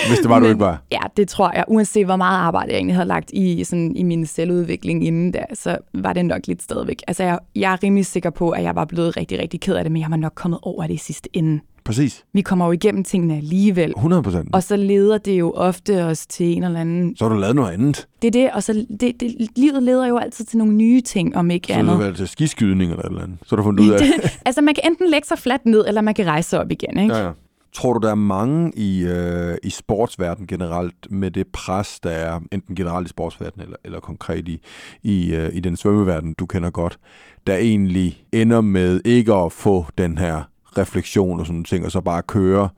Hvis 0.08 0.18
det 0.18 0.28
var, 0.30 0.38
du 0.38 0.40
Men- 0.44 0.50
ikke 0.50 0.60
var. 0.60 0.82
Ja, 0.92 1.00
det 1.16 1.28
tror 1.28 1.52
jeg. 1.54 1.64
Uanset 1.68 2.04
hvor 2.06 2.16
meget 2.16 2.38
arbejde 2.38 2.70
jeg 2.70 2.76
egentlig 2.76 2.96
havde 2.96 3.08
lagt 3.08 3.30
i, 3.32 3.64
sådan, 3.64 3.96
i 3.96 4.02
min 4.02 4.26
selvudvikling 4.26 5.06
inden 5.06 5.32
da, 5.32 5.44
så 5.54 5.76
var 5.94 6.12
det 6.12 6.24
nok 6.24 6.46
lidt 6.46 6.62
stadigvæk. 6.62 7.02
Altså, 7.08 7.22
jeg, 7.22 7.38
jeg 7.56 7.72
er 7.72 7.82
rimelig 7.82 8.06
sikker 8.06 8.30
på, 8.30 8.50
at 8.50 8.62
jeg 8.62 8.74
var 8.74 8.84
blevet 8.84 9.16
rigtig, 9.16 9.38
rigtig 9.38 9.60
ked 9.60 9.74
af 9.74 9.84
det, 9.84 9.92
men 9.92 10.02
jeg 10.02 10.10
var 10.10 10.16
nok 10.16 10.32
kommet 10.34 10.58
over 10.62 10.86
det 10.86 10.94
i 10.94 10.96
sidste 10.96 11.28
ende. 11.32 11.60
Præcis. 11.84 12.24
Vi 12.32 12.40
kommer 12.40 12.66
jo 12.66 12.72
igennem 12.72 13.04
tingene 13.04 13.36
alligevel. 13.36 13.90
100 13.96 14.22
procent. 14.22 14.48
Og 14.52 14.62
så 14.62 14.76
leder 14.76 15.18
det 15.18 15.38
jo 15.38 15.52
ofte 15.52 16.04
os 16.04 16.26
til 16.26 16.46
en 16.56 16.64
eller 16.64 16.80
anden... 16.80 17.16
Så 17.16 17.24
har 17.24 17.34
du 17.34 17.40
lavet 17.40 17.56
noget 17.56 17.72
andet. 17.72 18.08
Det 18.22 18.28
er 18.28 18.32
det, 18.32 18.50
og 18.52 18.62
så 18.62 18.86
det, 19.00 19.20
det, 19.20 19.48
livet 19.56 19.82
leder 19.82 20.06
jo 20.06 20.18
altid 20.18 20.44
til 20.44 20.58
nogle 20.58 20.72
nye 20.74 21.00
ting, 21.00 21.36
om 21.36 21.50
ikke 21.50 21.66
Så 21.66 21.72
har 21.72 21.80
andet. 21.80 21.94
du 21.94 21.98
været 21.98 22.16
til 22.16 22.28
skiskydning 22.28 22.90
eller 22.90 23.04
et 23.04 23.08
eller 23.08 23.22
andet. 23.22 23.38
Så 23.42 23.46
har 23.50 23.56
du 23.56 23.62
fundet 23.62 23.84
ud 23.84 23.90
af, 23.90 23.98
det, 23.98 24.30
altså, 24.46 24.60
man 24.60 24.74
kan 24.74 24.84
enten 24.92 25.10
lægge 25.10 25.28
sig 25.28 25.38
fladt 25.38 25.66
ned, 25.66 25.84
eller 25.88 26.00
man 26.00 26.14
kan 26.14 26.26
rejse 26.26 26.48
sig 26.50 26.60
op 26.60 26.70
igen, 26.70 26.98
ikke? 26.98 27.14
Ja, 27.14 27.24
ja. 27.24 27.30
Tror 27.72 27.92
du, 27.92 28.06
der 28.06 28.10
er 28.10 28.14
mange 28.14 28.72
i, 28.76 29.02
øh, 29.04 29.56
i 29.62 29.70
sportsverdenen 29.70 30.46
generelt 30.46 31.10
med 31.10 31.30
det 31.30 31.46
pres, 31.46 32.00
der 32.00 32.10
er 32.10 32.40
enten 32.52 32.74
generelt 32.74 33.06
i 33.06 33.10
sportsverdenen 33.10 33.64
eller, 33.64 33.76
eller 33.84 34.00
konkret 34.00 34.48
i, 34.48 34.60
i, 35.02 35.34
øh, 35.34 35.50
i 35.52 35.60
den 35.60 35.76
svømmeverden, 35.76 36.34
du 36.38 36.46
kender 36.46 36.70
godt, 36.70 36.98
der 37.46 37.56
egentlig 37.56 38.24
ender 38.32 38.60
med 38.60 39.00
ikke 39.04 39.34
at 39.34 39.52
få 39.52 39.86
den 39.98 40.18
her 40.18 40.42
refleksion 40.78 41.40
og 41.40 41.46
sådan 41.46 41.54
nogle 41.54 41.64
ting, 41.64 41.84
og 41.84 41.92
så 41.92 42.00
bare 42.00 42.22
køre, 42.22 42.68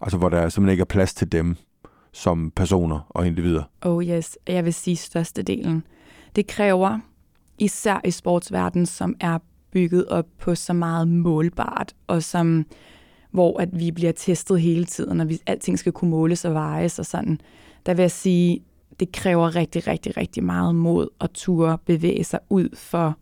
altså 0.00 0.18
hvor 0.18 0.28
der 0.28 0.48
simpelthen 0.48 0.72
ikke 0.72 0.80
er 0.80 0.84
plads 0.84 1.14
til 1.14 1.32
dem 1.32 1.56
som 2.12 2.50
personer 2.56 3.06
og 3.08 3.26
individer. 3.26 3.62
Oh 3.82 4.04
yes, 4.04 4.38
jeg 4.48 4.64
vil 4.64 4.74
sige 4.74 4.96
størstedelen. 4.96 5.84
Det 6.36 6.46
kræver, 6.46 6.98
især 7.58 8.00
i 8.04 8.10
sportsverdenen, 8.10 8.86
som 8.86 9.14
er 9.20 9.38
bygget 9.72 10.06
op 10.06 10.26
på 10.38 10.54
så 10.54 10.72
meget 10.72 11.08
målbart, 11.08 11.94
og 12.06 12.22
som, 12.22 12.66
hvor 13.30 13.60
at 13.60 13.68
vi 13.78 13.90
bliver 13.90 14.12
testet 14.12 14.60
hele 14.60 14.84
tiden, 14.84 15.20
og 15.20 15.28
vi, 15.28 15.40
alting 15.46 15.78
skal 15.78 15.92
kunne 15.92 16.10
måles 16.10 16.44
og 16.44 16.54
vejes 16.54 16.98
og 16.98 17.06
sådan. 17.06 17.40
Der 17.86 17.94
vil 17.94 18.02
jeg 18.02 18.10
sige, 18.10 18.62
det 19.00 19.12
kræver 19.12 19.56
rigtig, 19.56 19.86
rigtig, 19.86 20.16
rigtig 20.16 20.44
meget 20.44 20.74
mod 20.74 21.08
at 21.20 21.30
ture 21.30 21.78
bevæge 21.86 22.24
sig 22.24 22.40
ud 22.50 22.76
for 22.76 23.16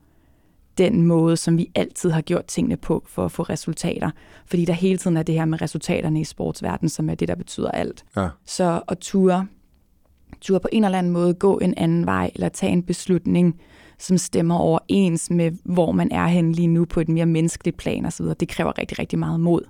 den 0.80 1.02
måde, 1.02 1.36
som 1.36 1.58
vi 1.58 1.70
altid 1.74 2.10
har 2.10 2.20
gjort 2.20 2.44
tingene 2.44 2.76
på 2.76 3.04
for 3.06 3.24
at 3.24 3.32
få 3.32 3.42
resultater. 3.42 4.10
Fordi 4.46 4.64
der 4.64 4.72
hele 4.72 4.98
tiden 4.98 5.16
er 5.16 5.22
det 5.22 5.34
her 5.34 5.44
med 5.44 5.62
resultaterne 5.62 6.20
i 6.20 6.24
sportsverdenen, 6.24 6.88
som 6.88 7.10
er 7.10 7.14
det, 7.14 7.28
der 7.28 7.34
betyder 7.34 7.70
alt. 7.70 8.04
Ja. 8.16 8.28
Så 8.44 8.80
at 8.88 8.98
ture, 8.98 9.46
ture 10.40 10.60
på 10.60 10.68
en 10.72 10.84
eller 10.84 10.98
anden 10.98 11.12
måde 11.12 11.34
gå 11.34 11.58
en 11.58 11.74
anden 11.76 12.06
vej, 12.06 12.30
eller 12.34 12.48
tage 12.48 12.72
en 12.72 12.82
beslutning, 12.82 13.60
som 13.98 14.18
stemmer 14.18 14.54
overens 14.54 15.30
med, 15.30 15.52
hvor 15.64 15.92
man 15.92 16.12
er 16.12 16.26
henne 16.26 16.52
lige 16.52 16.68
nu 16.68 16.84
på 16.84 17.00
et 17.00 17.08
mere 17.08 17.26
menneskeligt 17.26 17.76
plan 17.76 18.06
osv., 18.06 18.26
det 18.40 18.48
kræver 18.48 18.78
rigtig, 18.78 18.98
rigtig 18.98 19.18
meget 19.18 19.40
mod. 19.40 19.62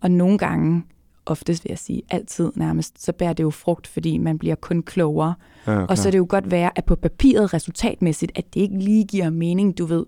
Og 0.00 0.10
nogle 0.10 0.38
gange, 0.38 0.82
oftest 1.26 1.64
vil 1.64 1.70
jeg 1.70 1.78
sige, 1.78 2.02
altid 2.10 2.52
nærmest, 2.54 3.04
så 3.04 3.12
bærer 3.12 3.32
det 3.32 3.42
jo 3.42 3.50
frugt, 3.50 3.86
fordi 3.86 4.18
man 4.18 4.38
bliver 4.38 4.54
kun 4.54 4.82
klogere. 4.82 5.34
Ja, 5.66 5.84
og 5.84 5.98
så 5.98 6.08
er 6.08 6.10
det 6.10 6.18
jo 6.18 6.26
godt 6.28 6.50
være, 6.50 6.70
at 6.78 6.84
på 6.84 6.96
papiret 6.96 7.54
resultatmæssigt, 7.54 8.32
at 8.34 8.54
det 8.54 8.60
ikke 8.60 8.78
lige 8.78 9.04
giver 9.04 9.30
mening, 9.30 9.78
du 9.78 9.86
ved, 9.86 10.04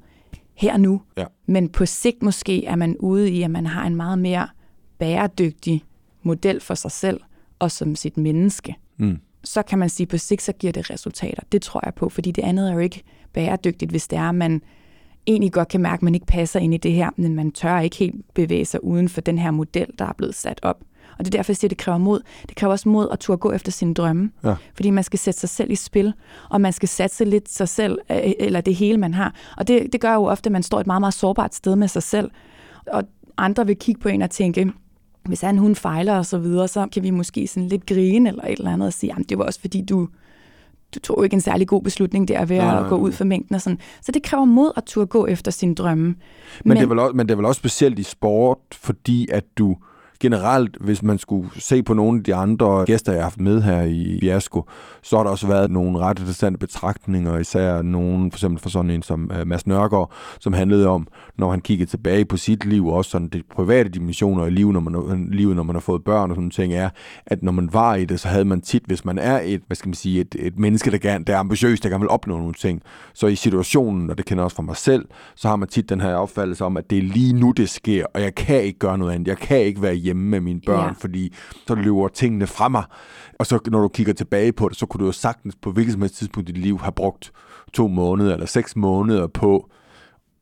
her 0.57 0.73
og 0.73 0.81
nu. 0.81 1.03
Ja. 1.17 1.25
Men 1.47 1.69
på 1.69 1.87
sigt 1.87 2.23
måske 2.23 2.65
er 2.65 2.77
man 2.77 2.97
ude 2.97 3.31
i, 3.31 3.43
at 3.43 3.51
man 3.51 3.67
har 3.67 3.87
en 3.87 3.97
meget 3.97 4.19
mere 4.19 4.49
bæredygtig 4.99 5.85
model 6.23 6.61
for 6.61 6.75
sig 6.75 6.91
selv 6.91 7.21
og 7.59 7.71
som 7.71 7.97
sit 7.97 8.17
menneske. 8.17 8.75
Mm. 8.97 9.19
Så 9.45 9.63
kan 9.63 9.79
man 9.79 9.89
sige, 9.89 10.05
at 10.05 10.09
på 10.09 10.19
sigt 10.19 10.43
så 10.43 10.53
giver 10.53 10.73
det 10.73 10.91
resultater. 10.91 11.43
Det 11.53 11.63
tror 11.63 11.81
jeg 11.85 11.95
på, 11.95 12.09
fordi 12.09 12.31
det 12.31 12.43
andet 12.43 12.69
er 12.69 12.73
jo 12.73 12.79
ikke 12.79 13.03
bæredygtigt, 13.33 13.91
hvis 13.91 14.09
det 14.09 14.19
er, 14.19 14.29
at 14.29 14.35
man 14.35 14.63
egentlig 15.27 15.53
godt 15.53 15.69
kan 15.69 15.81
mærke, 15.81 15.99
at 15.99 16.03
man 16.03 16.15
ikke 16.15 16.27
passer 16.27 16.61
ind 16.61 16.75
i 16.75 16.77
det 16.77 16.93
her, 16.93 17.11
men 17.17 17.35
man 17.35 17.53
tør 17.53 17.81
ikke 17.81 17.97
helt 17.97 18.35
bevæge 18.35 18.65
sig 18.65 18.85
uden 18.85 19.09
for 19.09 19.21
den 19.21 19.39
her 19.39 19.51
model, 19.51 19.87
der 19.99 20.05
er 20.05 20.13
blevet 20.13 20.35
sat 20.35 20.61
op. 20.63 20.81
Og 21.19 21.25
det 21.25 21.35
er 21.35 21.39
derfor, 21.39 21.53
jeg 21.53 21.57
siger, 21.57 21.69
at 21.69 21.71
det 21.71 21.79
kræver 21.79 21.99
mod. 21.99 22.21
Det 22.49 22.57
kræver 22.57 22.73
også 22.73 22.89
mod 22.89 23.09
at 23.13 23.19
turde 23.19 23.39
gå 23.39 23.53
efter 23.53 23.73
sine 23.73 23.95
drømme. 23.95 24.31
Ja. 24.45 24.55
Fordi 24.75 24.91
man 24.91 25.05
skal 25.05 25.19
sætte 25.19 25.41
sig 25.41 25.49
selv 25.49 25.71
i 25.71 25.75
spil, 25.75 26.13
og 26.51 26.61
man 26.61 26.73
skal 26.73 26.89
satse 26.89 27.25
lidt 27.25 27.51
sig 27.51 27.69
selv, 27.69 27.99
øh, 28.11 28.33
eller 28.39 28.61
det 28.61 28.75
hele, 28.75 28.99
man 28.99 29.15
har. 29.15 29.35
Og 29.57 29.69
det, 29.69 29.93
det 29.93 30.01
gør 30.01 30.15
jo 30.15 30.25
ofte, 30.25 30.49
at 30.49 30.53
man 30.53 30.63
står 30.63 30.81
et 30.81 30.87
meget, 30.87 31.01
meget 31.01 31.15
sårbart 31.15 31.55
sted 31.55 31.77
med 31.77 31.89
sig 31.89 32.03
selv. 32.03 32.31
Og 32.87 33.03
andre 33.37 33.67
vil 33.67 33.77
kigge 33.77 34.01
på 34.01 34.09
en 34.09 34.23
og 34.23 34.31
tænke, 34.31 34.73
hvis 35.25 35.41
han 35.41 35.59
hun 35.59 35.75
fejler 35.75 36.19
og 36.19 36.27
så 36.27 36.39
videre, 36.39 36.69
så 36.69 36.89
kan 36.93 37.03
vi 37.03 37.11
måske 37.11 37.47
sådan 37.47 37.69
lidt 37.69 37.87
grine 37.87 38.29
eller 38.29 38.45
et 38.45 38.59
eller 38.59 38.73
andet 38.73 38.87
og 38.87 38.93
sige, 38.93 39.11
jamen 39.11 39.25
det 39.29 39.39
var 39.39 39.45
også 39.45 39.61
fordi 39.61 39.83
du, 39.83 40.09
du 40.95 41.01
tog 41.01 41.25
ikke 41.25 41.35
en 41.35 41.41
særlig 41.41 41.69
god 41.69 41.83
beslutning 41.83 42.29
der 42.29 42.45
ved 42.45 42.57
Nej, 42.57 42.79
at 42.79 42.89
gå 42.89 42.97
ud 42.97 43.13
for 43.13 43.25
mængden 43.25 43.55
og 43.55 43.63
sådan. 43.63 43.79
Så 44.03 44.13
det 44.13 44.23
kræver 44.23 44.45
mod 44.45 44.73
at 44.77 44.85
turde 44.85 45.07
gå 45.07 45.27
efter 45.27 45.51
sine 45.51 45.75
drømme. 45.75 46.05
Men, 46.05 46.17
men, 46.65 46.77
det 46.77 46.83
er 46.83 46.89
vel 46.89 46.99
også, 46.99 47.17
men 47.17 47.27
det 47.27 47.33
er 47.33 47.37
vel 47.37 47.45
også 47.45 47.59
specielt 47.59 47.99
i 47.99 48.03
sport, 48.03 48.59
fordi 48.73 49.29
at 49.33 49.45
du 49.59 49.77
generelt, 50.21 50.77
hvis 50.81 51.03
man 51.03 51.19
skulle 51.19 51.51
se 51.59 51.83
på 51.83 51.95
nogle 51.95 52.19
af 52.19 52.25
de 52.25 52.35
andre 52.35 52.85
gæster, 52.85 53.13
jeg 53.13 53.21
har 53.21 53.25
haft 53.25 53.41
med 53.41 53.63
her 53.63 53.83
i 53.83 54.19
Fiasko, 54.21 54.65
så 55.03 55.17
har 55.17 55.25
der 55.25 55.31
også 55.31 55.47
været 55.47 55.71
nogle 55.71 55.99
ret 55.99 56.19
interessante 56.19 56.59
betragtninger, 56.59 57.39
især 57.39 57.83
nogen, 57.83 58.31
for 58.31 58.37
eksempel 58.37 58.63
for 58.63 58.69
sådan 58.69 58.91
en 58.91 59.03
som 59.03 59.31
øh, 59.35 59.47
Mads 59.47 59.67
Nørgaard, 59.67 60.13
som 60.41 60.53
handlede 60.53 60.89
om, 60.89 61.07
når 61.39 61.51
han 61.51 61.61
kiggede 61.61 61.91
tilbage 61.91 62.25
på 62.25 62.37
sit 62.37 62.65
liv, 62.65 62.87
også 62.87 63.11
sådan 63.11 63.29
de 63.29 63.43
private 63.55 63.89
dimensioner 63.89 64.47
i 64.47 64.51
livet, 64.51 64.73
når 64.73 64.81
man, 64.81 64.95
øh, 64.95 65.31
livet, 65.31 65.57
når 65.57 65.63
man 65.63 65.75
har 65.75 65.81
fået 65.81 66.05
børn 66.05 66.31
og 66.31 66.35
sådan 66.35 66.51
ting, 66.51 66.75
er, 66.75 66.91
at 67.27 67.43
når 67.43 67.53
man 67.53 67.69
var 67.73 67.95
i 67.95 68.05
det, 68.05 68.21
så 68.21 68.29
havde 68.29 68.45
man 68.45 68.61
tit, 68.61 68.83
hvis 68.87 69.05
man 69.05 69.19
er 69.19 69.41
et, 69.45 69.61
hvad 69.67 69.77
skal 69.77 69.89
man 69.89 69.95
sige, 69.95 70.21
et, 70.21 70.37
et 70.39 70.59
menneske, 70.59 70.91
der, 70.91 70.99
gerne, 70.99 71.25
der 71.25 71.35
er 71.35 71.39
ambitiøs, 71.39 71.81
der 71.81 71.89
gerne 71.89 72.01
vil 72.01 72.11
opnå 72.11 72.39
nogle 72.39 72.55
ting, 72.55 72.83
så 73.15 73.27
i 73.27 73.35
situationen, 73.35 74.11
og 74.11 74.19
det 74.19 74.27
kender 74.27 74.43
jeg 74.43 74.45
også 74.45 74.57
fra 74.57 74.63
mig 74.63 74.77
selv, 74.77 75.05
så 75.35 75.49
har 75.49 75.57
man 75.57 75.69
tit 75.69 75.89
den 75.89 76.01
her 76.01 76.15
opfattelse 76.15 76.65
om, 76.65 76.77
at 76.77 76.91
det 76.91 76.99
er 76.99 77.03
lige 77.03 77.33
nu, 77.33 77.51
det 77.51 77.69
sker, 77.69 78.07
og 78.15 78.21
jeg 78.21 78.35
kan 78.35 78.63
ikke 78.63 78.79
gøre 78.79 78.99
noget 78.99 79.13
andet. 79.13 79.29
Jeg 79.29 79.37
kan 79.39 79.61
ikke 79.61 79.83
være 79.83 79.95
hjemme 80.07 80.23
med 80.31 80.41
mine 80.41 80.61
børn, 80.67 80.87
Ja. 80.87 80.95
fordi 80.99 81.35
så 81.67 81.75
løber 81.75 82.09
tingene 82.09 82.47
fra 82.47 82.69
mig. 82.69 82.85
Og 83.39 83.47
så 83.47 83.59
når 83.67 83.81
du 83.83 83.89
kigger 83.89 84.13
tilbage 84.13 84.53
på 84.53 84.69
det, 84.69 84.77
så 84.77 84.87
kunne 84.87 85.01
du 85.01 85.07
jo 85.07 85.13
sagtens 85.13 85.57
på 85.63 85.73
hvilket 85.73 85.93
som 85.93 86.03
helst 86.03 86.17
tidspunkt 86.17 86.49
i 86.49 86.53
dit 86.53 86.63
liv 86.63 86.79
have 86.79 86.93
brugt 86.93 87.33
to 87.73 87.89
måneder 87.89 88.33
eller 88.33 88.47
seks 88.47 88.77
måneder 88.77 89.27
på, 89.27 89.71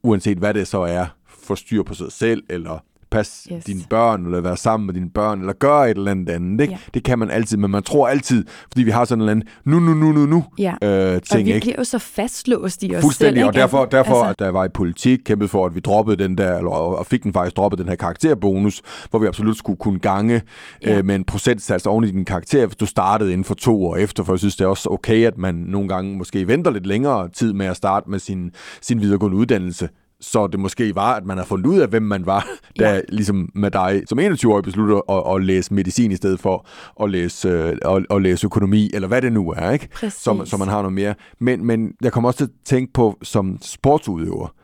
uanset 0.03 0.39
hvad 0.39 0.55
det 0.55 0.67
så 0.69 0.81
er, 0.81 1.07
få 1.29 1.55
styr 1.55 1.83
på 1.83 1.95
sig 1.95 2.13
selv, 2.13 2.43
eller 2.51 2.79
passe 3.15 3.49
Yes. 3.55 3.65
dine 3.65 3.81
børn, 3.91 4.25
eller 4.25 4.41
være 4.41 4.57
sammen 4.57 4.87
med 4.87 4.95
dine 4.95 5.11
børn, 5.11 5.41
eller 5.41 5.53
gøre 5.53 5.91
et 5.91 5.97
eller 5.97 6.11
andet 6.11 6.31
andet. 6.31 6.61
Ikke? 6.61 6.73
Ja. 6.73 6.79
Det 6.95 7.05
kan 7.05 7.19
man 7.19 7.31
altid, 7.31 7.57
men 7.57 7.71
man 7.71 7.83
tror 7.83 8.09
altid, 8.09 8.45
fordi 8.69 8.83
vi 8.83 8.91
har 8.91 9.05
sådan 9.05 9.19
en 9.19 9.23
eller 9.23 9.31
anden 9.31 9.49
nu, 9.65 9.81
nu, 9.81 9.95
nu, 9.95 10.13
nu, 10.13 10.27
nu 10.27 10.45
Ja. 10.59 10.75
øh, 10.83 11.17
og 11.17 11.23
ting, 11.23 11.47
vi 11.47 11.53
ikke? 11.53 11.65
bliver 11.65 11.75
jo 11.79 11.85
så 11.85 11.99
fastlåst 11.99 12.83
i 12.83 12.95
os 12.97 13.03
Fuldstændig, 13.03 13.41
selv. 13.41 13.47
og 13.47 13.55
derfor, 13.55 13.85
derfor 13.85 14.11
altså, 14.15 14.25
altså, 14.25 14.35
da 14.39 14.45
jeg 14.45 14.55
var 14.55 14.65
i 14.65 14.69
politik, 14.69 15.19
kæmpede 15.25 15.49
for, 15.49 15.67
at 15.67 15.75
vi 15.75 15.81
droppede 15.81 16.23
den 16.25 16.39
der, 16.39 16.57
eller, 16.57 16.71
og 16.71 17.07
fik 17.07 17.23
den 17.23 17.33
faktisk 17.33 17.57
droppet 17.57 17.79
den 17.79 17.89
her 17.89 17.97
karakterbonus, 17.97 18.83
hvor 19.11 19.19
vi 19.19 19.27
absolut 19.27 19.57
skulle 19.59 19.77
kunne 19.77 19.99
gange 19.99 20.43
ja. 20.87 20.99
øh, 20.99 21.05
med 21.05 21.15
en 21.15 21.25
procentsats 21.25 21.87
oven 21.87 22.05
i 22.05 22.11
din 22.11 22.25
karakter, 22.25 22.67
hvis 22.67 22.77
du 22.77 22.87
startede 22.87 23.33
inden 23.33 23.45
for 23.45 23.55
to 23.55 23.85
år 23.87 23.97
efter, 23.97 24.25
for 24.25 24.33
jeg 24.33 24.39
synes, 24.39 24.57
det 24.57 24.65
er 24.65 24.69
også 24.69 24.89
okay, 24.91 25.25
at 25.27 25.39
man 25.39 25.55
nogle 25.55 25.89
gange 25.89 26.17
måske 26.17 26.49
venter 26.49 26.71
lidt 26.71 26.87
længere 26.87 27.29
tid 27.29 27.53
med 27.53 27.67
at 27.67 27.77
starte 27.77 28.11
med 28.11 28.19
sin, 28.19 28.51
sin 28.81 29.01
videregående 29.01 29.37
uddannelse, 29.37 29.89
så 30.25 30.47
det 30.47 30.61
måske 30.61 30.95
var, 30.95 31.15
at 31.15 31.25
man 31.27 31.39
har 31.39 31.45
fundet 31.45 31.67
ud 31.67 31.79
af, 31.79 31.89
hvem 31.89 32.03
man 32.03 32.27
var, 32.27 32.47
da 32.79 32.95
Ja. 32.95 33.01
ligesom 33.09 33.49
med 33.55 33.71
dig 33.71 34.03
som 34.09 34.19
21-årig 34.19 34.65
beslutter 34.65 35.11
at, 35.11 35.37
at 35.37 35.45
læse 35.47 35.75
medicin 35.75 36.13
i 36.13 36.17
stedet 36.17 36.41
for 36.41 36.67
at 37.03 37.11
læse, 37.11 37.49
øh, 37.49 37.77
at, 37.83 38.07
at 38.11 38.23
læse 38.23 38.47
økonomi, 38.47 38.91
eller 38.95 39.09
hvad 39.09 39.23
det 39.23 39.33
nu 39.33 39.51
er, 39.57 39.71
ikke? 39.71 39.89
Præcis. 39.95 40.13
Så, 40.23 40.43
så 40.45 40.57
man 40.57 40.69
har 40.69 40.77
noget 40.83 40.93
mere. 40.93 41.15
Men, 41.39 41.65
men 41.67 41.93
jeg 42.03 42.13
kommer 42.13 42.29
også 42.29 42.37
til 42.39 42.45
at 42.45 42.51
tænke 42.65 42.93
på, 42.93 43.19
som 43.23 43.59
sportsudøver, 43.63 44.55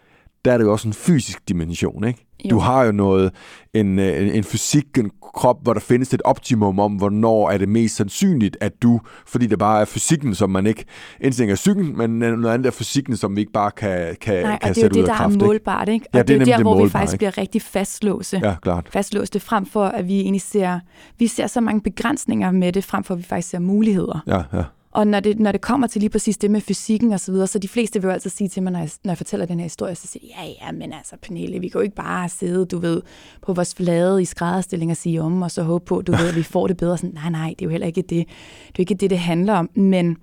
der 0.44 0.52
er 0.52 0.58
det 0.58 0.64
jo 0.64 0.72
også 0.72 0.88
en 0.88 0.94
fysisk 0.94 1.48
dimension, 1.48 2.04
ikke? 2.04 2.26
Jo. 2.44 2.50
Du 2.50 2.58
har 2.58 2.84
jo 2.84 2.92
noget, 2.92 3.32
en, 3.74 3.98
øh, 3.98 4.22
en, 4.22 4.28
en 4.34 4.44
fysik, 4.44 4.98
en 4.98 5.10
krop, 5.34 5.56
hvor 5.62 5.72
der 5.72 5.80
findes 5.80 6.14
et 6.14 6.22
optimum 6.24 6.78
om, 6.80 6.92
hvornår 6.92 7.50
er 7.50 7.58
det 7.58 7.68
mest 7.68 7.96
sandsynligt, 7.96 8.56
at 8.60 8.72
du, 8.82 9.00
fordi 9.26 9.46
det 9.46 9.58
bare 9.58 9.80
er 9.80 9.84
fysikken, 9.84 10.34
som 10.34 10.50
man 10.50 10.66
ikke, 10.66 10.84
en 11.20 11.32
ting 11.32 11.50
er 11.50 11.54
psyken, 11.54 11.96
men 11.98 12.10
noget 12.10 12.46
andet 12.54 12.66
er 12.66 12.70
fysikken, 12.70 13.16
som 13.16 13.36
vi 13.36 13.40
ikke 13.40 13.52
bare 13.52 13.70
kan, 13.70 14.16
kan, 14.20 14.34
Nej, 14.42 14.42
kan 14.42 14.52
og 14.52 14.60
det 14.60 14.64
er 14.64 14.68
jo 14.68 14.74
sætte 14.74 14.98
ud 14.98 15.02
det, 15.02 15.08
af 15.08 15.14
der 15.14 15.16
kraft. 15.16 15.36
er 15.36 15.46
målbart, 15.46 15.88
ikke? 15.88 16.06
Og 16.12 16.16
Ja, 16.16 16.18
det, 16.18 16.28
det 16.28 16.34
er 16.34 16.34
er 16.34 16.38
jo 16.38 16.38
nemlig 16.38 16.52
der, 16.52 16.56
det 16.56 16.64
hvor 16.64 16.74
vi 16.74 16.80
målbare, 16.80 17.00
faktisk 17.00 17.12
ikke? 17.14 17.18
bliver 17.18 17.38
rigtig 17.38 17.62
fastlåse. 17.62 18.40
Ja, 18.44 18.54
klart. 18.62 18.88
fastlåste, 18.92 19.40
frem 19.40 19.66
for 19.66 19.84
at 19.84 20.08
vi 20.08 20.20
egentlig 20.20 20.42
ser, 20.42 20.80
vi 21.18 21.26
ser 21.26 21.46
så 21.46 21.60
mange 21.60 21.80
begrænsninger 21.80 22.50
med 22.50 22.72
det, 22.72 22.84
frem 22.84 23.04
for 23.04 23.14
at 23.14 23.18
vi 23.18 23.24
faktisk 23.24 23.48
ser 23.50 23.58
muligheder. 23.58 24.22
Ja, 24.26 24.42
ja. 24.58 24.62
Og 24.92 25.06
når 25.06 25.20
det, 25.20 25.40
når 25.40 25.52
det 25.52 25.60
kommer 25.60 25.86
til 25.86 26.00
lige 26.00 26.10
præcis 26.10 26.38
det 26.38 26.50
med 26.50 26.60
fysikken 26.60 27.12
og 27.12 27.20
så 27.20 27.32
videre, 27.32 27.46
så 27.46 27.58
de 27.58 27.68
fleste 27.68 28.00
vil 28.00 28.08
jo 28.08 28.12
altid 28.12 28.30
sige 28.30 28.48
til 28.48 28.62
mig, 28.62 28.72
når 28.72 28.78
jeg, 28.78 28.90
når 29.04 29.10
jeg 29.10 29.16
fortæller 29.16 29.46
den 29.46 29.58
her 29.58 29.64
historie, 29.64 29.94
så 29.94 30.06
siger 30.06 30.26
de, 30.26 30.42
ja, 30.42 30.66
ja, 30.66 30.72
men 30.72 30.92
altså, 30.92 31.16
Pernille, 31.22 31.60
vi 31.60 31.68
kan 31.68 31.78
jo 31.78 31.82
ikke 31.82 31.94
bare 31.94 32.28
sidde, 32.28 32.66
du 32.66 32.78
ved, 32.78 33.02
på 33.42 33.52
vores 33.52 33.74
flade 33.74 34.22
i 34.22 34.24
skrædderstilling 34.24 34.90
og 34.90 34.96
sige 34.96 35.22
om, 35.22 35.42
og 35.42 35.50
så 35.50 35.62
håbe 35.62 35.84
på, 35.84 36.02
du 36.02 36.12
ved, 36.12 36.28
at 36.28 36.36
vi 36.36 36.42
får 36.42 36.66
det 36.66 36.76
bedre. 36.76 36.98
Sådan, 36.98 37.14
nej, 37.14 37.30
nej, 37.30 37.54
det 37.58 37.64
er 37.64 37.66
jo 37.66 37.70
heller 37.70 37.86
ikke 37.86 38.02
det. 38.02 38.08
Det 38.10 38.18
er 38.20 38.74
jo 38.78 38.82
ikke 38.82 38.94
det, 38.94 39.10
det 39.10 39.18
handler 39.18 39.54
om. 39.54 39.70
Men, 39.74 40.16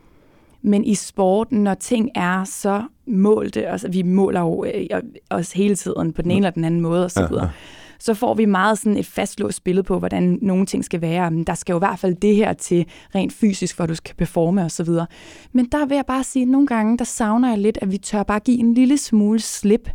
men 0.61 0.85
i 0.85 0.95
sporten, 0.95 1.63
når 1.63 1.73
ting 1.73 2.09
er 2.15 2.43
så 2.43 2.83
målte, 3.07 3.67
altså 3.67 3.89
vi 3.89 4.01
måler 4.01 4.41
jo 4.41 4.65
øh, 4.65 5.01
os 5.29 5.51
hele 5.51 5.75
tiden 5.75 6.13
på 6.13 6.21
den 6.21 6.31
ene 6.31 6.37
eller 6.37 6.51
den 6.51 6.65
anden 6.65 6.81
måde 6.81 7.05
og 7.05 7.11
så 7.11 7.27
videre, 7.27 7.43
ja, 7.43 7.49
ja 7.49 7.86
så 7.99 8.13
får 8.13 8.33
vi 8.33 8.45
meget 8.45 8.77
sådan 8.77 8.97
et 8.97 9.05
fastlåst 9.05 9.63
billede 9.63 9.83
på, 9.83 9.99
hvordan 9.99 10.39
nogle 10.41 10.65
ting 10.65 10.85
skal 10.85 11.01
være. 11.01 11.31
Men 11.31 11.43
der 11.43 11.53
skal 11.53 11.73
jo 11.73 11.77
i 11.77 11.85
hvert 11.85 11.99
fald 11.99 12.15
det 12.15 12.35
her 12.35 12.53
til 12.53 12.85
rent 13.15 13.33
fysisk, 13.33 13.79
at 13.79 13.89
du 13.89 13.95
skal 13.95 14.15
performe 14.15 14.63
og 14.63 14.71
så 14.71 14.83
videre. 14.83 15.07
Men 15.51 15.65
der 15.65 15.85
vil 15.85 15.95
jeg 15.95 16.05
bare 16.05 16.23
sige, 16.23 16.43
at 16.43 16.49
nogle 16.49 16.67
gange, 16.67 16.97
der 16.97 17.05
savner 17.05 17.49
jeg 17.49 17.57
lidt, 17.57 17.77
at 17.81 17.91
vi 17.91 17.97
tør 17.97 18.23
bare 18.23 18.39
give 18.39 18.59
en 18.59 18.73
lille 18.73 18.97
smule 18.97 19.39
slip, 19.39 19.89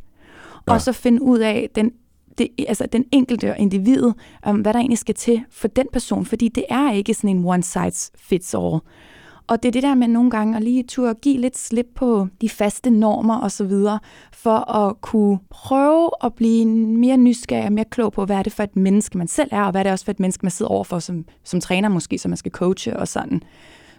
ja. 0.68 0.72
og 0.72 0.80
så 0.80 0.92
finde 0.92 1.22
ud 1.22 1.38
af 1.38 1.68
den 1.74 1.92
det, 2.38 2.48
altså 2.68 2.86
den 2.92 3.04
enkelte 3.12 3.54
individ, 3.58 4.12
um, 4.48 4.60
hvad 4.60 4.72
der 4.72 4.78
egentlig 4.78 4.98
skal 4.98 5.14
til 5.14 5.42
for 5.50 5.68
den 5.68 5.86
person, 5.92 6.26
fordi 6.26 6.48
det 6.48 6.64
er 6.68 6.92
ikke 6.92 7.14
sådan 7.14 7.30
en 7.30 7.44
one 7.44 7.62
size 7.62 8.10
fits 8.16 8.54
all. 8.54 8.78
Og 9.46 9.62
det 9.62 9.68
er 9.68 9.72
det 9.72 9.82
der 9.82 9.94
med 9.94 10.08
nogle 10.08 10.30
gange 10.30 10.56
at 10.56 10.62
lige 10.62 10.82
turde 10.82 11.14
give 11.14 11.38
lidt 11.40 11.58
slip 11.58 11.86
på 11.94 12.28
de 12.40 12.48
faste 12.48 12.90
normer 12.90 13.36
og 13.38 13.50
så 13.50 13.64
videre, 13.64 13.98
for 14.32 14.70
at 14.70 15.00
kunne 15.00 15.38
prøve 15.50 16.10
at 16.24 16.34
blive 16.34 16.66
mere 16.66 17.16
nysgerrig 17.16 17.66
og 17.66 17.72
mere 17.72 17.84
klog 17.84 18.12
på, 18.12 18.24
hvad 18.24 18.36
er 18.36 18.42
det 18.42 18.52
for 18.52 18.62
et 18.62 18.76
menneske, 18.76 19.18
man 19.18 19.28
selv 19.28 19.48
er, 19.52 19.62
og 19.62 19.70
hvad 19.70 19.80
er 19.80 19.82
det 19.82 19.92
også 19.92 20.04
for 20.04 20.12
et 20.12 20.20
menneske, 20.20 20.44
man 20.44 20.50
sidder 20.50 20.70
overfor 20.70 20.98
som, 20.98 21.24
som 21.44 21.60
træner 21.60 21.88
måske, 21.88 22.18
som 22.18 22.30
man 22.30 22.36
skal 22.36 22.52
coache 22.52 22.96
og 22.96 23.08
sådan. 23.08 23.42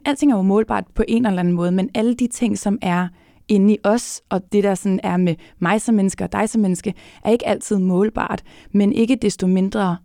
Alting 0.05 0.31
er 0.31 0.35
jo 0.35 0.41
målbart 0.41 0.83
på 0.95 1.03
en 1.07 1.25
eller 1.25 1.39
anden 1.39 1.53
måde, 1.53 1.71
men 1.71 1.89
alle 1.93 2.13
de 2.13 2.27
ting, 2.27 2.57
som 2.57 2.77
er 2.81 3.07
inde 3.47 3.73
i 3.73 3.77
os, 3.83 4.21
og 4.29 4.41
det 4.51 4.63
der 4.63 4.75
sådan 4.75 4.99
er 5.03 5.17
med 5.17 5.35
mig 5.59 5.81
som 5.81 5.95
menneske 5.95 6.23
og 6.23 6.31
dig 6.31 6.49
som 6.49 6.61
menneske, 6.61 6.93
er 7.23 7.29
ikke 7.29 7.47
altid 7.47 7.77
målbart, 7.77 8.43
men 8.71 8.93
ikke 8.93 9.15
desto 9.15 9.47
mindre 9.47 9.97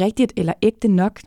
rigtigt 0.00 0.32
eller 0.36 0.52
ægte 0.62 0.88
nok 0.88 1.20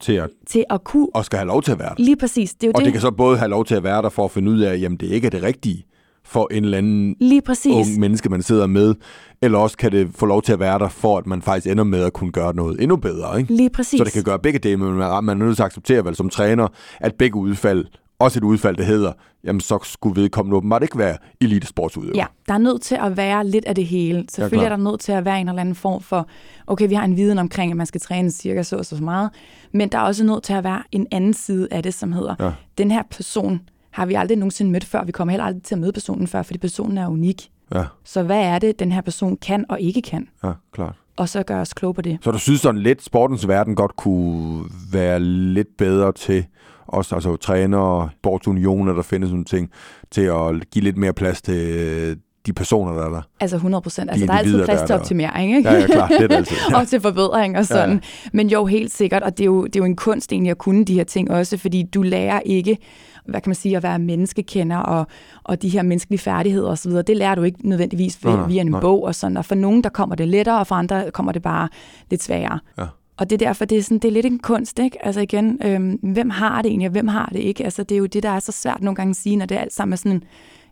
til 0.00 0.12
at, 0.12 0.30
til 0.46 0.64
at 0.70 0.84
kunne... 0.84 1.08
Og 1.14 1.24
skal 1.24 1.36
have 1.38 1.46
lov 1.46 1.62
til 1.62 1.72
at 1.72 1.78
være 1.78 1.88
der. 1.88 2.02
Lige 2.02 2.16
præcis. 2.16 2.54
Det 2.54 2.62
er 2.62 2.68
jo 2.68 2.72
og 2.74 2.78
det. 2.80 2.84
det 2.84 2.92
kan 2.92 3.00
så 3.00 3.10
både 3.10 3.38
have 3.38 3.48
lov 3.48 3.64
til 3.64 3.74
at 3.74 3.84
være 3.84 4.02
der 4.02 4.08
for 4.08 4.24
at 4.24 4.30
finde 4.30 4.50
ud 4.50 4.60
af, 4.60 4.72
at 4.72 4.80
jamen, 4.80 4.98
det 4.98 5.06
ikke 5.06 5.26
er 5.26 5.30
det 5.30 5.42
rigtige 5.42 5.86
for 6.24 6.48
en 6.50 6.64
eller 6.64 6.78
anden 6.78 7.16
Lige 7.20 7.42
præcis. 7.42 7.72
ung 7.72 8.00
menneske, 8.00 8.28
man 8.28 8.42
sidder 8.42 8.66
med. 8.66 8.94
Eller 9.42 9.58
også 9.58 9.76
kan 9.76 9.92
det 9.92 10.10
få 10.14 10.26
lov 10.26 10.42
til 10.42 10.52
at 10.52 10.60
være 10.60 10.78
der, 10.78 10.88
for 10.88 11.18
at 11.18 11.26
man 11.26 11.42
faktisk 11.42 11.66
ender 11.66 11.84
med 11.84 12.02
at 12.04 12.12
kunne 12.12 12.32
gøre 12.32 12.54
noget 12.54 12.82
endnu 12.82 12.96
bedre. 12.96 13.40
Ikke? 13.40 13.54
Lige 13.54 13.70
præcis. 13.70 13.98
Så 13.98 14.04
det 14.04 14.12
kan 14.12 14.22
gøre 14.22 14.38
begge 14.38 14.58
dele, 14.58 14.76
men 14.76 14.94
man 14.94 15.28
er 15.28 15.34
nødt 15.34 15.56
til 15.56 15.62
at 15.62 15.66
acceptere 15.66 16.04
vel 16.04 16.16
som 16.16 16.30
træner, 16.30 16.68
at 17.00 17.14
begge 17.14 17.36
udfald 17.36 17.84
også 18.20 18.38
et 18.38 18.44
udfald, 18.44 18.76
der 18.76 18.84
hedder, 18.84 19.12
jamen 19.44 19.60
så 19.60 19.78
skulle 19.82 20.22
vedkommende 20.22 20.56
åbenbart 20.56 20.82
ikke 20.82 20.98
være 20.98 21.16
elitesportsudøver. 21.40 22.16
Ja, 22.16 22.26
der 22.48 22.54
er 22.54 22.58
nødt 22.58 22.82
til 22.82 22.98
at 23.02 23.16
være 23.16 23.46
lidt 23.46 23.64
af 23.64 23.74
det 23.74 23.86
hele. 23.86 24.24
Selvfølgelig 24.30 24.62
ja, 24.62 24.72
er 24.72 24.76
der 24.76 24.84
nødt 24.84 25.00
til 25.00 25.12
at 25.12 25.24
være 25.24 25.40
en 25.40 25.48
eller 25.48 25.60
anden 25.60 25.74
form 25.74 26.02
for, 26.02 26.28
okay, 26.66 26.88
vi 26.88 26.94
har 26.94 27.04
en 27.04 27.16
viden 27.16 27.38
omkring, 27.38 27.70
at 27.70 27.76
man 27.76 27.86
skal 27.86 28.00
træne 28.00 28.30
cirka 28.30 28.62
så 28.62 28.76
og 28.76 28.86
så 28.86 29.04
meget, 29.04 29.30
men 29.72 29.88
der 29.88 29.98
er 29.98 30.02
også 30.02 30.24
nødt 30.24 30.42
til 30.42 30.52
at 30.52 30.64
være 30.64 30.82
en 30.92 31.06
anden 31.10 31.34
side 31.34 31.68
af 31.70 31.82
det, 31.82 31.94
som 31.94 32.12
hedder, 32.12 32.34
ja. 32.40 32.52
den 32.78 32.90
her 32.90 33.02
person 33.10 33.60
har 33.90 34.06
vi 34.06 34.14
aldrig 34.14 34.38
nogensinde 34.38 34.72
mødt 34.72 34.84
før, 34.84 35.04
vi 35.04 35.12
kommer 35.12 35.32
heller 35.32 35.44
aldrig 35.44 35.62
til 35.62 35.74
at 35.74 35.80
møde 35.80 35.92
personen 35.92 36.26
før, 36.26 36.42
fordi 36.42 36.58
personen 36.58 36.98
er 36.98 37.08
unik. 37.08 37.50
Ja. 37.74 37.84
Så 38.04 38.22
hvad 38.22 38.40
er 38.40 38.58
det, 38.58 38.78
den 38.78 38.92
her 38.92 39.00
person 39.00 39.36
kan 39.36 39.64
og 39.68 39.80
ikke 39.80 40.02
kan? 40.02 40.28
Ja, 40.44 40.52
klart. 40.72 40.94
Og 41.16 41.28
så 41.28 41.42
gør 41.42 41.60
os 41.60 41.74
klog 41.74 41.94
på 41.94 42.02
det. 42.02 42.18
Så 42.22 42.30
du 42.30 42.38
synes 42.38 42.60
sådan 42.60 42.80
lidt, 42.80 43.02
sportens 43.02 43.48
verden 43.48 43.74
godt 43.74 43.96
kunne 43.96 44.64
være 44.92 45.20
lidt 45.20 45.76
bedre 45.78 46.12
til 46.12 46.46
også 46.92 47.14
altså 47.14 47.36
trænere, 47.36 48.08
sportsunioner, 48.20 48.92
der 48.92 49.02
findes 49.02 49.30
sådan 49.30 49.44
ting, 49.44 49.70
til 50.10 50.22
at 50.22 50.70
give 50.70 50.84
lidt 50.84 50.96
mere 50.96 51.12
plads 51.12 51.42
til 51.42 51.54
øh, 51.54 52.16
de 52.46 52.52
personer, 52.52 52.92
der 52.92 53.06
er 53.06 53.10
der. 53.10 53.22
Altså 53.40 53.56
100 53.56 53.82
procent. 53.82 54.10
Altså, 54.10 54.26
der 54.26 54.32
er 54.32 54.38
altid 54.38 54.64
plads 54.64 54.82
til 54.86 54.94
optimering, 54.94 55.56
ikke? 55.56 55.70
Ja, 55.70 55.78
ja, 55.78 55.86
klart. 55.86 56.10
Det 56.10 56.20
er 56.20 56.28
det 56.28 56.36
altid. 56.36 56.56
Ja. 56.70 56.76
og 56.80 56.88
til 56.88 57.00
forbedring 57.00 57.58
og 57.58 57.66
sådan. 57.66 57.92
Ja. 57.92 58.30
Men 58.32 58.48
jo, 58.48 58.66
helt 58.66 58.92
sikkert. 58.92 59.22
Og 59.22 59.38
det 59.38 59.44
er 59.44 59.46
jo, 59.46 59.64
det 59.64 59.76
er 59.76 59.80
jo 59.80 59.84
en 59.84 59.96
kunst 59.96 60.32
egentlig 60.32 60.50
at 60.50 60.58
kunne 60.58 60.84
de 60.84 60.94
her 60.94 61.04
ting 61.04 61.30
også, 61.30 61.56
fordi 61.56 61.82
du 61.82 62.02
lærer 62.02 62.40
ikke 62.40 62.78
hvad 63.24 63.40
kan 63.40 63.50
man 63.50 63.54
sige, 63.54 63.76
at 63.76 63.82
være 63.82 63.98
menneskekender 63.98 64.76
og, 64.76 65.06
og 65.44 65.62
de 65.62 65.68
her 65.68 65.82
menneskelige 65.82 66.18
færdigheder 66.18 66.68
osv., 66.68 66.92
det 66.92 67.16
lærer 67.16 67.34
du 67.34 67.42
ikke 67.42 67.68
nødvendigvis 67.68 68.24
via, 68.24 68.46
via 68.46 68.60
en 68.60 68.66
nej. 68.66 68.80
bog 68.80 69.04
og 69.04 69.14
sådan. 69.14 69.36
Og 69.36 69.44
for 69.44 69.54
nogen, 69.54 69.84
der 69.84 69.90
kommer 69.90 70.16
det 70.16 70.28
lettere, 70.28 70.58
og 70.58 70.66
for 70.66 70.74
andre 70.74 71.10
kommer 71.10 71.32
det 71.32 71.42
bare 71.42 71.68
lidt 72.10 72.22
sværere. 72.22 72.58
Ja. 72.78 72.86
Og 73.20 73.30
det 73.30 73.42
er 73.42 73.46
derfor, 73.46 73.64
det 73.64 73.78
er, 73.78 73.82
sådan, 73.82 73.98
det 73.98 74.08
er 74.08 74.12
lidt 74.12 74.26
en 74.26 74.38
kunst, 74.38 74.78
ikke? 74.78 75.06
Altså 75.06 75.20
igen, 75.20 75.58
øhm, 75.64 75.98
hvem 76.02 76.30
har 76.30 76.62
det 76.62 76.68
egentlig, 76.68 76.86
og 76.86 76.92
hvem 76.92 77.08
har 77.08 77.30
det 77.32 77.38
ikke? 77.38 77.64
Altså 77.64 77.82
det 77.82 77.94
er 77.94 77.98
jo 77.98 78.06
det, 78.06 78.22
der 78.22 78.28
er 78.28 78.38
så 78.38 78.52
svært 78.52 78.82
nogle 78.82 78.96
gange 78.96 79.10
at 79.10 79.16
sige, 79.16 79.36
når 79.36 79.46
det 79.46 79.56
alt 79.56 79.72
sammen 79.72 79.92
er 79.92 79.96
sådan 79.96 80.12
en, 80.12 80.24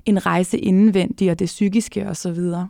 en 0.06 0.26
rejse 0.26 0.58
indvendig, 0.58 1.30
og 1.30 1.38
det 1.38 1.46
psykiske 1.46 2.08
og 2.08 2.16
så 2.16 2.32
videre. 2.32 2.68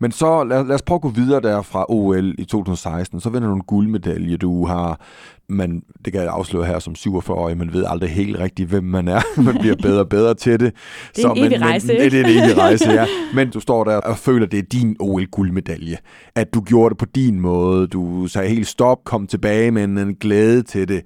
Men 0.00 0.12
så 0.12 0.44
lad, 0.44 0.64
lad 0.64 0.74
os 0.74 0.82
prøve 0.82 0.96
at 0.96 1.02
gå 1.02 1.08
videre 1.08 1.40
der 1.40 1.62
fra 1.62 1.86
OL 1.88 2.34
i 2.38 2.44
2016. 2.44 3.20
Så 3.20 3.30
vinder 3.30 3.48
du 3.48 3.54
en 3.54 3.62
guldmedalje. 3.62 4.36
Du 4.36 4.66
har, 4.66 5.00
man, 5.48 5.82
det 6.04 6.12
kan 6.12 6.22
jeg 6.22 6.30
afsløre 6.30 6.64
her 6.64 6.78
som 6.78 6.94
47-årig, 6.98 7.58
man 7.58 7.72
ved 7.72 7.84
aldrig 7.88 8.10
helt 8.10 8.38
rigtigt, 8.38 8.68
hvem 8.68 8.84
man 8.84 9.08
er. 9.08 9.20
man 9.46 9.58
bliver 9.60 9.76
bedre 9.82 10.00
og 10.00 10.08
bedre 10.08 10.34
til 10.34 10.60
det. 10.60 10.72
Det 11.16 11.24
er 11.24 11.28
så, 11.28 11.32
en 11.32 11.44
evig 11.44 11.60
rejse, 11.60 11.86
men? 11.86 11.96
Det 11.96 12.14
er 12.14 12.24
en 12.24 12.30
evig 12.30 12.58
rejse, 12.64 12.90
ja. 12.90 13.06
Men 13.34 13.50
du 13.50 13.60
står 13.60 13.84
der 13.84 13.96
og 13.96 14.18
føler, 14.18 14.46
at 14.46 14.52
det 14.52 14.58
er 14.58 14.62
din 14.62 14.96
OL-guldmedalje. 15.00 15.96
At 16.34 16.54
du 16.54 16.60
gjorde 16.60 16.90
det 16.90 16.98
på 16.98 17.06
din 17.14 17.40
måde. 17.40 17.86
Du 17.86 18.26
sagde 18.26 18.48
helt 18.48 18.66
stop, 18.66 18.98
kom 19.04 19.26
tilbage 19.26 19.70
med 19.70 19.84
en, 19.84 19.98
en 19.98 20.14
glæde 20.14 20.62
til 20.62 20.88
det. 20.88 21.02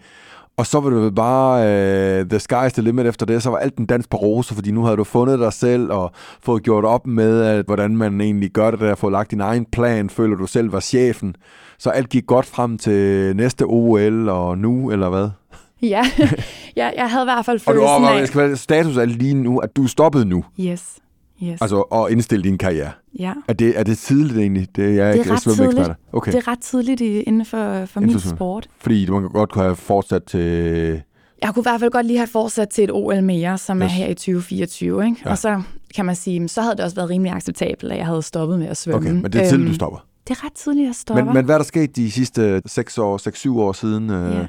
Og 0.56 0.66
så 0.66 0.80
var 0.80 0.90
det 0.90 1.14
bare 1.14 1.60
uh, 1.60 2.28
the 2.28 2.38
sky's 2.38 2.68
the 2.68 2.82
limit 2.82 3.06
efter 3.06 3.26
det. 3.26 3.42
Så 3.42 3.50
var 3.50 3.58
alt 3.58 3.76
en 3.76 3.86
dans 3.86 4.06
på 4.06 4.16
rose, 4.16 4.54
fordi 4.54 4.70
nu 4.70 4.84
havde 4.84 4.96
du 4.96 5.04
fundet 5.04 5.38
dig 5.38 5.52
selv 5.52 5.92
og 5.92 6.12
fået 6.42 6.62
gjort 6.62 6.84
op 6.84 7.06
med, 7.06 7.42
at, 7.42 7.64
hvordan 7.66 7.96
man 7.96 8.20
egentlig 8.20 8.50
gør 8.50 8.70
det 8.70 8.80
der, 8.80 8.94
fået 8.94 9.12
lagt 9.12 9.30
din 9.30 9.40
egen 9.40 9.64
plan, 9.72 10.10
føler 10.10 10.36
du 10.36 10.46
selv 10.46 10.72
var 10.72 10.80
chefen. 10.80 11.36
Så 11.78 11.90
alt 11.90 12.08
gik 12.08 12.26
godt 12.26 12.46
frem 12.46 12.78
til 12.78 13.36
næste 13.36 13.62
OL 13.62 14.28
og 14.28 14.58
nu, 14.58 14.90
eller 14.90 15.08
hvad? 15.08 15.28
Ja, 15.82 16.02
jeg, 16.76 16.92
jeg 16.96 17.10
havde 17.10 17.24
i 17.24 17.26
hvert 17.26 17.44
fald 17.44 17.58
følelsen 17.58 17.88
og 17.88 18.00
du, 18.00 18.06
af... 18.06 18.22
Og 18.22 18.28
være 18.34 18.56
status 18.56 18.96
er 18.96 19.04
lige 19.04 19.34
nu, 19.34 19.58
at 19.58 19.76
du 19.76 19.84
er 19.84 19.88
stoppet 19.88 20.26
nu. 20.26 20.44
Yes. 20.60 20.96
Yes. 21.42 21.62
Altså 21.62 21.80
at 21.80 22.12
indstille 22.12 22.44
din 22.44 22.58
karriere. 22.58 22.90
Ja. 23.18 23.32
Er 23.48 23.52
det, 23.52 23.78
er 23.78 23.82
det 23.82 23.98
tidligt 23.98 24.38
egentlig? 24.38 24.68
Det, 24.76 24.82
jeg 24.82 24.90
er, 24.90 24.94
det 24.94 25.06
er 25.06 25.12
ikke 25.12 25.32
ret 25.32 25.42
tidligt. 25.42 25.90
Okay. 26.12 26.32
Det 26.32 26.38
er 26.38 26.48
ret 26.48 26.60
tidligt 26.60 27.00
inden 27.00 27.44
for, 27.44 27.84
for 27.86 28.00
min 28.00 28.20
sport. 28.20 28.68
Fordi 28.78 29.10
man 29.10 29.22
godt 29.22 29.52
kunne 29.52 29.64
have 29.64 29.76
fortsat 29.76 30.22
til... 30.24 31.02
Jeg 31.42 31.54
kunne 31.54 31.60
i 31.60 31.68
hvert 31.68 31.80
fald 31.80 31.90
godt 31.90 32.06
lige 32.06 32.16
have 32.16 32.26
fortsat 32.26 32.68
til 32.68 32.84
et 32.84 32.90
OL 32.92 33.22
mere, 33.22 33.58
som 33.58 33.82
yes. 33.82 33.84
er 33.84 33.88
her 33.88 34.06
i 34.06 34.14
2024. 34.14 35.04
Ikke? 35.04 35.16
Ja. 35.24 35.30
Og 35.30 35.38
så 35.38 35.62
kan 35.94 36.04
man 36.04 36.16
sige, 36.16 36.48
så 36.48 36.62
havde 36.62 36.76
det 36.76 36.84
også 36.84 36.96
været 36.96 37.10
rimelig 37.10 37.32
acceptabelt, 37.32 37.92
at 37.92 37.98
jeg 37.98 38.06
havde 38.06 38.22
stoppet 38.22 38.58
med 38.58 38.66
at 38.66 38.76
svømme. 38.76 39.10
Okay, 39.10 39.22
men 39.22 39.32
det 39.32 39.34
er 39.34 39.48
tidligt, 39.48 39.60
øhm, 39.60 39.68
du 39.68 39.74
stopper. 39.74 40.06
Det 40.28 40.36
er 40.36 40.44
ret 40.44 40.52
tidligt, 40.52 40.88
at 40.88 40.96
stoppe. 40.96 41.24
Men, 41.24 41.34
men 41.34 41.44
hvad 41.44 41.54
er 41.54 41.58
der 41.58 41.64
sket 41.64 41.96
de 41.96 42.10
sidste 42.10 42.62
6 42.66 42.98
år, 42.98 43.56
6-7 43.58 43.60
år 43.60 43.72
siden? 43.72 44.10
Øh, 44.10 44.34
ja 44.34 44.46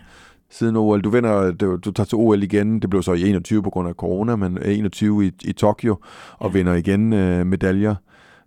siden 0.58 0.76
OL. 0.76 1.02
Du 1.02 1.10
vinder, 1.10 1.52
du, 1.52 1.76
du 1.76 1.92
tager 1.92 2.06
til 2.06 2.16
OL 2.16 2.44
igen. 2.44 2.80
Det 2.80 2.90
blev 2.90 3.04
så 3.04 3.14
i 3.14 3.30
21 3.30 3.64
på 3.64 3.70
grund 3.70 3.88
af 3.90 3.94
corona, 3.94 4.36
men 4.36 4.58
21 4.66 5.26
i, 5.26 5.32
i 5.42 5.52
Tokyo 5.52 5.98
og 6.38 6.54
vinder 6.54 6.74
igen 6.74 7.14
øh, 7.14 7.46
medaljer. 7.46 7.96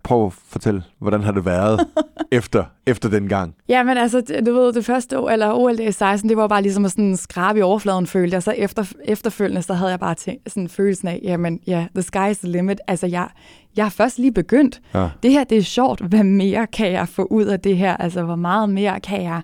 Prøv 0.03 0.25
at 0.25 0.33
fortælle, 0.33 0.83
hvordan 0.99 1.21
har 1.23 1.31
det 1.31 1.45
været 1.45 1.79
efter, 2.31 2.63
efter 2.85 3.09
den 3.09 3.27
gang? 3.27 3.55
Ja, 3.69 3.83
men 3.83 3.97
altså, 3.97 4.21
du 4.45 4.53
ved, 4.53 4.73
det 4.73 4.85
første 4.85 5.19
år, 5.19 5.29
eller 5.29 5.53
OL 5.53 5.79
i 5.79 5.91
16, 5.91 6.29
det 6.29 6.37
var 6.37 6.47
bare 6.47 6.61
ligesom 6.61 6.89
sådan 6.89 7.05
en 7.05 7.17
skrab 7.17 7.57
i 7.57 7.61
overfladen, 7.61 8.07
følte 8.07 8.33
jeg. 8.33 8.43
Så 8.43 8.51
efter, 8.51 8.93
efterfølgende, 9.05 9.61
så 9.61 9.73
havde 9.73 9.91
jeg 9.91 9.99
bare 9.99 10.15
tænkt, 10.15 10.51
sådan 10.51 10.69
følelsen 10.69 11.07
af, 11.07 11.19
jamen, 11.23 11.59
ja, 11.67 11.87
the 11.95 12.01
sky 12.01 12.31
is 12.31 12.37
the 12.37 12.47
limit. 12.47 12.81
Altså, 12.87 13.07
jeg, 13.07 13.27
jeg 13.75 13.85
har 13.85 13.89
først 13.89 14.19
lige 14.19 14.31
begyndt. 14.31 14.81
Ja. 14.93 15.09
Det 15.23 15.31
her, 15.31 15.43
det 15.43 15.57
er 15.57 15.61
sjovt. 15.61 16.01
Hvad 16.01 16.23
mere 16.23 16.67
kan 16.67 16.91
jeg 16.91 17.07
få 17.07 17.23
ud 17.23 17.45
af 17.45 17.59
det 17.59 17.77
her? 17.77 17.97
Altså, 17.97 18.23
hvor 18.23 18.35
meget 18.35 18.69
mere 18.69 18.99
kan 18.99 19.23
jeg 19.23 19.41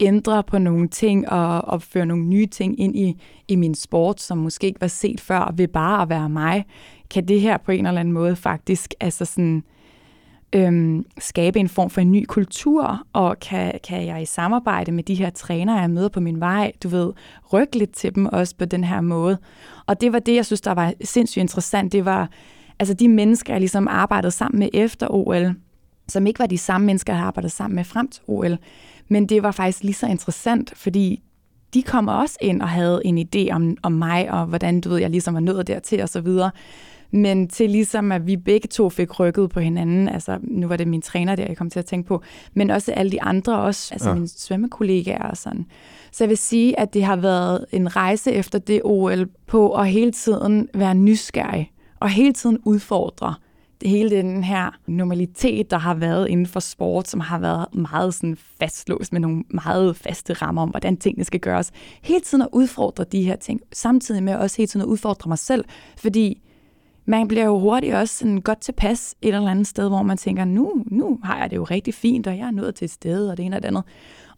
ændre 0.00 0.42
på 0.42 0.58
nogle 0.58 0.88
ting 0.88 1.28
og, 1.28 1.64
og 1.64 1.82
føre 1.82 2.06
nogle 2.06 2.24
nye 2.24 2.46
ting 2.46 2.80
ind 2.80 2.96
i, 2.96 3.20
i 3.48 3.56
min 3.56 3.74
sport, 3.74 4.20
som 4.20 4.38
måske 4.38 4.66
ikke 4.66 4.80
var 4.80 4.86
set 4.86 5.20
før, 5.20 5.54
ved 5.56 5.68
bare 5.68 6.02
at 6.02 6.08
være 6.08 6.28
mig, 6.28 6.64
kan 7.10 7.28
det 7.28 7.40
her 7.40 7.56
på 7.56 7.72
en 7.72 7.86
eller 7.86 8.00
anden 8.00 8.14
måde 8.14 8.36
faktisk 8.36 8.94
altså 9.00 9.24
sådan, 9.24 9.64
øhm, 10.54 11.06
skabe 11.18 11.58
en 11.58 11.68
form 11.68 11.90
for 11.90 12.00
en 12.00 12.12
ny 12.12 12.24
kultur, 12.28 13.06
og 13.12 13.38
kan, 13.38 13.72
kan 13.84 14.06
jeg 14.06 14.22
i 14.22 14.24
samarbejde 14.24 14.92
med 14.92 15.02
de 15.02 15.14
her 15.14 15.30
trænere, 15.30 15.80
jeg 15.80 15.90
møder 15.90 16.08
på 16.08 16.20
min 16.20 16.40
vej, 16.40 16.72
du 16.82 16.88
ved, 16.88 17.12
rykke 17.52 17.78
lidt 17.78 17.92
til 17.92 18.14
dem 18.14 18.26
også 18.26 18.56
på 18.56 18.64
den 18.64 18.84
her 18.84 19.00
måde. 19.00 19.38
Og 19.86 20.00
det 20.00 20.12
var 20.12 20.18
det, 20.18 20.34
jeg 20.34 20.46
synes, 20.46 20.60
der 20.60 20.72
var 20.72 20.92
sindssygt 21.04 21.40
interessant. 21.40 21.92
Det 21.92 22.04
var 22.04 22.28
altså 22.78 22.94
de 22.94 23.08
mennesker, 23.08 23.52
jeg 23.52 23.60
ligesom 23.60 23.88
arbejdede 23.88 24.30
sammen 24.30 24.58
med 24.58 24.68
efter 24.72 25.06
OL, 25.10 25.54
som 26.08 26.26
ikke 26.26 26.38
var 26.38 26.46
de 26.46 26.58
samme 26.58 26.86
mennesker, 26.86 27.12
jeg 27.12 27.18
havde 27.18 27.26
arbejdet 27.26 27.52
sammen 27.52 27.76
med 27.76 27.84
frem 27.84 28.08
til 28.08 28.22
OL. 28.26 28.58
Men 29.08 29.26
det 29.26 29.42
var 29.42 29.50
faktisk 29.50 29.82
lige 29.82 29.94
så 29.94 30.06
interessant, 30.06 30.72
fordi 30.76 31.22
de 31.74 31.82
kom 31.82 32.08
også 32.08 32.36
ind 32.40 32.62
og 32.62 32.68
havde 32.68 33.00
en 33.04 33.18
idé 33.18 33.52
om, 33.52 33.76
om 33.82 33.92
mig, 33.92 34.30
og 34.30 34.46
hvordan 34.46 34.80
du 34.80 34.88
ved, 34.88 34.98
jeg 34.98 35.10
ligesom 35.10 35.34
var 35.34 35.40
nået 35.40 35.66
dertil 35.66 36.02
og 36.02 36.08
så 36.08 36.20
videre. 36.20 36.50
Men 37.10 37.48
til 37.48 37.70
ligesom, 37.70 38.12
at 38.12 38.26
vi 38.26 38.36
begge 38.36 38.68
to 38.68 38.88
fik 38.88 39.20
rykket 39.20 39.50
på 39.50 39.60
hinanden, 39.60 40.08
altså 40.08 40.38
nu 40.42 40.66
var 40.66 40.76
det 40.76 40.88
min 40.88 41.02
træner 41.02 41.36
der, 41.36 41.46
jeg 41.46 41.56
kom 41.56 41.70
til 41.70 41.78
at 41.78 41.86
tænke 41.86 42.08
på, 42.08 42.22
men 42.54 42.70
også 42.70 42.92
alle 42.92 43.12
de 43.12 43.22
andre 43.22 43.58
også, 43.58 43.94
altså 43.94 44.08
ja. 44.08 44.14
mine 44.14 44.28
svømmekollegaer 44.28 45.28
og 45.28 45.36
sådan. 45.36 45.66
Så 46.12 46.24
jeg 46.24 46.28
vil 46.28 46.38
sige, 46.38 46.80
at 46.80 46.94
det 46.94 47.04
har 47.04 47.16
været 47.16 47.66
en 47.72 47.96
rejse 47.96 48.32
efter 48.32 48.58
det 48.58 48.80
OL 48.84 49.28
på 49.46 49.72
at 49.72 49.88
hele 49.88 50.12
tiden 50.12 50.68
være 50.74 50.94
nysgerrig 50.94 51.72
og 52.00 52.08
hele 52.08 52.32
tiden 52.32 52.58
udfordre 52.64 53.34
hele 53.84 54.10
den 54.10 54.44
her 54.44 54.70
normalitet, 54.86 55.70
der 55.70 55.78
har 55.78 55.94
været 55.94 56.28
inden 56.28 56.46
for 56.46 56.60
sport, 56.60 57.08
som 57.08 57.20
har 57.20 57.38
været 57.38 57.74
meget 57.74 58.14
sådan 58.14 58.36
fastlåst 58.60 59.12
med 59.12 59.20
nogle 59.20 59.44
meget 59.48 59.96
faste 59.96 60.32
rammer 60.32 60.62
om, 60.62 60.68
hvordan 60.68 60.96
tingene 60.96 61.24
skal 61.24 61.40
gøres. 61.40 61.72
Hele 62.02 62.20
tiden 62.20 62.42
at 62.42 62.48
udfordre 62.52 63.04
de 63.04 63.22
her 63.22 63.36
ting, 63.36 63.60
samtidig 63.72 64.22
med 64.22 64.34
også 64.34 64.56
hele 64.56 64.66
tiden 64.66 64.82
at 64.82 64.86
udfordre 64.86 65.28
mig 65.28 65.38
selv, 65.38 65.64
fordi 65.96 66.42
man 67.06 67.28
bliver 67.28 67.44
jo 67.44 67.58
hurtigt 67.58 67.94
også 67.94 68.14
sådan 68.14 68.40
godt 68.40 68.60
tilpas 68.60 69.14
et 69.22 69.34
eller 69.34 69.50
andet 69.50 69.66
sted, 69.66 69.88
hvor 69.88 70.02
man 70.02 70.16
tænker, 70.16 70.44
nu, 70.44 70.72
nu 70.86 71.18
har 71.22 71.38
jeg 71.38 71.50
det 71.50 71.56
jo 71.56 71.64
rigtig 71.64 71.94
fint, 71.94 72.26
og 72.26 72.38
jeg 72.38 72.46
er 72.46 72.50
nået 72.50 72.74
til 72.74 72.84
et 72.84 72.90
sted, 72.90 73.28
og 73.28 73.36
det 73.36 73.44
ene 73.44 73.56
og 73.56 73.62
det 73.62 73.68
andet. 73.68 73.84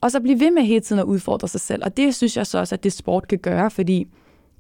Og 0.01 0.11
så 0.11 0.21
blive 0.21 0.41
ved 0.41 0.51
med 0.51 0.63
hele 0.63 0.81
tiden 0.81 1.01
at 1.01 1.05
udfordre 1.05 1.49
sig 1.49 1.61
selv, 1.61 1.83
og 1.85 1.97
det 1.97 2.15
synes 2.15 2.37
jeg 2.37 2.47
så 2.47 2.59
også, 2.59 2.75
at 2.75 2.85
det 2.85 2.93
sport 2.93 3.29
kan 3.29 3.39
gøre, 3.39 3.71
fordi 3.71 4.07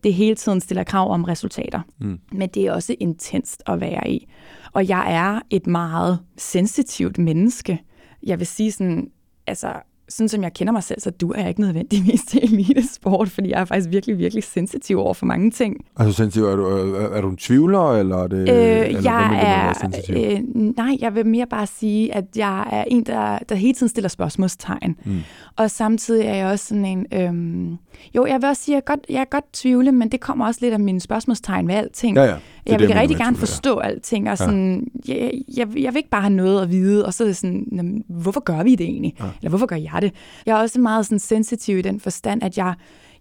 det 0.06 0.14
hele 0.14 0.34
tiden 0.34 0.60
stiller 0.60 0.84
krav 0.84 1.10
om 1.10 1.24
resultater. 1.24 1.80
Mm. 2.00 2.18
Men 2.32 2.48
det 2.48 2.66
er 2.66 2.72
også 2.72 2.94
intenst 3.00 3.62
at 3.66 3.80
være 3.80 4.10
i. 4.10 4.28
Og 4.72 4.88
jeg 4.88 5.14
er 5.14 5.40
et 5.50 5.66
meget 5.66 6.18
sensitivt 6.36 7.18
menneske. 7.18 7.82
Jeg 8.22 8.38
vil 8.38 8.46
sige 8.46 8.72
sådan, 8.72 9.10
altså 9.46 9.72
sådan 10.08 10.28
som 10.28 10.42
jeg 10.42 10.52
kender 10.52 10.72
mig 10.72 10.82
selv, 10.82 11.00
så 11.00 11.10
du 11.10 11.32
er 11.32 11.40
jeg 11.40 11.48
ikke 11.48 11.60
nødvendigvis 11.60 12.20
til 12.28 12.44
elitesport, 12.44 13.28
fordi 13.28 13.50
jeg 13.50 13.60
er 13.60 13.64
faktisk 13.64 13.90
virkelig, 13.90 14.18
virkelig 14.18 14.44
sensitiv 14.44 14.98
over 14.98 15.14
for 15.14 15.26
mange 15.26 15.50
ting. 15.50 15.76
Altså 15.96 16.16
sensitiv, 16.16 16.44
er 16.44 16.56
du, 16.56 16.64
er, 16.64 17.08
er 17.08 17.20
du 17.20 17.28
en 17.28 17.36
tvivler, 17.36 17.92
eller 17.92 18.16
er 18.16 18.26
det... 18.26 18.38
Øh, 18.38 18.86
eller 18.86 19.02
jeg 19.02 19.40
er, 19.42 19.88
øh, 20.10 20.40
nej, 20.76 20.96
jeg 21.00 21.14
vil 21.14 21.26
mere 21.26 21.46
bare 21.46 21.66
sige, 21.66 22.14
at 22.14 22.24
jeg 22.36 22.68
er 22.72 22.84
en, 22.84 23.06
der, 23.06 23.38
der 23.48 23.54
hele 23.54 23.74
tiden 23.74 23.88
stiller 23.88 24.08
spørgsmålstegn. 24.08 24.96
Mm. 25.04 25.20
Og 25.56 25.70
samtidig 25.70 26.26
er 26.26 26.34
jeg 26.34 26.46
også 26.46 26.66
sådan 26.66 26.84
en... 26.84 27.06
Øhm, 27.12 27.76
jo, 28.16 28.26
jeg 28.26 28.42
vil 28.42 28.48
også 28.48 28.62
sige, 28.62 28.74
at 28.74 28.76
jeg, 28.76 28.84
godt, 28.84 29.00
jeg 29.08 29.20
er 29.20 29.24
godt 29.24 29.44
tvivle, 29.52 29.92
men 29.92 30.08
det 30.08 30.20
kommer 30.20 30.46
også 30.46 30.60
lidt 30.62 30.74
af 30.74 30.80
mine 30.80 31.00
spørgsmålstegn 31.00 31.66
med 31.66 31.74
alting. 31.74 32.16
Ja, 32.16 32.24
ja. 32.24 32.36
Jeg 32.66 32.80
vil 32.80 32.88
det, 32.88 32.96
rigtig 32.96 33.16
gerne 33.16 33.36
forstå 33.36 33.80
ja. 33.80 33.86
alting, 33.86 34.30
og 34.30 34.38
sådan, 34.38 34.86
ja. 35.08 35.14
jeg, 35.14 35.32
jeg, 35.56 35.68
jeg 35.76 35.92
vil 35.92 35.96
ikke 35.96 36.10
bare 36.10 36.20
have 36.20 36.34
noget 36.34 36.62
at 36.62 36.70
vide, 36.70 37.06
og 37.06 37.14
så 37.14 37.24
er 37.24 37.26
det 37.26 37.36
sådan, 37.36 38.04
hvorfor 38.08 38.40
gør 38.40 38.62
vi 38.62 38.74
det 38.74 38.86
egentlig? 38.86 39.14
Ja. 39.20 39.24
Eller 39.40 39.48
hvorfor 39.48 39.66
gør 39.66 39.76
jeg 39.76 39.98
det? 40.02 40.12
Jeg 40.46 40.58
er 40.58 40.62
også 40.62 40.80
meget 40.80 41.06
sådan 41.06 41.18
sensitiv 41.18 41.78
i 41.78 41.82
den 41.82 42.00
forstand, 42.00 42.42
at 42.42 42.58
jeg, 42.58 42.74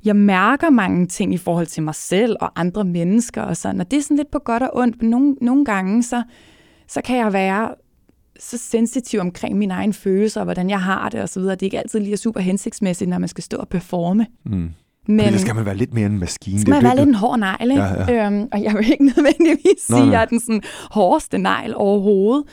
jeg 0.06 0.16
mærker 0.16 0.70
mange 0.70 1.08
ting 1.08 1.34
i 1.34 1.38
forhold 1.38 1.66
til 1.66 1.84
mig 1.84 1.96
selv 1.96 2.36
og 2.42 2.52
andre 2.56 2.84
mennesker 2.84 3.42
og 3.42 3.58
sådan, 3.58 3.80
og 3.80 3.92
det 3.92 3.98
er 3.98 4.02
sådan 4.02 4.18
lidt 4.18 4.32
på 4.32 4.40
godt 4.40 4.64
og 4.64 4.70
ondt, 4.74 5.02
men 5.02 5.10
nogle, 5.10 5.36
nogle 5.42 5.66
gange, 5.66 6.04
så, 6.04 6.24
så 6.88 7.02
kan 7.02 7.18
jeg 7.18 7.34
være 7.34 7.70
så 8.40 8.58
sensitiv 8.58 9.20
omkring 9.20 9.58
mine 9.58 9.74
egne 9.74 9.94
følelser, 9.94 10.42
og 10.42 10.46
hvordan 10.46 10.70
jeg 10.70 10.82
har 10.82 11.10
det 11.10 11.22
og 11.22 11.30
så 11.30 11.40
videre. 11.40 11.56
Det 11.56 11.62
er 11.62 11.68
ikke 11.68 11.80
altid 11.80 12.00
lige 12.00 12.18
super 12.18 12.40
hensigtsmæssigt, 12.40 13.10
når 13.10 13.18
man 13.18 13.30
skal 13.30 13.44
stå 13.44 13.58
og 13.58 13.68
performe. 13.68 14.28
Mm. 14.46 14.70
Men 15.08 15.20
Fordi 15.20 15.34
der 15.34 15.40
skal 15.40 15.56
man 15.56 15.66
være 15.66 15.78
lidt 15.78 15.94
mere 15.94 16.06
en 16.06 16.20
maskine. 16.20 16.62
Skal 16.62 16.72
man 16.72 16.84
være 16.84 16.96
lidt 16.96 17.08
en 17.08 17.16
hård 17.16 17.40
negl, 17.40 17.72
ikke? 17.72 17.84
Ja, 17.84 18.12
ja. 18.12 18.26
Øhm, 18.28 18.48
og 18.52 18.64
jeg 18.64 18.74
vil 18.74 18.92
ikke 18.92 19.06
nødvendigvis 19.16 19.82
sige, 19.88 20.02
at 20.02 20.12
jeg 20.12 20.22
er 20.22 20.26
den 20.26 20.40
sådan, 20.40 20.62
hårdeste 20.92 21.38
negl 21.38 21.74
overhovedet. 21.76 22.44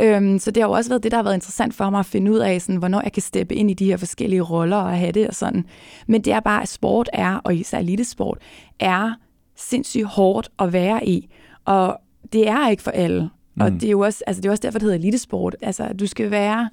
Øhm, 0.00 0.38
så 0.38 0.50
det 0.50 0.62
har 0.62 0.68
jo 0.68 0.74
også 0.74 0.90
været 0.90 1.02
det, 1.02 1.10
der 1.10 1.18
har 1.18 1.22
været 1.22 1.34
interessant 1.34 1.74
for 1.74 1.90
mig 1.90 2.00
at 2.00 2.06
finde 2.06 2.32
ud 2.32 2.38
af, 2.38 2.62
sådan, 2.62 2.76
hvornår 2.76 3.00
jeg 3.02 3.12
kan 3.12 3.22
steppe 3.22 3.54
ind 3.54 3.70
i 3.70 3.74
de 3.74 3.84
her 3.84 3.96
forskellige 3.96 4.40
roller 4.40 4.76
og 4.76 4.98
have 4.98 5.12
det 5.12 5.28
og 5.28 5.34
sådan. 5.34 5.64
Men 6.06 6.22
det 6.22 6.32
er 6.32 6.40
bare, 6.40 6.62
at 6.62 6.68
sport 6.68 7.10
er, 7.12 7.34
og 7.34 7.54
især 7.54 7.78
elitesport, 7.78 8.38
er 8.80 9.12
sindssygt 9.56 10.06
hårdt 10.06 10.48
at 10.58 10.72
være 10.72 11.08
i. 11.08 11.28
Og 11.64 11.98
det 12.32 12.48
er 12.48 12.68
ikke 12.68 12.82
for 12.82 12.90
alle. 12.90 13.30
Mm. 13.58 13.64
Og 13.64 13.72
det 13.72 13.84
er 13.84 13.90
jo 13.90 14.00
også, 14.00 14.24
altså, 14.26 14.42
det 14.42 14.48
er 14.48 14.50
også 14.50 14.62
derfor, 14.62 14.78
det 14.78 14.86
hedder 14.86 14.98
elitesport. 14.98 15.56
Altså, 15.62 15.88
du 16.00 16.06
skal 16.06 16.30
være 16.30 16.70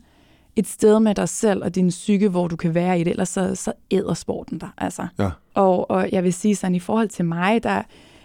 et 0.56 0.68
sted 0.68 1.00
med 1.00 1.16
dig 1.16 1.30
selv 1.30 1.64
og 1.64 1.76
din 1.76 1.90
psyke, 1.90 2.30
hvor 2.30 2.48
du 2.48 2.56
kan 2.56 2.76
være 2.76 3.00
i 3.00 3.04
det, 3.04 3.12
ellers 3.12 3.30
så, 3.30 3.56
så 3.56 3.74
æder 3.92 4.14
sporten 4.14 4.58
dig. 4.58 4.70
Altså. 4.78 5.08
Ja. 5.20 5.30
Og, 5.54 5.92
og 5.92 6.10
jeg 6.12 6.24
vil 6.24 6.34
sige 6.34 6.56
sådan, 6.56 6.76
i 6.76 6.80
forhold 6.80 7.10
til 7.10 7.26
mig, 7.26 7.64
der, 7.64 7.82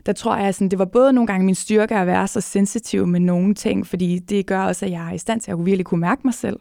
der 0.06 0.12
tror 0.12 0.36
jeg, 0.36 0.54
sådan, 0.54 0.68
det 0.68 0.78
var 0.78 0.84
både 0.84 1.12
nogle 1.12 1.26
gange 1.26 1.46
min 1.46 1.54
styrke 1.54 1.96
at 1.96 2.06
være 2.06 2.28
så 2.28 2.40
sensitiv 2.40 3.06
med 3.06 3.20
nogle 3.20 3.54
ting, 3.54 3.86
fordi 3.86 4.18
det 4.18 4.46
gør 4.46 4.60
også, 4.60 4.84
at 4.86 4.92
jeg 4.92 5.08
er 5.08 5.12
i 5.12 5.18
stand 5.18 5.40
til 5.40 5.50
at 5.50 5.64
virkelig 5.64 5.86
kunne 5.86 6.00
mærke 6.00 6.20
mig 6.24 6.34
selv. 6.34 6.60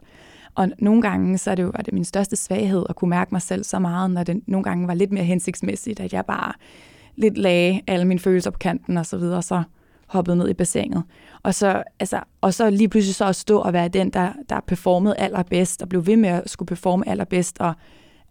Og 0.55 0.71
nogle 0.79 1.01
gange, 1.01 1.37
så 1.37 1.51
er 1.51 1.55
det 1.55 1.63
jo 1.63 1.71
var 1.75 1.83
det 1.83 1.93
min 1.93 2.05
største 2.05 2.35
svaghed 2.35 2.85
at 2.89 2.95
kunne 2.95 3.09
mærke 3.09 3.29
mig 3.31 3.41
selv 3.41 3.63
så 3.63 3.79
meget, 3.79 4.11
når 4.11 4.23
det 4.23 4.41
nogle 4.47 4.63
gange 4.63 4.87
var 4.87 4.93
lidt 4.93 5.11
mere 5.11 5.23
hensigtsmæssigt, 5.23 5.99
at 5.99 6.13
jeg 6.13 6.25
bare 6.25 6.53
lidt 7.15 7.37
lagde 7.37 7.81
alle 7.87 8.05
mine 8.05 8.19
følelser 8.19 8.51
på 8.51 8.57
kanten 8.57 8.97
og 8.97 9.05
så 9.05 9.17
videre, 9.17 9.41
så 9.41 9.63
hoppede 10.09 10.37
ned 10.37 10.49
i 10.49 10.53
bassinet. 10.53 11.03
Og 11.43 11.55
så, 11.55 11.83
altså, 11.99 12.19
og 12.41 12.53
så 12.53 12.69
lige 12.69 12.89
pludselig 12.89 13.15
så 13.15 13.25
at 13.25 13.35
stå 13.35 13.59
og 13.59 13.73
være 13.73 13.87
den, 13.87 14.09
der, 14.09 14.33
der 14.49 14.59
performede 14.67 15.15
allerbedst, 15.17 15.81
og 15.81 15.89
blev 15.89 16.05
ved 16.05 16.17
med 16.17 16.29
at 16.29 16.49
skulle 16.49 16.67
performe 16.67 17.09
allerbedst, 17.09 17.59
og 17.59 17.73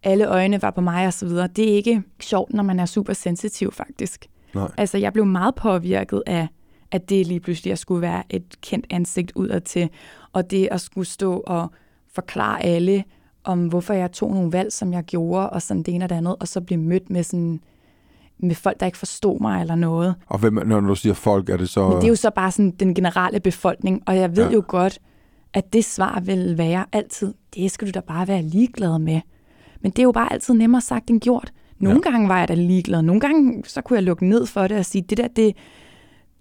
alle 0.03 0.27
øjne 0.27 0.61
var 0.61 0.71
på 0.71 0.81
mig 0.81 1.07
og 1.07 1.13
så 1.13 1.25
videre. 1.25 1.47
Det 1.47 1.71
er 1.71 1.75
ikke 1.75 2.03
sjovt, 2.19 2.53
når 2.53 2.63
man 2.63 2.79
er 2.79 2.85
super 2.85 3.13
sensitiv, 3.13 3.71
faktisk. 3.71 4.27
Nej. 4.53 4.71
Altså, 4.77 4.97
jeg 4.97 5.13
blev 5.13 5.25
meget 5.25 5.55
påvirket 5.55 6.23
af, 6.25 6.47
at 6.91 7.09
det 7.09 7.27
lige 7.27 7.39
pludselig 7.39 7.71
at 7.71 7.79
skulle 7.79 8.01
være 8.01 8.23
et 8.29 8.61
kendt 8.61 8.87
ansigt 8.89 9.31
udad 9.35 9.61
til, 9.61 9.89
og 10.33 10.51
det 10.51 10.67
at 10.71 10.81
skulle 10.81 11.07
stå 11.07 11.43
og 11.47 11.71
forklare 12.13 12.63
alle 12.63 13.03
om, 13.43 13.67
hvorfor 13.67 13.93
jeg 13.93 14.11
tog 14.11 14.33
nogle 14.33 14.51
valg, 14.51 14.71
som 14.73 14.93
jeg 14.93 15.03
gjorde, 15.03 15.49
og 15.49 15.61
sådan 15.61 15.83
det 15.83 15.93
ene 15.93 16.05
og 16.05 16.09
det 16.09 16.15
andet, 16.15 16.35
og 16.39 16.47
så 16.47 16.61
blive 16.61 16.79
mødt 16.79 17.09
med 17.09 17.23
sådan 17.23 17.61
med 18.39 18.55
folk, 18.55 18.79
der 18.79 18.85
ikke 18.85 18.97
forstod 18.97 19.39
mig 19.39 19.61
eller 19.61 19.75
noget. 19.75 20.15
Og 20.27 20.39
hvem, 20.39 20.53
når 20.53 20.79
du 20.79 20.95
siger 20.95 21.13
folk, 21.13 21.49
er 21.49 21.57
det 21.57 21.69
så... 21.69 21.89
Men 21.89 21.97
det 21.97 22.03
er 22.03 22.07
jo 22.07 22.15
så 22.15 22.29
bare 22.29 22.51
sådan 22.51 22.71
den 22.71 22.93
generelle 22.93 23.39
befolkning, 23.39 24.03
og 24.05 24.17
jeg 24.17 24.35
ved 24.35 24.45
ja. 24.45 24.51
jo 24.53 24.63
godt, 24.67 24.99
at 25.53 25.73
det 25.73 25.85
svar 25.85 26.19
vil 26.19 26.57
være 26.57 26.85
altid, 26.91 27.33
det 27.55 27.71
skal 27.71 27.87
du 27.87 27.91
da 27.91 27.99
bare 27.99 28.27
være 28.27 28.41
ligeglad 28.41 28.99
med. 28.99 29.21
Men 29.81 29.91
det 29.91 29.99
er 29.99 30.03
jo 30.03 30.11
bare 30.11 30.33
altid 30.33 30.53
nemmere 30.53 30.81
sagt 30.81 31.09
end 31.09 31.21
gjort. 31.21 31.51
Nogle 31.79 32.01
ja. 32.05 32.11
gange 32.11 32.29
var 32.29 32.39
jeg 32.39 32.47
da 32.47 32.53
ligeglad, 32.53 33.01
nogle 33.01 33.21
gange 33.21 33.63
så 33.65 33.81
kunne 33.81 33.97
jeg 33.97 34.03
lukke 34.03 34.25
ned 34.25 34.45
for 34.45 34.67
det 34.67 34.77
og 34.77 34.85
sige, 34.85 35.01
det 35.01 35.17
der, 35.17 35.27
det, 35.27 35.55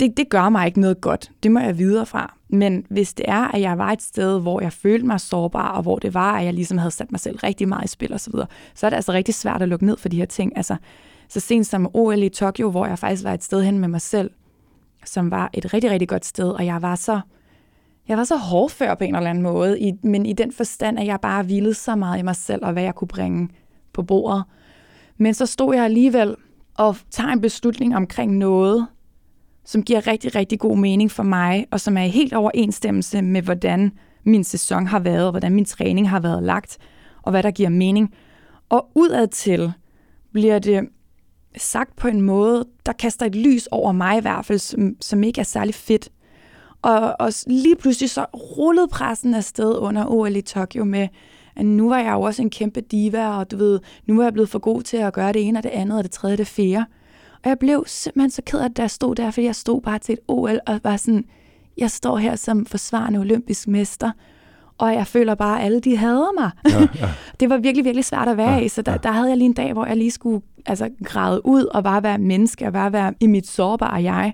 det, 0.00 0.16
det 0.16 0.28
gør 0.28 0.48
mig 0.48 0.66
ikke 0.66 0.80
noget 0.80 1.00
godt. 1.00 1.30
Det 1.42 1.52
må 1.52 1.60
jeg 1.60 1.78
videre 1.78 2.06
fra. 2.06 2.34
Men 2.48 2.86
hvis 2.90 3.14
det 3.14 3.24
er, 3.28 3.54
at 3.54 3.60
jeg 3.60 3.78
var 3.78 3.92
et 3.92 4.02
sted, 4.02 4.40
hvor 4.40 4.60
jeg 4.60 4.72
følte 4.72 5.06
mig 5.06 5.20
sårbar, 5.20 5.68
og 5.68 5.82
hvor 5.82 5.98
det 5.98 6.14
var, 6.14 6.38
at 6.38 6.44
jeg 6.44 6.54
ligesom 6.54 6.78
havde 6.78 6.90
sat 6.90 7.12
mig 7.12 7.20
selv 7.20 7.36
rigtig 7.36 7.68
meget 7.68 7.84
i 7.84 7.88
spil 7.88 8.12
osv., 8.12 8.18
så, 8.18 8.30
videre, 8.30 8.46
så 8.74 8.86
er 8.86 8.90
det 8.90 8.96
altså 8.96 9.12
rigtig 9.12 9.34
svært 9.34 9.62
at 9.62 9.68
lukke 9.68 9.86
ned 9.86 9.96
for 9.96 10.08
de 10.08 10.16
her 10.16 10.26
ting. 10.26 10.56
Altså, 10.56 10.76
så 11.28 11.40
sent 11.40 11.66
som 11.66 11.90
OL 11.94 12.22
i 12.22 12.28
Tokyo, 12.28 12.70
hvor 12.70 12.86
jeg 12.86 12.98
faktisk 12.98 13.24
var 13.24 13.34
et 13.34 13.44
sted 13.44 13.62
hen 13.62 13.78
med 13.78 13.88
mig 13.88 14.00
selv, 14.00 14.30
som 15.04 15.30
var 15.30 15.50
et 15.54 15.74
rigtig, 15.74 15.90
rigtig 15.90 16.08
godt 16.08 16.24
sted, 16.24 16.48
og 16.48 16.66
jeg 16.66 16.82
var 16.82 16.94
så 16.94 17.20
jeg 18.08 18.16
var 18.16 18.24
så 18.24 18.36
hårdfør 18.36 18.94
på 18.94 19.04
en 19.04 19.14
eller 19.14 19.30
anden 19.30 19.42
måde, 19.42 19.80
i, 19.80 19.92
men 20.02 20.26
i 20.26 20.32
den 20.32 20.52
forstand, 20.52 20.98
at 20.98 21.06
jeg 21.06 21.20
bare 21.20 21.42
hvilede 21.42 21.74
så 21.74 21.96
meget 21.96 22.18
i 22.18 22.22
mig 22.22 22.36
selv, 22.36 22.64
og 22.64 22.72
hvad 22.72 22.82
jeg 22.82 22.94
kunne 22.94 23.08
bringe 23.08 23.48
på 23.92 24.02
bordet. 24.02 24.44
Men 25.16 25.34
så 25.34 25.46
stod 25.46 25.74
jeg 25.74 25.84
alligevel 25.84 26.36
og 26.74 26.96
tager 27.10 27.30
en 27.30 27.40
beslutning 27.40 27.96
omkring 27.96 28.36
noget, 28.36 28.86
som 29.64 29.82
giver 29.82 30.06
rigtig, 30.06 30.34
rigtig 30.34 30.58
god 30.58 30.78
mening 30.78 31.10
for 31.10 31.22
mig, 31.22 31.66
og 31.70 31.80
som 31.80 31.96
er 31.96 32.02
helt 32.02 32.32
overensstemmelse 32.32 33.22
med, 33.22 33.42
hvordan 33.42 33.92
min 34.24 34.44
sæson 34.44 34.86
har 34.86 34.98
været, 34.98 35.24
og 35.24 35.30
hvordan 35.30 35.54
min 35.54 35.64
træning 35.64 36.10
har 36.10 36.20
været 36.20 36.42
lagt, 36.42 36.78
og 37.22 37.30
hvad 37.30 37.42
der 37.42 37.50
giver 37.50 37.68
mening. 37.68 38.14
Og 38.68 38.90
udadtil 38.94 39.72
bliver 40.32 40.58
det 40.58 40.88
sagt 41.56 41.96
på 41.96 42.08
en 42.08 42.20
måde, 42.20 42.64
der 42.86 42.92
kaster 42.92 43.26
et 43.26 43.34
lys 43.34 43.66
over 43.66 43.92
mig 43.92 44.18
i 44.18 44.20
hvert 44.20 44.46
fald, 44.46 44.58
som, 44.58 44.96
som 45.00 45.22
ikke 45.22 45.40
er 45.40 45.44
særlig 45.44 45.74
fedt. 45.74 46.08
Og, 46.82 47.16
og 47.20 47.32
lige 47.46 47.76
pludselig 47.76 48.10
så 48.10 48.26
rullede 48.34 48.88
pressen 48.88 49.34
afsted 49.34 49.76
under 49.76 50.06
OL 50.06 50.36
i 50.36 50.40
Tokyo 50.40 50.84
med, 50.84 51.08
at 51.56 51.66
nu 51.66 51.88
var 51.88 51.98
jeg 51.98 52.12
jo 52.12 52.20
også 52.20 52.42
en 52.42 52.50
kæmpe 52.50 52.80
diva, 52.80 53.28
og 53.28 53.50
du 53.50 53.56
ved, 53.56 53.80
nu 54.06 54.16
var 54.16 54.22
jeg 54.22 54.32
blevet 54.32 54.48
for 54.48 54.58
god 54.58 54.82
til 54.82 54.96
at 54.96 55.12
gøre 55.12 55.32
det 55.32 55.46
ene 55.46 55.58
og 55.58 55.62
det 55.62 55.70
andet, 55.70 55.98
og 55.98 56.04
det 56.04 56.12
tredje 56.12 56.34
og 56.34 56.38
det 56.38 56.46
fjerde. 56.46 56.84
Og 57.42 57.48
jeg 57.48 57.58
blev 57.58 57.84
simpelthen 57.86 58.30
så 58.30 58.42
ked 58.46 58.60
af, 58.60 58.64
at 58.64 58.78
jeg 58.78 58.90
stod 58.90 59.14
der, 59.14 59.30
fordi 59.30 59.46
jeg 59.46 59.54
stod 59.54 59.80
bare 59.80 59.98
til 59.98 60.12
et 60.12 60.18
OL, 60.28 60.60
og 60.66 60.80
var 60.82 60.96
sådan, 60.96 61.24
jeg 61.78 61.90
står 61.90 62.16
her 62.16 62.36
som 62.36 62.66
forsvarende 62.66 63.18
olympisk 63.18 63.68
mester, 63.68 64.10
og 64.78 64.94
jeg 64.94 65.06
føler 65.06 65.34
bare, 65.34 65.58
at 65.58 65.64
alle 65.64 65.80
de 65.80 65.96
hader 65.96 66.40
mig. 66.40 66.50
Ja, 66.70 66.88
ja. 67.00 67.08
det 67.40 67.50
var 67.50 67.56
virkelig, 67.56 67.84
virkelig 67.84 68.04
svært 68.04 68.28
at 68.28 68.36
være 68.36 68.52
ja, 68.52 68.58
i, 68.58 68.68
så 68.68 68.82
der, 68.82 68.92
ja. 68.92 68.98
der 68.98 69.10
havde 69.10 69.28
jeg 69.28 69.36
lige 69.36 69.46
en 69.46 69.52
dag, 69.52 69.72
hvor 69.72 69.86
jeg 69.86 69.96
lige 69.96 70.10
skulle 70.10 70.42
altså, 70.66 70.90
græde 71.04 71.46
ud 71.46 71.64
og 71.64 71.84
bare 71.84 72.02
være 72.02 72.18
menneske, 72.18 72.66
og 72.66 72.72
bare 72.72 72.92
være 72.92 73.14
i 73.20 73.26
mit 73.26 73.46
sårbare 73.46 74.02
jeg. 74.02 74.32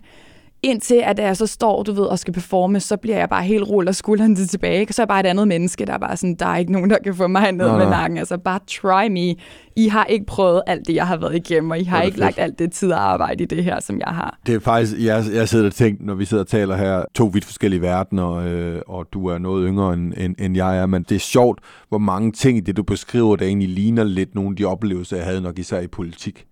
Indtil 0.64 1.02
at 1.04 1.18
jeg 1.18 1.36
så 1.36 1.46
står, 1.46 1.82
du 1.82 1.92
ved, 1.92 2.04
og 2.04 2.18
skal 2.18 2.34
performe, 2.34 2.80
så 2.80 2.96
bliver 2.96 3.18
jeg 3.18 3.28
bare 3.28 3.42
helt 3.42 3.68
rullet 3.68 3.88
og 3.88 3.94
skulderen 3.94 4.36
til 4.36 4.48
tilbage. 4.48 4.92
Så 4.92 5.02
er 5.02 5.04
jeg 5.04 5.08
bare 5.08 5.20
et 5.20 5.26
andet 5.26 5.48
menneske, 5.48 5.84
der 5.84 5.92
er 5.92 5.98
bare 5.98 6.16
sådan, 6.16 6.34
der 6.34 6.46
er 6.46 6.56
ikke 6.56 6.72
nogen, 6.72 6.90
der 6.90 6.98
kan 7.04 7.14
få 7.14 7.26
mig 7.26 7.52
ned 7.52 7.66
nej, 7.66 7.78
med 7.78 7.86
nakken. 7.86 8.18
Altså 8.18 8.38
bare 8.38 8.60
try 8.66 9.08
me. 9.10 9.34
I 9.76 9.88
har 9.88 10.04
ikke 10.04 10.26
prøvet 10.26 10.62
alt 10.66 10.86
det, 10.86 10.94
jeg 10.94 11.06
har 11.06 11.16
været 11.16 11.34
igennem, 11.34 11.70
og 11.70 11.78
I 11.78 11.84
har 11.84 12.02
ikke 12.02 12.14
fedt. 12.14 12.20
lagt 12.20 12.38
alt 12.38 12.58
det 12.58 12.72
tid 12.72 12.92
og 12.92 13.12
arbejde 13.12 13.42
i 13.42 13.46
det 13.46 13.64
her, 13.64 13.80
som 13.80 14.00
jeg 14.06 14.14
har. 14.14 14.38
Det 14.46 14.54
er 14.54 14.60
faktisk, 14.60 14.92
jeg, 14.98 15.24
jeg 15.34 15.48
sidder 15.48 15.66
og 15.66 15.72
tænker, 15.72 16.04
når 16.04 16.14
vi 16.14 16.24
sidder 16.24 16.42
og 16.42 16.48
taler 16.48 16.76
her, 16.76 17.04
to 17.14 17.24
vidt 17.24 17.44
forskellige 17.44 17.82
verdener, 17.82 18.30
øh, 18.34 18.80
og 18.86 19.06
du 19.12 19.26
er 19.26 19.38
noget 19.38 19.66
yngre, 19.68 19.92
end, 19.92 20.12
end, 20.16 20.34
end 20.38 20.56
jeg 20.56 20.78
er, 20.78 20.86
men 20.86 21.02
det 21.02 21.14
er 21.14 21.18
sjovt, 21.18 21.60
hvor 21.88 21.98
mange 21.98 22.32
ting 22.32 22.58
i 22.58 22.60
det, 22.60 22.76
du 22.76 22.82
beskriver, 22.82 23.36
der 23.36 23.46
egentlig 23.46 23.68
ligner 23.68 24.04
lidt 24.04 24.34
nogle 24.34 24.50
af 24.50 24.56
de 24.56 24.64
oplevelser, 24.64 25.16
jeg 25.16 25.26
havde 25.26 25.40
nok 25.40 25.58
især 25.58 25.80
i 25.80 25.86
politik 25.86 26.46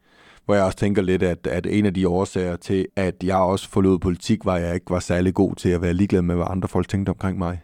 hvor 0.45 0.55
jeg 0.55 0.65
også 0.65 0.79
tænker 0.79 1.03
lidt, 1.03 1.23
at, 1.23 1.47
at 1.47 1.67
en 1.67 1.87
af 1.87 1.95
de 1.95 2.09
årsager 2.09 2.57
til, 2.57 2.87
at 2.97 3.15
jeg 3.25 3.37
også 3.37 3.69
forlod 3.69 3.99
politik, 3.99 4.45
var, 4.45 4.55
at 4.55 4.63
jeg 4.63 4.75
ikke 4.75 4.91
var 4.91 5.01
særlig 5.01 5.35
god 5.35 5.55
til 5.55 5.69
at 5.69 5.83
være 5.83 5.95
ligeglad 5.95 6.23
med, 6.23 6.35
hvad 6.35 6.47
andre 6.49 6.69
folk 6.69 6.89
tænkte 6.89 7.11
omkring 7.11 7.39
mig. 7.39 7.61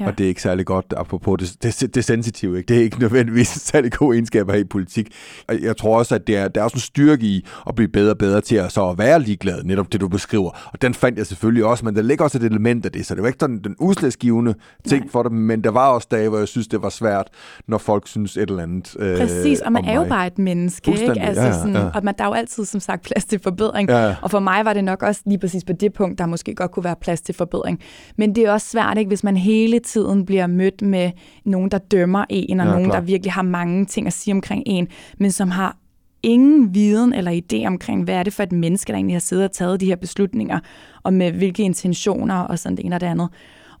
Ja. 0.00 0.06
Og 0.06 0.18
det 0.18 0.24
er 0.24 0.28
ikke 0.28 0.42
særlig 0.42 0.66
godt, 0.66 0.94
apropos 0.96 1.38
det, 1.38 1.80
det, 1.80 1.94
det 1.94 2.04
sensitive. 2.04 2.56
Ikke? 2.58 2.68
Det 2.68 2.76
er 2.76 2.82
ikke 2.82 3.00
nødvendigvis 3.00 3.54
en 3.54 3.60
særlig 3.72 3.92
god 3.92 4.14
egenskab 4.14 4.48
at 4.48 4.54
have 4.54 4.60
i 4.60 4.64
politik. 4.64 5.08
Og 5.48 5.62
jeg 5.62 5.76
tror 5.76 5.98
også, 5.98 6.14
at 6.14 6.26
det 6.26 6.36
er, 6.36 6.48
der 6.48 6.60
er 6.60 6.64
også 6.64 6.76
en 6.76 6.80
styrke 6.80 7.26
i 7.26 7.46
at 7.68 7.74
blive 7.74 7.88
bedre 7.88 8.10
og 8.10 8.18
bedre 8.18 8.40
til 8.40 8.56
at, 8.56 8.72
så 8.72 8.88
at 8.88 8.98
være 8.98 9.20
ligeglad, 9.20 9.62
netop 9.62 9.92
det 9.92 10.00
du 10.00 10.08
beskriver. 10.08 10.50
Og 10.72 10.82
den 10.82 10.94
fandt 10.94 11.18
jeg 11.18 11.26
selvfølgelig 11.26 11.64
også, 11.64 11.84
men 11.84 11.96
der 11.96 12.02
ligger 12.02 12.24
også 12.24 12.38
et 12.38 12.44
element 12.44 12.86
af 12.86 12.92
det, 12.92 13.06
så 13.06 13.14
det 13.14 13.22
var 13.22 13.28
ikke 13.28 13.38
sådan 13.40 13.60
den 13.64 13.76
udslagsgivende 13.78 14.54
ting 14.88 15.00
Nej. 15.00 15.10
for 15.10 15.22
det, 15.22 15.32
men 15.32 15.64
der 15.64 15.70
var 15.70 15.88
også 15.88 16.08
dage, 16.10 16.28
hvor 16.28 16.38
jeg 16.38 16.48
synes, 16.48 16.68
det 16.68 16.82
var 16.82 16.88
svært, 16.88 17.28
når 17.68 17.78
folk 17.78 18.08
synes 18.08 18.36
et 18.36 18.50
eller 18.50 18.62
andet 18.62 18.96
øh, 18.98 19.18
Præcis, 19.18 19.60
og 19.60 19.72
man 19.72 19.84
er 19.84 19.94
jo 19.94 20.04
bare 20.04 20.26
et 20.26 20.38
menneske. 20.38 20.90
Ikke? 20.90 21.20
Altså 21.20 21.42
ja, 21.42 21.52
sådan, 21.52 21.74
ja. 21.74 21.90
Og 21.94 22.04
man, 22.04 22.14
der 22.18 22.24
er 22.24 22.28
jo 22.28 22.34
altid, 22.34 22.64
som 22.64 22.80
sagt, 22.80 23.02
plads 23.02 23.24
til 23.24 23.40
forbedring. 23.42 23.90
Ja. 23.90 24.16
Og 24.22 24.30
for 24.30 24.40
mig 24.40 24.64
var 24.64 24.72
det 24.72 24.84
nok 24.84 25.02
også 25.02 25.20
lige 25.26 25.38
præcis 25.38 25.64
på 25.64 25.72
det 25.72 25.92
punkt, 25.92 26.18
der 26.18 26.26
måske 26.26 26.54
godt 26.54 26.70
kunne 26.70 26.84
være 26.84 26.96
plads 27.00 27.20
til 27.20 27.34
forbedring. 27.34 27.80
Men 28.16 28.34
det 28.34 28.44
er 28.44 28.52
også 28.52 28.66
svært, 28.70 28.98
ikke, 28.98 29.08
hvis 29.08 29.24
man 29.24 29.36
hele 29.36 29.80
tiden 29.84 30.26
bliver 30.26 30.46
mødt 30.46 30.82
med 30.82 31.10
nogen, 31.44 31.70
der 31.70 31.78
dømmer 31.78 32.24
en, 32.28 32.60
og 32.60 32.66
ja, 32.66 32.72
nogen, 32.72 32.86
klar. 32.90 33.00
der 33.00 33.06
virkelig 33.06 33.32
har 33.32 33.42
mange 33.42 33.86
ting 33.86 34.06
at 34.06 34.12
sige 34.12 34.34
omkring 34.34 34.62
en, 34.66 34.88
men 35.18 35.30
som 35.30 35.50
har 35.50 35.76
ingen 36.22 36.74
viden 36.74 37.12
eller 37.12 37.40
idé 37.40 37.66
omkring, 37.66 38.04
hvad 38.04 38.14
er 38.14 38.22
det 38.22 38.32
for 38.32 38.42
et 38.42 38.52
menneske, 38.52 38.92
der 38.92 38.94
egentlig 38.94 39.14
har 39.14 39.20
siddet 39.20 39.44
og 39.44 39.52
taget 39.52 39.80
de 39.80 39.86
her 39.86 39.96
beslutninger, 39.96 40.58
og 41.02 41.12
med 41.12 41.32
hvilke 41.32 41.62
intentioner 41.62 42.40
og 42.40 42.58
sådan 42.58 42.76
det 42.76 42.84
ene 42.84 42.96
og 42.96 43.00
det 43.00 43.06
andet. 43.06 43.28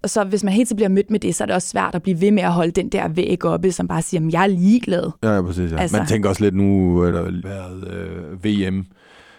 Og 0.02 0.10
så 0.10 0.24
hvis 0.24 0.44
man 0.44 0.52
helt 0.52 0.68
tiden 0.68 0.76
bliver 0.76 0.88
mødt 0.88 1.10
med 1.10 1.20
det, 1.20 1.34
så 1.34 1.44
er 1.44 1.46
det 1.46 1.54
også 1.54 1.68
svært 1.68 1.94
at 1.94 2.02
blive 2.02 2.20
ved 2.20 2.30
med 2.30 2.42
at 2.42 2.52
holde 2.52 2.70
den 2.70 2.88
der 2.88 3.08
væg 3.08 3.44
oppe, 3.44 3.72
som 3.72 3.88
bare 3.88 4.02
siger, 4.02 4.26
at 4.26 4.32
jeg 4.32 4.42
er 4.42 4.46
ligeglad. 4.46 5.10
Ja, 5.22 5.34
ja 5.34 5.42
præcis. 5.42 5.72
Ja. 5.72 5.76
Altså, 5.76 5.96
man 5.96 6.06
tænker 6.06 6.28
også 6.28 6.44
lidt 6.44 6.54
nu, 6.54 7.02
at 7.02 7.14
der 7.14 7.24
har 7.24 7.40
været 7.44 7.88
øh, 7.88 8.44
VM, 8.44 8.86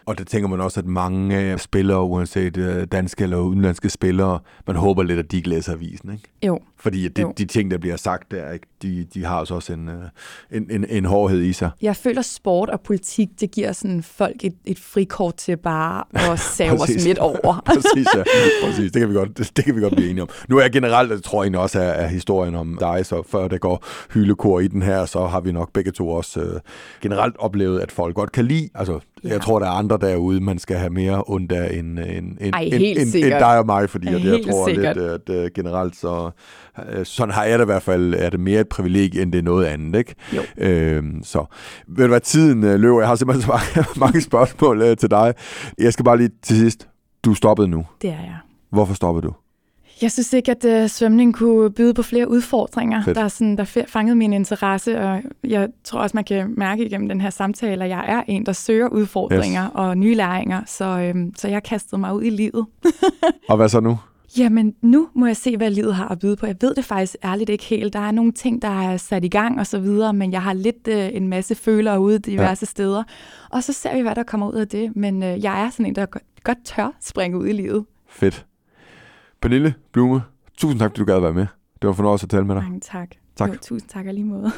og 0.06 0.18
der 0.18 0.24
tænker 0.24 0.48
man 0.50 0.62
også, 0.62 0.80
at 0.80 0.86
mange 0.86 1.58
spillere, 1.58 2.04
uanset 2.04 2.58
øh, 2.58 2.88
danske 2.92 3.24
eller 3.24 3.38
udenlandske 3.38 3.90
spillere, 3.90 4.40
man 4.68 4.76
håber 4.76 5.04
lidt, 5.04 5.20
at 5.20 5.32
de 5.32 5.38
ikke 5.38 5.50
læser 5.50 5.74
avisen, 5.74 6.12
ikke? 6.12 6.24
Jo. 6.46 6.60
Fordi 6.78 7.08
de, 7.08 7.34
de 7.38 7.46
ting, 7.46 7.72
der 7.72 7.78
bliver 7.78 7.96
sagt 7.98 8.32
der, 8.32 8.52
ikke? 8.52 8.68
De, 8.82 9.08
de 9.14 9.26
har 9.26 9.40
også 9.40 9.74
en, 9.74 9.90
øh, 9.90 9.96
en, 10.52 10.72
en, 10.72 10.86
en 10.90 11.06
hårdhed 11.06 11.42
i 11.42 11.54
sig. 11.54 11.70
Jeg 11.82 11.96
føler, 11.96 12.22
sport 12.22 12.70
og 12.70 12.82
politik, 12.82 13.30
det 13.40 13.52
giver 13.52 13.72
sådan 13.72 14.04
folk 14.04 14.36
et, 14.44 14.56
et 14.66 14.80
frikort 14.80 15.36
til 15.36 15.58
bare 15.58 16.04
at 16.14 16.40
save 16.58 16.82
os 16.82 16.90
midt 17.06 17.18
over. 17.18 17.62
præcis, 17.66 18.08
ja. 18.16 18.24
præcis. 18.64 18.92
Det 18.92 19.00
kan, 19.00 19.10
vi 19.10 19.14
godt, 19.14 19.38
det, 19.38 19.52
det 19.56 19.66
kan 19.66 19.76
vi 19.76 19.82
godt 19.82 19.96
blive 19.96 20.10
enige 20.10 20.22
om. 20.22 20.30
Nu 20.50 20.58
er 20.58 20.62
jeg 20.62 20.72
generelt, 20.72 21.12
jeg 21.12 21.24
tror 21.24 21.44
jeg 21.44 21.56
også, 21.56 21.80
er, 21.80 21.84
er 21.84 22.08
historien 22.08 22.56
om 22.56 22.78
dig, 22.80 23.06
så 23.06 23.24
før 23.28 23.48
det 23.48 23.62
går 23.62 23.86
hylekor 24.14 24.60
i 24.60 24.68
den 24.68 24.82
her, 24.82 25.06
så 25.06 25.26
har 25.26 25.40
vi 25.40 25.52
nok 25.52 25.74
begge 25.74 25.92
to 25.92 26.10
også 26.10 26.40
øh, 26.40 26.60
generelt 27.02 27.36
oplevet, 27.40 27.80
at 27.80 27.92
folk 27.92 28.16
godt 28.16 28.32
kan 28.32 28.46
lide. 28.46 28.70
Altså, 28.76 29.00
ja. 29.24 29.30
jeg 29.30 29.42
tror, 29.42 29.60
der 29.60 29.66
er 29.66 29.72
andre 29.72 29.98
derude, 30.02 30.42
man 30.42 30.60
skal 30.60 30.78
have 30.78 30.90
mere 30.90 31.24
ondt 31.28 31.52
af 31.52 31.78
end, 31.78 32.00
end, 32.00 32.38
end, 32.42 32.54
Ej, 32.54 32.62
end, 32.62 32.74
end, 32.74 33.16
end 33.16 33.26
dig 33.26 33.58
og 33.60 33.66
mig, 33.66 33.90
fordi 33.90 34.08
Ej, 34.08 34.14
jeg, 34.14 34.26
jeg 34.26 34.40
tror 34.52 34.68
sikkert. 34.68 34.96
lidt, 34.96 35.30
at, 35.30 35.36
at 35.36 35.54
generelt 35.54 35.96
så 35.96 36.26
Øh, 36.26 36.32
sådan 37.04 37.34
har 37.34 37.44
jeg 37.44 37.60
det 37.60 37.66
i 37.66 37.72
hvert 37.72 37.84
fald, 37.84 38.14
er 38.18 38.30
det 38.30 38.40
mere 38.40 38.62
et 38.62 38.70
privilegie, 38.70 39.22
end 39.22 39.32
det 39.32 39.40
er 39.40 39.44
noget 39.44 39.66
andet, 39.66 40.00
ikke? 40.00 40.16
Jo. 40.36 40.42
Øhm, 40.58 41.24
så 41.24 41.46
ved 41.88 42.04
du 42.04 42.10
hvad, 42.10 42.20
tiden 42.20 42.64
øh, 42.64 42.80
løber. 42.80 43.00
Jeg 43.00 43.08
har 43.08 43.16
simpelthen 43.16 43.42
så 43.42 43.52
mange, 43.52 43.90
mange 44.06 44.22
spørgsmål 44.22 44.82
øh, 44.82 44.98
til 44.98 45.12
dig. 45.12 45.34
Jeg 45.78 45.94
skal 45.94 46.06
bare 46.06 46.18
lige 46.18 46.30
til 46.42 46.58
sidst. 46.58 46.88
Du 47.26 47.34
stoppede 47.34 47.68
nu. 47.68 47.86
Det 48.02 48.10
er 48.10 48.14
jeg. 48.14 48.38
Hvorfor 48.70 48.94
stoppede 48.94 49.28
du? 49.28 49.34
Jeg 50.02 50.12
synes 50.12 50.34
ikke, 50.34 50.52
at 50.52 50.84
uh, 50.84 50.90
svømning 50.90 51.36
kunne 51.36 51.72
byde 51.72 51.94
på 51.94 52.04
flere 52.04 52.30
udfordringer, 52.30 53.04
Fedt. 53.04 53.18
der, 53.18 53.28
sådan, 53.28 53.58
der 53.58 53.86
fangede 53.88 54.16
min 54.16 54.34
interesse, 54.34 55.00
og 55.02 55.22
jeg 55.44 55.68
tror 55.84 56.00
også, 56.00 56.18
man 56.18 56.24
kan 56.24 56.54
mærke 56.58 56.86
igennem 56.86 57.10
den 57.10 57.22
her 57.22 57.30
samtale, 57.30 57.84
at 57.84 57.90
jeg 57.90 58.06
er 58.08 58.24
en, 58.28 58.46
der 58.46 58.54
søger 58.54 58.88
udfordringer 58.88 59.66
yes. 59.66 59.72
og 59.74 59.98
nye 59.98 60.16
læringer, 60.16 60.62
så, 60.66 60.86
øhm, 60.86 61.34
så 61.38 61.48
jeg 61.48 61.64
kastede 61.64 62.02
mig 62.02 62.14
ud 62.14 62.24
i 62.24 62.30
livet. 62.30 62.66
og 63.50 63.58
hvad 63.58 63.70
så 63.70 63.80
nu? 63.80 63.98
Jamen, 64.38 64.76
nu 64.82 65.10
må 65.14 65.26
jeg 65.26 65.38
se, 65.38 65.58
hvad 65.58 65.70
livet 65.70 65.96
har 65.96 66.08
at 66.08 66.20
byde 66.20 66.36
på. 66.36 66.46
Jeg 66.46 66.56
ved 66.62 66.76
det 66.76 66.86
faktisk 66.86 67.16
ærligt 67.24 67.50
ikke 67.50 67.64
helt. 67.64 67.94
Der 67.94 68.00
er 68.00 68.12
nogle 68.12 68.32
ting, 68.32 68.62
der 68.62 68.68
er 68.68 68.98
sat 68.98 69.26
i 69.26 69.28
gang 69.28 69.60
og 69.60 69.68
så 69.68 69.80
videre, 69.80 70.14
men 70.14 70.32
jeg 70.32 70.42
har 70.42 70.54
lidt 70.54 70.88
øh, 70.88 71.10
en 71.14 71.28
masse 71.28 71.56
følere 71.56 72.00
ude 72.00 72.20
diverse 72.20 72.64
ja. 72.64 72.66
steder. 72.66 73.04
Og 73.50 73.64
så 73.64 73.74
ser 73.74 73.96
vi, 73.96 74.02
hvad 74.02 74.16
der 74.16 74.24
kommer 74.24 74.50
ud 74.50 74.54
af 74.54 74.68
det. 74.68 74.96
Men 74.96 75.24
øh, 75.24 75.44
jeg 75.44 75.66
er 75.66 75.70
sådan 75.70 75.86
en, 75.86 75.96
der 75.96 76.06
godt 76.44 76.58
tør 76.66 76.96
springe 77.02 77.38
ud 77.38 77.48
i 77.48 77.52
livet. 77.52 77.86
Fedt. 78.08 78.46
Pernille 79.42 79.74
Blume, 79.92 80.22
tusind 80.58 80.80
tak, 80.80 80.90
fordi 80.92 81.00
du 81.00 81.06
gad 81.06 81.16
at 81.16 81.24
være 81.24 81.34
med. 81.34 81.48
Det 81.74 81.84
var 81.84 81.90
en 81.90 81.96
fornøjelse 81.96 82.26
at 82.26 82.30
tale 82.30 82.46
med 82.46 82.56
dig. 82.56 82.64
Mange 82.64 82.80
tak. 82.80 83.10
Tak. 83.36 83.50
Jo, 83.50 83.56
tusind 83.62 83.90
tak 83.90 84.06
lige 84.06 84.24
måde. 84.24 84.52